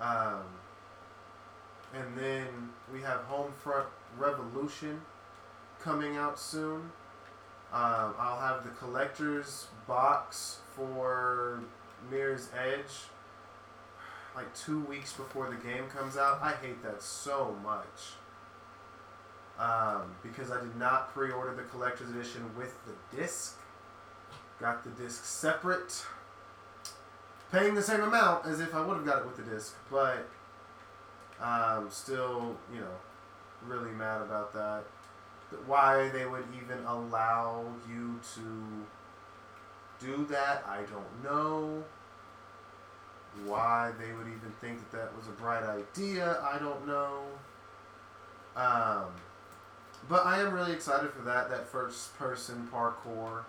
Um, 0.00 0.44
and 1.94 2.16
then 2.16 2.46
we 2.92 3.00
have 3.02 3.20
Homefront 3.28 3.86
Revolution 4.18 5.00
coming 5.80 6.16
out 6.16 6.38
soon. 6.38 6.92
Um, 7.72 8.14
I'll 8.18 8.40
have 8.40 8.64
the 8.64 8.70
collector's 8.70 9.68
box 9.86 10.58
for 10.74 11.60
Mirror's 12.10 12.48
Edge 12.56 13.08
like 14.34 14.54
two 14.54 14.80
weeks 14.84 15.12
before 15.12 15.50
the 15.50 15.56
game 15.56 15.86
comes 15.88 16.16
out. 16.16 16.40
I 16.42 16.52
hate 16.52 16.82
that 16.82 17.02
so 17.02 17.56
much. 17.62 18.14
Um, 19.58 20.14
because 20.22 20.50
I 20.50 20.60
did 20.60 20.76
not 20.76 21.12
pre 21.12 21.30
order 21.30 21.54
the 21.54 21.62
collector's 21.62 22.10
edition 22.10 22.42
with 22.56 22.74
the 22.86 23.16
disc. 23.16 23.59
Got 24.60 24.84
the 24.84 24.90
disc 24.90 25.24
separate. 25.24 26.04
Paying 27.50 27.74
the 27.74 27.82
same 27.82 28.02
amount 28.02 28.46
as 28.46 28.60
if 28.60 28.74
I 28.74 28.84
would 28.84 28.96
have 28.96 29.06
got 29.06 29.20
it 29.20 29.26
with 29.26 29.36
the 29.36 29.42
disc, 29.42 29.74
but 29.90 30.28
um, 31.40 31.88
still, 31.90 32.56
you 32.72 32.80
know, 32.80 32.96
really 33.66 33.90
mad 33.92 34.20
about 34.20 34.52
that. 34.52 34.84
Why 35.66 36.10
they 36.10 36.26
would 36.26 36.44
even 36.62 36.84
allow 36.84 37.64
you 37.88 38.20
to 38.34 40.06
do 40.06 40.26
that, 40.26 40.64
I 40.68 40.82
don't 40.82 41.24
know. 41.24 41.82
Why 43.46 43.92
they 43.98 44.12
would 44.12 44.26
even 44.26 44.52
think 44.60 44.78
that 44.78 44.96
that 44.96 45.16
was 45.16 45.26
a 45.26 45.32
bright 45.32 45.64
idea, 45.64 46.40
I 46.42 46.58
don't 46.58 46.86
know. 46.86 47.22
Um, 48.56 49.06
but 50.08 50.26
I 50.26 50.40
am 50.40 50.52
really 50.52 50.72
excited 50.72 51.10
for 51.12 51.22
that, 51.22 51.50
that 51.50 51.66
first 51.66 52.16
person 52.18 52.68
parkour 52.72 53.44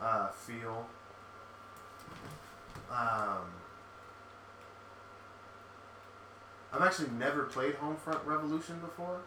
uh, 0.00 0.28
feel. 0.28 0.86
Um, 2.90 3.44
I've 6.72 6.82
actually 6.82 7.10
never 7.18 7.44
played 7.44 7.74
Homefront 7.74 8.24
Revolution 8.26 8.78
before. 8.80 9.20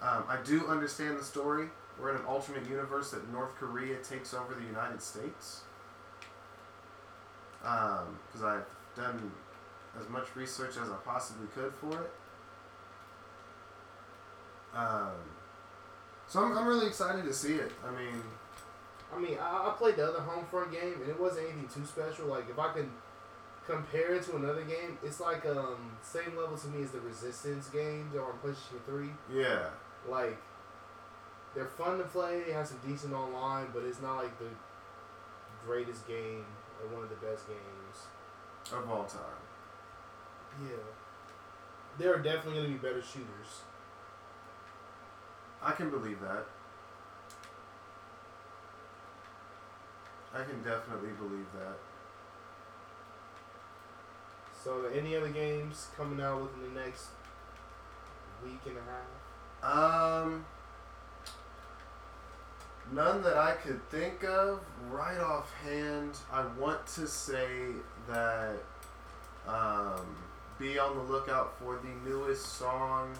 Um, 0.00 0.24
I 0.28 0.36
do 0.44 0.66
understand 0.66 1.18
the 1.18 1.24
story. 1.24 1.68
We're 2.00 2.10
in 2.10 2.16
an 2.16 2.26
alternate 2.26 2.68
universe 2.68 3.10
that 3.12 3.30
North 3.32 3.54
Korea 3.54 3.98
takes 3.98 4.34
over 4.34 4.54
the 4.54 4.66
United 4.66 5.00
States. 5.00 5.62
Because 7.60 8.42
I've 8.42 8.66
done 8.96 9.30
as 10.00 10.08
much 10.08 10.34
research 10.34 10.76
as 10.82 10.90
I 10.90 10.96
possibly 11.04 11.46
could 11.54 11.72
for 11.74 11.92
it. 11.92 12.10
Um, 14.74 15.12
so 16.26 16.40
I'm, 16.40 16.56
I'm 16.56 16.66
really 16.66 16.86
excited 16.86 17.24
to 17.24 17.32
see 17.32 17.54
it. 17.54 17.70
I 17.86 17.90
mean, 17.90 18.22
I 19.14 19.18
mean, 19.18 19.38
I, 19.38 19.68
I 19.68 19.74
played 19.76 19.96
the 19.96 20.06
other 20.08 20.20
Homefront 20.20 20.72
game, 20.72 20.94
and 21.00 21.08
it 21.08 21.20
wasn't 21.20 21.48
anything 21.50 21.68
too 21.68 21.84
special. 21.86 22.26
Like, 22.26 22.48
if 22.48 22.58
I 22.58 22.72
can 22.72 22.90
compare 23.66 24.14
it 24.14 24.24
to 24.24 24.36
another 24.36 24.62
game, 24.62 24.98
it's 25.02 25.20
like 25.20 25.46
um 25.46 25.92
same 26.02 26.36
level 26.36 26.56
to 26.56 26.68
me 26.68 26.82
as 26.82 26.90
the 26.90 27.00
Resistance 27.00 27.68
games 27.68 28.16
on 28.16 28.32
PlayStation 28.44 28.82
Three. 28.86 29.10
yeah. 29.32 29.66
Like, 30.08 30.36
they're 31.54 31.66
fun 31.66 31.98
to 31.98 32.04
play. 32.04 32.42
They 32.44 32.52
have 32.52 32.66
some 32.66 32.78
decent 32.84 33.12
online, 33.12 33.68
but 33.72 33.84
it's 33.84 34.00
not 34.02 34.16
like 34.16 34.36
the 34.38 34.48
greatest 35.64 36.08
game 36.08 36.44
or 36.80 36.92
one 36.92 37.04
of 37.04 37.10
the 37.10 37.24
best 37.26 37.46
games. 37.46 38.06
Of 38.72 38.90
all 38.90 39.04
time. 39.04 39.20
Yeah, 40.62 40.76
there 41.98 42.14
are 42.14 42.18
definitely 42.18 42.54
going 42.54 42.66
to 42.66 42.72
be 42.72 42.78
better 42.78 43.02
shooters. 43.02 43.62
I 45.62 45.72
can 45.72 45.90
believe 45.90 46.20
that. 46.20 46.46
I 50.34 50.42
can 50.44 50.62
definitely 50.62 51.10
believe 51.18 51.46
that. 51.54 51.78
So, 54.64 54.86
any 54.94 55.16
other 55.16 55.28
games 55.28 55.88
coming 55.96 56.20
out 56.24 56.42
within 56.42 56.74
the 56.74 56.80
next 56.80 57.08
week 58.44 58.60
and 58.66 58.76
a 58.76 58.80
half? 58.90 60.24
Um, 60.24 60.44
none 62.92 63.22
that 63.22 63.36
I 63.36 63.52
could 63.52 63.86
think 63.90 64.24
of 64.24 64.60
right 64.90 65.18
offhand. 65.18 66.16
I 66.32 66.44
want 66.58 66.86
to 66.88 67.06
say 67.06 67.46
that 68.08 68.56
um, 69.46 70.16
be 70.58 70.78
on 70.78 70.96
the 70.96 71.02
lookout 71.02 71.58
for 71.58 71.78
the 71.82 72.08
newest 72.08 72.46
song. 72.46 73.12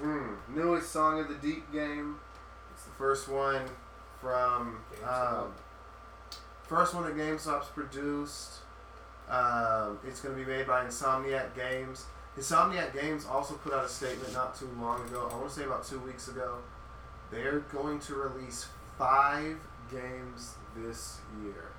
Mm, 0.00 0.36
newest 0.54 0.90
song 0.90 1.20
of 1.20 1.28
the 1.28 1.34
Deep 1.34 1.72
game. 1.72 2.16
It's 2.72 2.84
the 2.84 2.92
first 2.92 3.28
one 3.28 3.62
from 4.20 4.78
um, 5.08 5.52
first 6.66 6.94
one 6.94 7.04
that 7.04 7.16
GameStop's 7.16 7.68
produced. 7.68 8.60
Um, 9.28 9.98
it's 10.06 10.20
going 10.20 10.36
to 10.36 10.44
be 10.44 10.50
made 10.50 10.66
by 10.66 10.84
Insomniac 10.84 11.54
Games. 11.54 12.04
Insomniac 12.38 12.92
Games 12.92 13.26
also 13.26 13.54
put 13.54 13.72
out 13.72 13.84
a 13.84 13.88
statement 13.88 14.32
not 14.32 14.58
too 14.58 14.68
long 14.80 15.00
ago. 15.06 15.28
I 15.30 15.36
want 15.36 15.48
to 15.48 15.54
say 15.54 15.64
about 15.64 15.86
two 15.86 16.00
weeks 16.00 16.28
ago. 16.28 16.58
They're 17.30 17.60
going 17.60 18.00
to 18.00 18.14
release 18.14 18.66
five 18.98 19.56
games 19.90 20.54
this 20.76 21.18
year. 21.42 21.72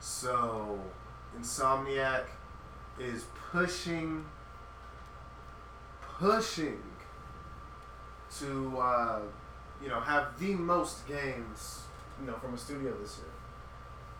So, 0.00 0.78
Insomniac 1.38 2.24
is 2.98 3.24
pushing, 3.50 4.24
pushing 6.00 6.82
to, 8.38 8.78
uh, 8.78 9.20
you 9.82 9.88
know, 9.88 10.00
have 10.00 10.38
the 10.38 10.54
most 10.54 11.06
games, 11.08 11.82
you 12.20 12.26
know, 12.26 12.34
from 12.34 12.54
a 12.54 12.58
studio 12.58 12.94
this 13.00 13.18
year. 13.18 13.27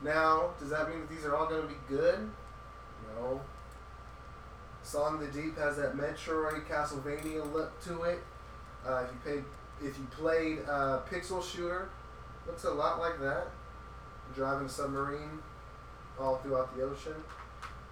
Now, 0.03 0.51
does 0.61 0.71
that 0.71 0.89
mean 0.89 1.01
that 1.01 1.11
these 1.11 1.25
are 1.25 1.35
all 1.35 1.47
going 1.47 1.63
to 1.63 1.69
be 1.69 1.75
good? 1.89 2.31
No. 3.17 3.41
Song 4.83 5.15
of 5.15 5.21
the 5.21 5.41
Deep 5.41 5.59
has 5.59 5.77
that 5.77 5.97
Metroid 5.97 6.67
Castlevania 6.67 7.53
look 7.53 7.83
to 7.85 8.03
it. 8.03 8.21
Uh, 8.87 9.05
if 9.05 9.11
you 9.13 9.33
paid, 9.33 9.45
if 9.83 9.99
you 9.99 10.07
played 10.11 10.61
uh, 10.69 11.01
Pixel 11.11 11.43
Shooter, 11.43 11.91
looks 12.47 12.65
a 12.65 12.71
lot 12.71 12.99
like 12.99 13.21
that. 13.21 13.49
Driving 14.35 14.67
a 14.67 14.71
submarine 14.71 15.41
all 16.19 16.37
throughout 16.37 16.77
the 16.77 16.83
ocean. 16.85 17.15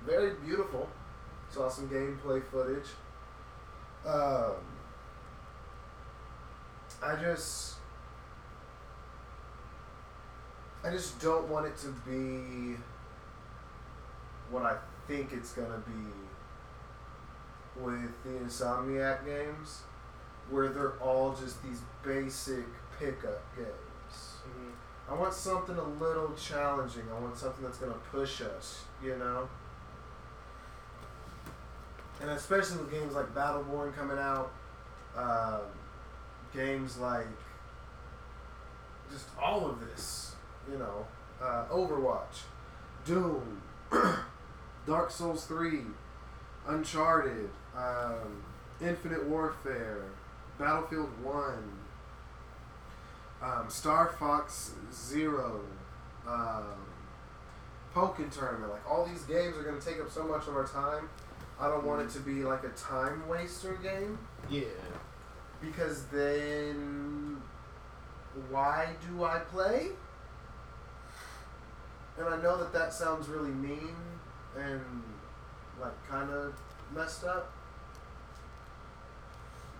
Very 0.05 0.35
beautiful. 0.35 0.89
Saw 1.51 1.69
some 1.69 1.89
gameplay 1.89 2.43
footage. 2.45 2.87
Um, 4.07 4.55
I 7.03 7.17
just, 7.21 7.76
I 10.87 10.91
just 10.91 11.21
don't 11.21 11.49
want 11.49 11.67
it 11.67 11.77
to 11.79 11.89
be 12.09 12.77
what 14.51 14.63
I 14.63 14.77
think 15.09 15.33
it's 15.33 15.53
gonna 15.53 15.83
be 15.85 17.83
with 17.83 18.23
the 18.23 18.31
Insomniac 18.31 19.25
games, 19.25 19.83
where 20.49 20.69
they're 20.69 20.93
all 21.03 21.35
just 21.35 21.61
these 21.65 21.81
basic 22.05 22.65
pickup 23.01 23.43
games. 23.57 24.37
I 25.11 25.15
want 25.15 25.35
something 25.35 25.77
a 25.77 25.89
little 26.05 26.33
challenging. 26.35 27.03
I 27.13 27.19
want 27.19 27.37
something 27.37 27.65
that's 27.65 27.79
gonna 27.79 27.95
push 28.13 28.41
us, 28.41 28.85
you 29.03 29.17
know. 29.17 29.49
And 32.21 32.31
especially 32.31 32.79
with 32.79 32.93
games 32.93 33.15
like 33.15 33.35
Battleborn 33.35 33.95
coming 33.95 34.19
out, 34.19 34.53
um, 35.17 35.63
games 36.55 36.97
like 36.99 37.27
just 39.11 39.27
all 39.41 39.69
of 39.69 39.81
this, 39.81 40.26
you 40.71 40.79
know, 40.79 41.07
uh, 41.43 41.65
Overwatch, 41.71 42.43
Doom, 43.05 43.63
Dark 44.87 45.11
Souls 45.11 45.45
Three, 45.47 45.81
Uncharted, 46.67 47.51
um, 47.77 48.43
Infinite 48.81 49.27
Warfare, 49.27 50.05
Battlefield 50.59 51.11
One, 51.23 51.73
um, 53.43 53.67
Star 53.69 54.09
Fox 54.19 54.73
Zero, 54.93 55.61
um, 56.27 56.65
Pokken 57.95 58.31
Tournament. 58.37 58.73
Like 58.73 58.91
all 58.91 59.05
these 59.07 59.23
games 59.23 59.57
are 59.57 59.63
going 59.63 59.79
to 59.79 59.87
take 59.87 60.01
up 60.01 60.11
so 60.11 60.25
much 60.25 60.47
of 60.49 60.57
our 60.57 60.67
time. 60.67 61.09
I 61.61 61.69
don't 61.69 61.87
want 61.87 62.03
it 62.03 62.11
to 62.11 62.21
be 62.21 62.43
like 62.45 62.65
a 62.65 62.69
time 62.71 63.27
waster 63.29 63.75
game 63.83 64.19
Yeah. 64.51 64.65
because 65.63 66.05
then 66.07 67.41
why 68.51 68.91
do 69.09 69.25
I 69.25 69.39
play? 69.39 69.89
And 72.19 72.29
I 72.29 72.41
know 72.41 72.57
that 72.57 72.73
that 72.73 72.93
sounds 72.93 73.29
really 73.29 73.51
mean 73.51 73.95
and 74.59 74.81
like 75.81 76.09
kind 76.09 76.31
of 76.31 76.55
messed 76.95 77.25
up, 77.25 77.53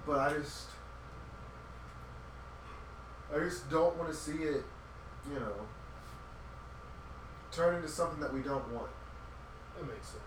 but 0.07 0.19
I 0.19 0.35
just 0.35 0.67
I 3.35 3.39
just 3.39 3.71
don't 3.71 3.97
want 3.97 4.11
to 4.11 4.17
see 4.17 4.43
it, 4.43 4.65
you 5.33 5.41
know, 5.41 5.53
turn 7.51 7.77
into 7.77 7.89
something 7.89 8.21
that 8.21 8.33
we 8.33 8.41
don't 8.41 8.73
want. 8.73 8.91
That 9.79 9.87
makes 9.87 10.09
sense. 10.09 10.23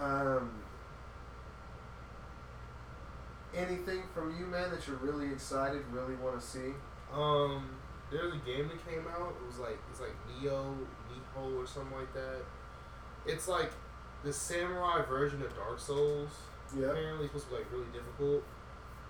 Um, 0.00 0.50
anything 3.54 4.02
from 4.14 4.36
you, 4.38 4.46
man, 4.46 4.70
that 4.70 4.86
you're 4.86 4.96
really 4.96 5.32
excited, 5.32 5.82
really 5.90 6.14
want 6.16 6.40
to 6.40 6.46
see? 6.46 6.72
Um, 7.12 7.68
there's 8.12 8.32
a 8.34 8.42
game 8.44 8.68
that 8.68 8.78
came 8.86 9.06
out. 9.08 9.34
It 9.40 9.46
was 9.46 9.58
like 9.58 9.78
it's 9.90 10.00
like 10.00 10.14
Neo, 10.28 10.76
Niho, 11.10 11.56
or 11.56 11.66
something 11.66 11.96
like 11.96 12.12
that. 12.14 12.44
It's 13.26 13.48
like 13.48 13.72
the 14.22 14.32
samurai 14.32 15.02
version 15.02 15.42
of 15.42 15.54
Dark 15.56 15.80
Souls. 15.80 16.30
Yeah. 16.76 16.86
Apparently, 16.86 17.24
it's 17.24 17.32
supposed 17.32 17.46
to 17.46 17.50
be 17.52 17.56
like 17.58 17.72
really 17.72 17.90
difficult. 17.92 18.44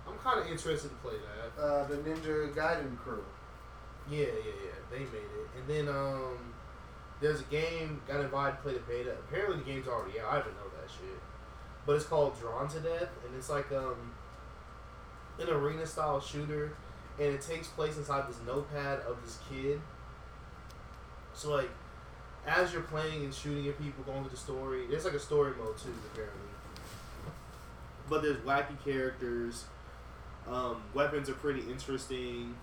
I'm 0.07 0.18
kind 0.18 0.40
of 0.40 0.50
interested 0.50 0.88
to 0.88 0.94
play 0.96 1.14
that. 1.14 1.62
Uh, 1.62 1.86
the 1.86 1.96
Ninja 1.96 2.53
Gaiden 2.55 2.96
crew. 2.98 3.24
Yeah, 4.11 4.18
yeah, 4.18 4.57
yeah. 4.64 4.78
They 4.90 4.98
made 4.98 5.30
it, 5.38 5.48
and 5.57 5.68
then 5.68 5.94
um, 5.94 6.55
there's 7.20 7.40
a 7.40 7.44
game 7.44 8.00
got 8.07 8.20
invited 8.20 8.57
to 8.57 8.62
play 8.62 8.72
the 8.74 8.80
beta. 8.80 9.12
Apparently, 9.28 9.59
the 9.59 9.64
game's 9.64 9.86
already 9.86 10.18
out. 10.18 10.32
I 10.32 10.36
didn't 10.38 10.57
know 10.57 10.70
that 10.80 10.90
shit, 10.90 11.20
but 11.86 11.94
it's 11.96 12.05
called 12.05 12.38
Drawn 12.38 12.68
to 12.70 12.80
Death, 12.80 13.11
and 13.24 13.36
it's 13.36 13.48
like 13.48 13.70
um, 13.70 14.12
an 15.38 15.48
arena 15.48 15.86
style 15.86 16.20
shooter, 16.20 16.76
and 17.18 17.28
it 17.28 17.40
takes 17.40 17.68
place 17.68 17.96
inside 17.96 18.28
this 18.28 18.38
notepad 18.46 19.00
of 19.00 19.22
this 19.24 19.38
kid. 19.48 19.80
So 21.34 21.54
like, 21.54 21.70
as 22.46 22.72
you're 22.72 22.82
playing 22.82 23.24
and 23.24 23.34
shooting 23.34 23.68
at 23.68 23.80
people, 23.80 24.04
going 24.04 24.22
through 24.22 24.30
the 24.30 24.36
story, 24.36 24.86
there's 24.88 25.04
like 25.04 25.14
a 25.14 25.20
story 25.20 25.52
mode 25.58 25.78
too, 25.78 25.94
apparently. 26.12 26.40
But 28.08 28.22
there's 28.22 28.38
wacky 28.38 28.82
characters. 28.84 29.64
Um, 30.48 30.82
weapons 30.92 31.28
are 31.28 31.34
pretty 31.34 31.60
interesting 31.60 32.56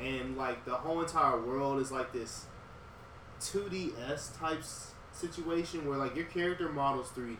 and 0.00 0.36
like 0.36 0.64
the 0.64 0.74
whole 0.74 1.00
entire 1.00 1.40
world 1.40 1.80
is 1.80 1.92
like 1.92 2.12
this 2.12 2.46
2DS 3.40 4.38
type 4.38 4.62
situation 5.12 5.86
where 5.86 5.98
like 5.98 6.16
your 6.16 6.24
character 6.26 6.68
model's 6.70 7.08
3D 7.08 7.36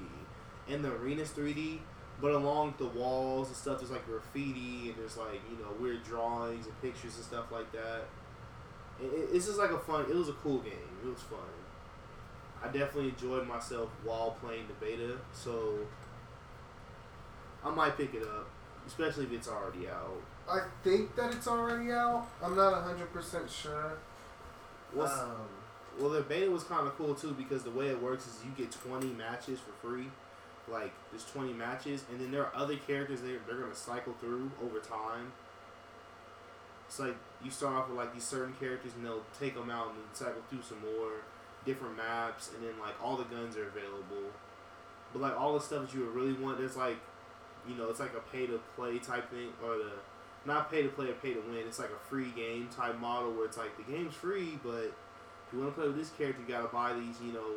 and 0.69 0.85
the 0.85 0.91
arena's 0.91 1.31
3D, 1.31 1.79
but 2.23 2.31
along 2.33 2.75
the 2.79 2.87
walls 2.87 3.49
and 3.49 3.57
stuff 3.57 3.79
there's 3.81 3.91
like 3.91 4.07
graffiti 4.07 4.89
and 4.91 4.95
there's 4.97 5.17
like 5.19 5.41
you 5.51 5.57
know 5.63 5.71
weird 5.79 6.03
drawings 6.05 6.65
and 6.67 6.81
pictures 6.81 7.17
and 7.17 7.25
stuff 7.25 7.51
like 7.53 7.71
that. 7.73 8.05
It, 9.03 9.07
it- 9.07 9.29
it's 9.35 9.47
just 9.47 9.59
like 9.59 9.71
a 9.73 9.79
fun. 9.79 10.07
It 10.09 10.15
was 10.15 10.29
a 10.31 10.35
cool 10.35 10.61
game. 10.61 10.89
It 11.05 11.09
was 11.09 11.21
fun. 11.23 11.39
I 12.63 12.67
definitely 12.67 13.09
enjoyed 13.11 13.47
myself 13.49 13.91
while 14.05 14.31
playing 14.41 14.69
the 14.69 14.75
beta, 14.75 15.17
so 15.33 15.81
I 17.65 17.71
might 17.71 17.97
pick 17.97 18.15
it 18.15 18.23
up, 18.23 18.49
especially 18.87 19.25
if 19.25 19.33
it's 19.33 19.49
already 19.49 19.89
out. 19.89 20.21
I 20.49 20.61
think 20.83 21.15
that 21.17 21.33
it's 21.35 21.47
already 21.47 21.93
out. 21.93 22.27
I'm 22.43 22.57
not 22.57 22.73
100% 22.85 23.49
sure. 23.49 23.93
What's, 24.93 25.13
Um, 25.13 25.31
Well, 25.99 26.11
the 26.11 26.23
beta 26.23 26.51
was 26.51 26.65
kind 26.65 26.87
of 26.87 26.97
cool 26.97 27.15
too 27.15 27.33
because 27.33 27.63
the 27.65 27.71
way 27.71 27.89
it 27.89 28.01
works 28.03 28.27
is 28.27 28.41
you 28.45 28.51
get 28.57 28.73
20 28.73 29.09
matches 29.15 29.59
for 29.61 29.73
free. 29.87 30.11
Like, 30.71 30.93
there's 31.11 31.25
20 31.25 31.53
matches, 31.53 32.05
and 32.11 32.21
then 32.21 32.31
there 32.31 32.47
are 32.47 32.55
other 32.55 32.77
characters 32.77 33.21
they 33.21 33.35
they're 33.47 33.61
gonna 33.61 33.75
cycle 33.75 34.15
through 34.21 34.51
over 34.65 34.79
time. 34.79 35.33
It's 36.87 36.99
like 37.01 37.17
you 37.43 37.51
start 37.51 37.75
off 37.75 37.89
with 37.89 37.99
like 37.99 38.15
these 38.15 38.25
certain 38.25 38.55
characters, 38.61 38.93
and 38.95 39.05
they'll 39.05 39.25
take 39.39 39.55
them 39.55 39.71
out 39.71 39.89
and 39.89 39.99
cycle 40.13 40.43
through 40.49 40.63
some 40.63 40.81
more 40.81 41.23
different 41.65 41.97
maps, 41.97 42.51
and 42.55 42.67
then 42.67 42.79
like 42.81 42.95
all 43.03 43.17
the 43.17 43.25
guns 43.25 43.57
are 43.57 43.67
available. 43.67 44.31
But 45.13 45.23
like 45.23 45.39
all 45.39 45.55
the 45.55 45.61
stuff 45.61 45.87
that 45.87 45.95
you 45.95 46.07
would 46.07 46.15
really 46.15 46.33
want, 46.33 46.59
there's 46.59 46.77
like, 46.77 46.99
you 47.69 47.75
know, 47.75 47.91
it's 47.91 48.01
like 48.01 48.15
a 48.15 48.21
pay 48.33 48.47
to 48.47 48.61
play 48.77 48.99
type 48.99 49.31
thing, 49.31 49.49
or 49.65 49.77
the 49.79 49.93
not 50.45 50.71
pay 50.71 50.83
to 50.83 50.89
play 50.89 51.09
or 51.09 51.15
pay 51.15 51.35
to 51.35 51.41
win. 51.41 51.67
It's 51.67 51.79
like 51.79 51.91
a 51.91 52.09
free 52.09 52.31
game 52.35 52.69
type 52.75 52.99
model 53.01 53.33
where 53.33 53.47
it's 53.47 53.57
like 53.57 53.77
the 53.77 53.91
game's 53.91 54.15
free, 54.15 54.59
but 54.63 54.93
if 55.47 55.53
you 55.53 55.61
want 55.61 55.75
to 55.75 55.81
play 55.81 55.89
with 55.89 55.97
this 55.97 56.11
character, 56.11 56.43
you 56.43 56.49
gotta 56.49 56.69
buy 56.69 56.93
these, 56.95 57.21
you 57.25 57.33
know, 57.33 57.55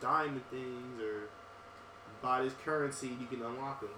diamond 0.00 0.42
things 0.50 1.00
or 1.00 1.28
buy 2.24 2.42
this 2.42 2.54
currency. 2.64 3.08
You 3.20 3.26
can 3.28 3.44
unlock 3.44 3.80
them, 3.80 3.92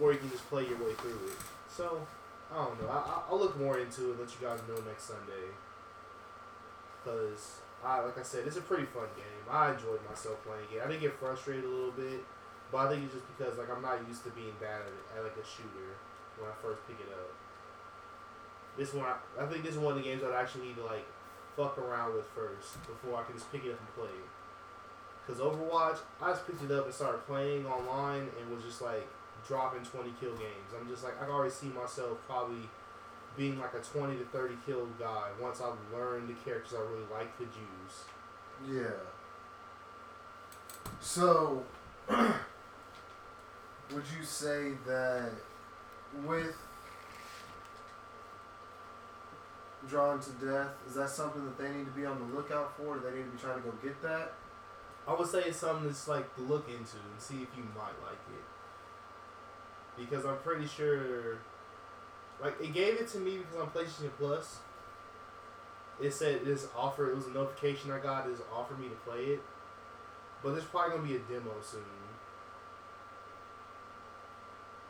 or 0.00 0.12
you 0.12 0.18
can 0.18 0.30
just 0.30 0.46
play 0.48 0.68
your 0.68 0.76
way 0.78 0.92
through 1.00 1.18
it. 1.32 1.38
So 1.68 2.06
I 2.52 2.64
don't 2.64 2.76
know. 2.82 2.88
I, 2.88 2.96
I- 2.98 3.22
I'll 3.30 3.38
look 3.40 3.58
more 3.58 3.78
into 3.78 4.12
it. 4.12 4.20
Let 4.20 4.28
you 4.36 4.46
guys 4.46 4.60
know 4.68 4.76
next 4.86 5.04
Sunday. 5.04 5.48
Cause 7.04 7.60
I, 7.84 8.00
like 8.00 8.18
I 8.18 8.22
said, 8.22 8.46
it's 8.46 8.56
a 8.56 8.60
pretty 8.60 8.84
fun 8.84 9.08
game. 9.16 9.42
I 9.50 9.72
enjoyed 9.72 10.00
myself 10.08 10.36
playing 10.44 10.66
it. 10.74 10.82
I 10.84 10.88
did 10.90 11.00
get 11.00 11.14
frustrated 11.18 11.64
a 11.64 11.68
little 11.68 11.92
bit, 11.92 12.20
but 12.70 12.78
I 12.78 12.90
think 12.90 13.04
it's 13.04 13.14
just 13.14 13.26
because 13.38 13.56
like 13.56 13.70
I'm 13.70 13.80
not 13.82 13.96
used 14.06 14.24
to 14.24 14.30
being 14.30 14.52
bad 14.60 14.82
at, 14.84 15.16
at 15.16 15.24
like 15.24 15.36
a 15.40 15.46
shooter 15.46 15.96
when 16.36 16.50
I 16.50 16.54
first 16.60 16.84
pick 16.86 16.98
it 17.00 17.08
up. 17.14 17.32
This 18.76 18.92
one, 18.92 19.06
I, 19.06 19.16
I 19.42 19.46
think 19.46 19.64
this 19.64 19.72
is 19.74 19.78
one 19.80 19.96
of 19.96 19.98
the 20.02 20.04
games 20.06 20.20
that 20.22 20.32
I 20.32 20.40
actually 20.42 20.68
need 20.68 20.76
to 20.76 20.84
like 20.84 21.06
fuck 21.56 21.78
around 21.78 22.14
with 22.14 22.26
first 22.34 22.76
before 22.86 23.18
I 23.18 23.24
can 23.24 23.34
just 23.34 23.50
pick 23.50 23.64
it 23.64 23.72
up 23.72 23.80
and 23.80 23.90
play 23.94 24.10
it. 24.12 24.28
Cause 25.28 25.36
Overwatch, 25.40 25.98
I 26.22 26.30
just 26.30 26.46
picked 26.46 26.62
it 26.64 26.70
up 26.72 26.86
and 26.86 26.94
started 26.94 27.18
playing 27.26 27.66
online 27.66 28.28
and 28.40 28.50
was 28.50 28.64
just 28.64 28.80
like 28.80 29.06
dropping 29.46 29.82
twenty 29.82 30.10
kill 30.18 30.32
games. 30.32 30.72
I'm 30.74 30.88
just 30.88 31.04
like 31.04 31.20
I 31.20 31.26
can 31.26 31.34
already 31.34 31.52
see 31.52 31.66
myself 31.66 32.16
probably 32.26 32.66
being 33.36 33.58
like 33.58 33.74
a 33.74 33.80
twenty 33.80 34.16
to 34.16 34.24
thirty 34.24 34.54
kill 34.64 34.86
guy 34.98 35.28
once 35.38 35.60
I 35.60 35.70
learn 35.94 36.26
the 36.28 36.32
characters 36.32 36.72
I 36.74 36.80
really 36.80 37.04
like 37.12 37.36
to 37.36 37.44
use. 37.44 38.74
yeah. 38.74 38.90
So, 41.00 41.62
would 42.08 42.24
you 44.18 44.24
say 44.24 44.72
that 44.86 45.30
with 46.26 46.56
Drawn 49.88 50.20
to 50.20 50.30
Death, 50.44 50.70
is 50.88 50.94
that 50.94 51.10
something 51.10 51.44
that 51.44 51.58
they 51.58 51.70
need 51.70 51.84
to 51.84 51.92
be 51.92 52.04
on 52.04 52.18
the 52.18 52.34
lookout 52.34 52.76
for? 52.76 52.96
Do 52.96 53.02
they 53.08 53.16
need 53.18 53.24
to 53.24 53.30
be 53.30 53.38
trying 53.38 53.62
to 53.62 53.68
go 53.68 53.72
get 53.82 54.02
that? 54.02 54.32
I 55.08 55.14
would 55.14 55.26
say 55.26 55.42
it's 55.44 55.56
something 55.56 55.86
that's 55.86 56.06
like 56.06 56.34
to 56.36 56.42
look 56.42 56.68
into 56.68 56.98
and 56.98 57.18
see 57.18 57.36
if 57.36 57.48
you 57.56 57.64
might 57.74 57.96
like 58.04 58.20
it. 58.28 58.44
Because 59.96 60.26
I'm 60.26 60.36
pretty 60.36 60.66
sure, 60.66 61.38
like 62.42 62.60
it 62.60 62.74
gave 62.74 63.00
it 63.00 63.08
to 63.08 63.18
me 63.18 63.38
because 63.38 63.56
on 63.58 63.70
PlayStation 63.70 64.10
Plus. 64.18 64.58
It 66.00 66.12
said 66.12 66.44
this 66.44 66.68
offer. 66.76 67.10
It 67.10 67.16
was 67.16 67.26
a 67.26 67.30
notification 67.30 67.90
I 67.90 67.98
got. 67.98 68.28
Is 68.28 68.38
offered 68.54 68.78
me 68.78 68.88
to 68.88 68.94
play 68.94 69.24
it, 69.32 69.42
but 70.44 70.52
there's 70.52 70.64
probably 70.64 70.96
gonna 70.96 71.08
be 71.08 71.16
a 71.16 71.18
demo 71.20 71.54
soon. 71.62 71.82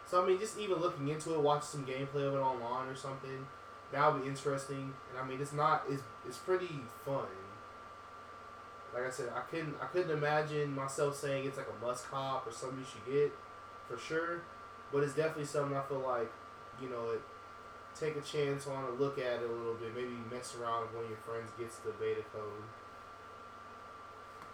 So 0.04 0.22
I 0.22 0.26
mean, 0.26 0.38
just 0.38 0.58
even 0.58 0.78
looking 0.78 1.08
into 1.08 1.32
it, 1.32 1.40
watching 1.40 1.62
some 1.62 1.86
gameplay 1.86 2.26
of 2.26 2.34
it 2.34 2.38
online 2.38 2.88
or 2.88 2.96
something. 2.96 3.46
That 3.92 4.12
would 4.12 4.22
be 4.22 4.28
interesting. 4.28 4.92
And 5.10 5.18
I 5.18 5.26
mean, 5.26 5.40
it's 5.40 5.54
not. 5.54 5.84
It's 5.88 6.02
it's 6.26 6.36
pretty 6.36 6.82
fun 7.06 7.24
like 8.94 9.06
I 9.06 9.10
said, 9.10 9.30
I 9.34 9.40
couldn't 9.40 9.74
I 9.80 9.86
couldn't 9.86 10.10
imagine 10.10 10.74
myself 10.74 11.16
saying 11.16 11.46
it's 11.46 11.56
like 11.56 11.68
a 11.68 11.84
must 11.84 12.10
cop 12.10 12.46
or 12.46 12.52
something 12.52 12.78
you 12.78 12.84
should 12.84 13.04
get 13.12 13.32
for 13.86 13.98
sure, 13.98 14.42
but 14.92 15.02
it's 15.02 15.14
definitely 15.14 15.44
something 15.44 15.76
I 15.76 15.82
feel 15.82 16.00
like 16.00 16.30
you 16.80 16.88
know 16.88 17.10
it 17.10 17.20
take 17.98 18.16
a 18.16 18.20
chance 18.20 18.66
on 18.66 18.84
it, 18.84 19.00
look 19.00 19.18
at 19.18 19.42
it 19.42 19.50
a 19.50 19.52
little 19.52 19.74
bit, 19.74 19.94
maybe 19.94 20.14
mess 20.30 20.54
around 20.60 20.84
if 20.84 20.94
one 20.94 21.04
of 21.04 21.10
your 21.10 21.18
friends 21.18 21.50
gets 21.58 21.76
the 21.78 21.90
beta 21.92 22.22
code, 22.32 22.62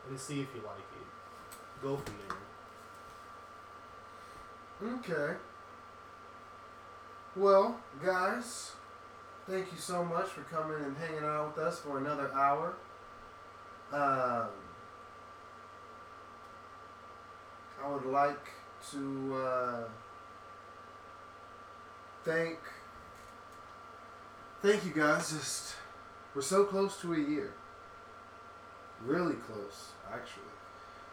and 0.09 0.18
see 0.18 0.41
if 0.41 0.49
you 0.55 0.62
like 0.62 0.78
it. 0.78 1.82
Go 1.82 1.97
from 1.97 2.14
there. 2.26 2.39
Okay. 4.95 5.37
Well, 7.37 7.78
guys, 8.03 8.72
thank 9.47 9.72
you 9.72 9.78
so 9.78 10.05
much 10.05 10.28
for 10.28 10.43
coming 10.43 10.82
and 10.82 10.97
hanging 10.97 11.24
out 11.24 11.55
with 11.55 11.64
us 11.64 11.80
for 11.80 11.99
another 11.99 12.32
hour. 12.32 12.74
Um, 13.93 14.49
I 17.82 17.93
would 17.93 18.07
like 18.07 18.49
to 18.91 19.35
uh, 19.37 19.85
thank 22.24 22.59
thank 24.62 24.85
you 24.85 24.93
guys. 24.93 25.30
Just 25.30 25.74
we're 26.35 26.43
so 26.43 26.64
close 26.64 27.01
to 27.03 27.12
a 27.14 27.18
year. 27.18 27.53
Really 29.05 29.35
close, 29.35 29.91
actually. 30.12 30.43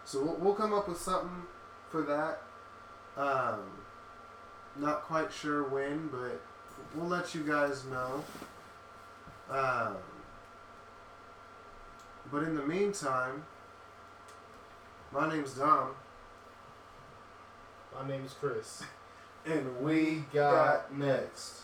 So 0.06 0.24
we'll, 0.24 0.36
we'll 0.38 0.54
come 0.54 0.74
up 0.74 0.88
with 0.88 0.98
something 0.98 1.44
for 1.90 2.02
that. 2.04 2.42
Um, 3.22 3.60
not 4.78 5.04
quite 5.04 5.32
sure 5.32 5.64
when, 5.64 6.08
but 6.08 6.42
we'll 6.96 7.10
let 7.10 7.36
you 7.36 7.42
guys 7.42 7.84
know. 7.86 8.24
Um, 9.50 9.98
but 12.32 12.44
in 12.44 12.56
the 12.56 12.66
meantime, 12.66 13.44
my 15.12 15.34
name's 15.34 15.54
Dom, 15.54 15.90
My 17.94 18.08
name 18.08 18.24
is 18.26 18.34
Chris. 18.34 18.84
and 19.46 19.82
we 19.82 20.24
got 20.34 20.94
next. 20.96 21.62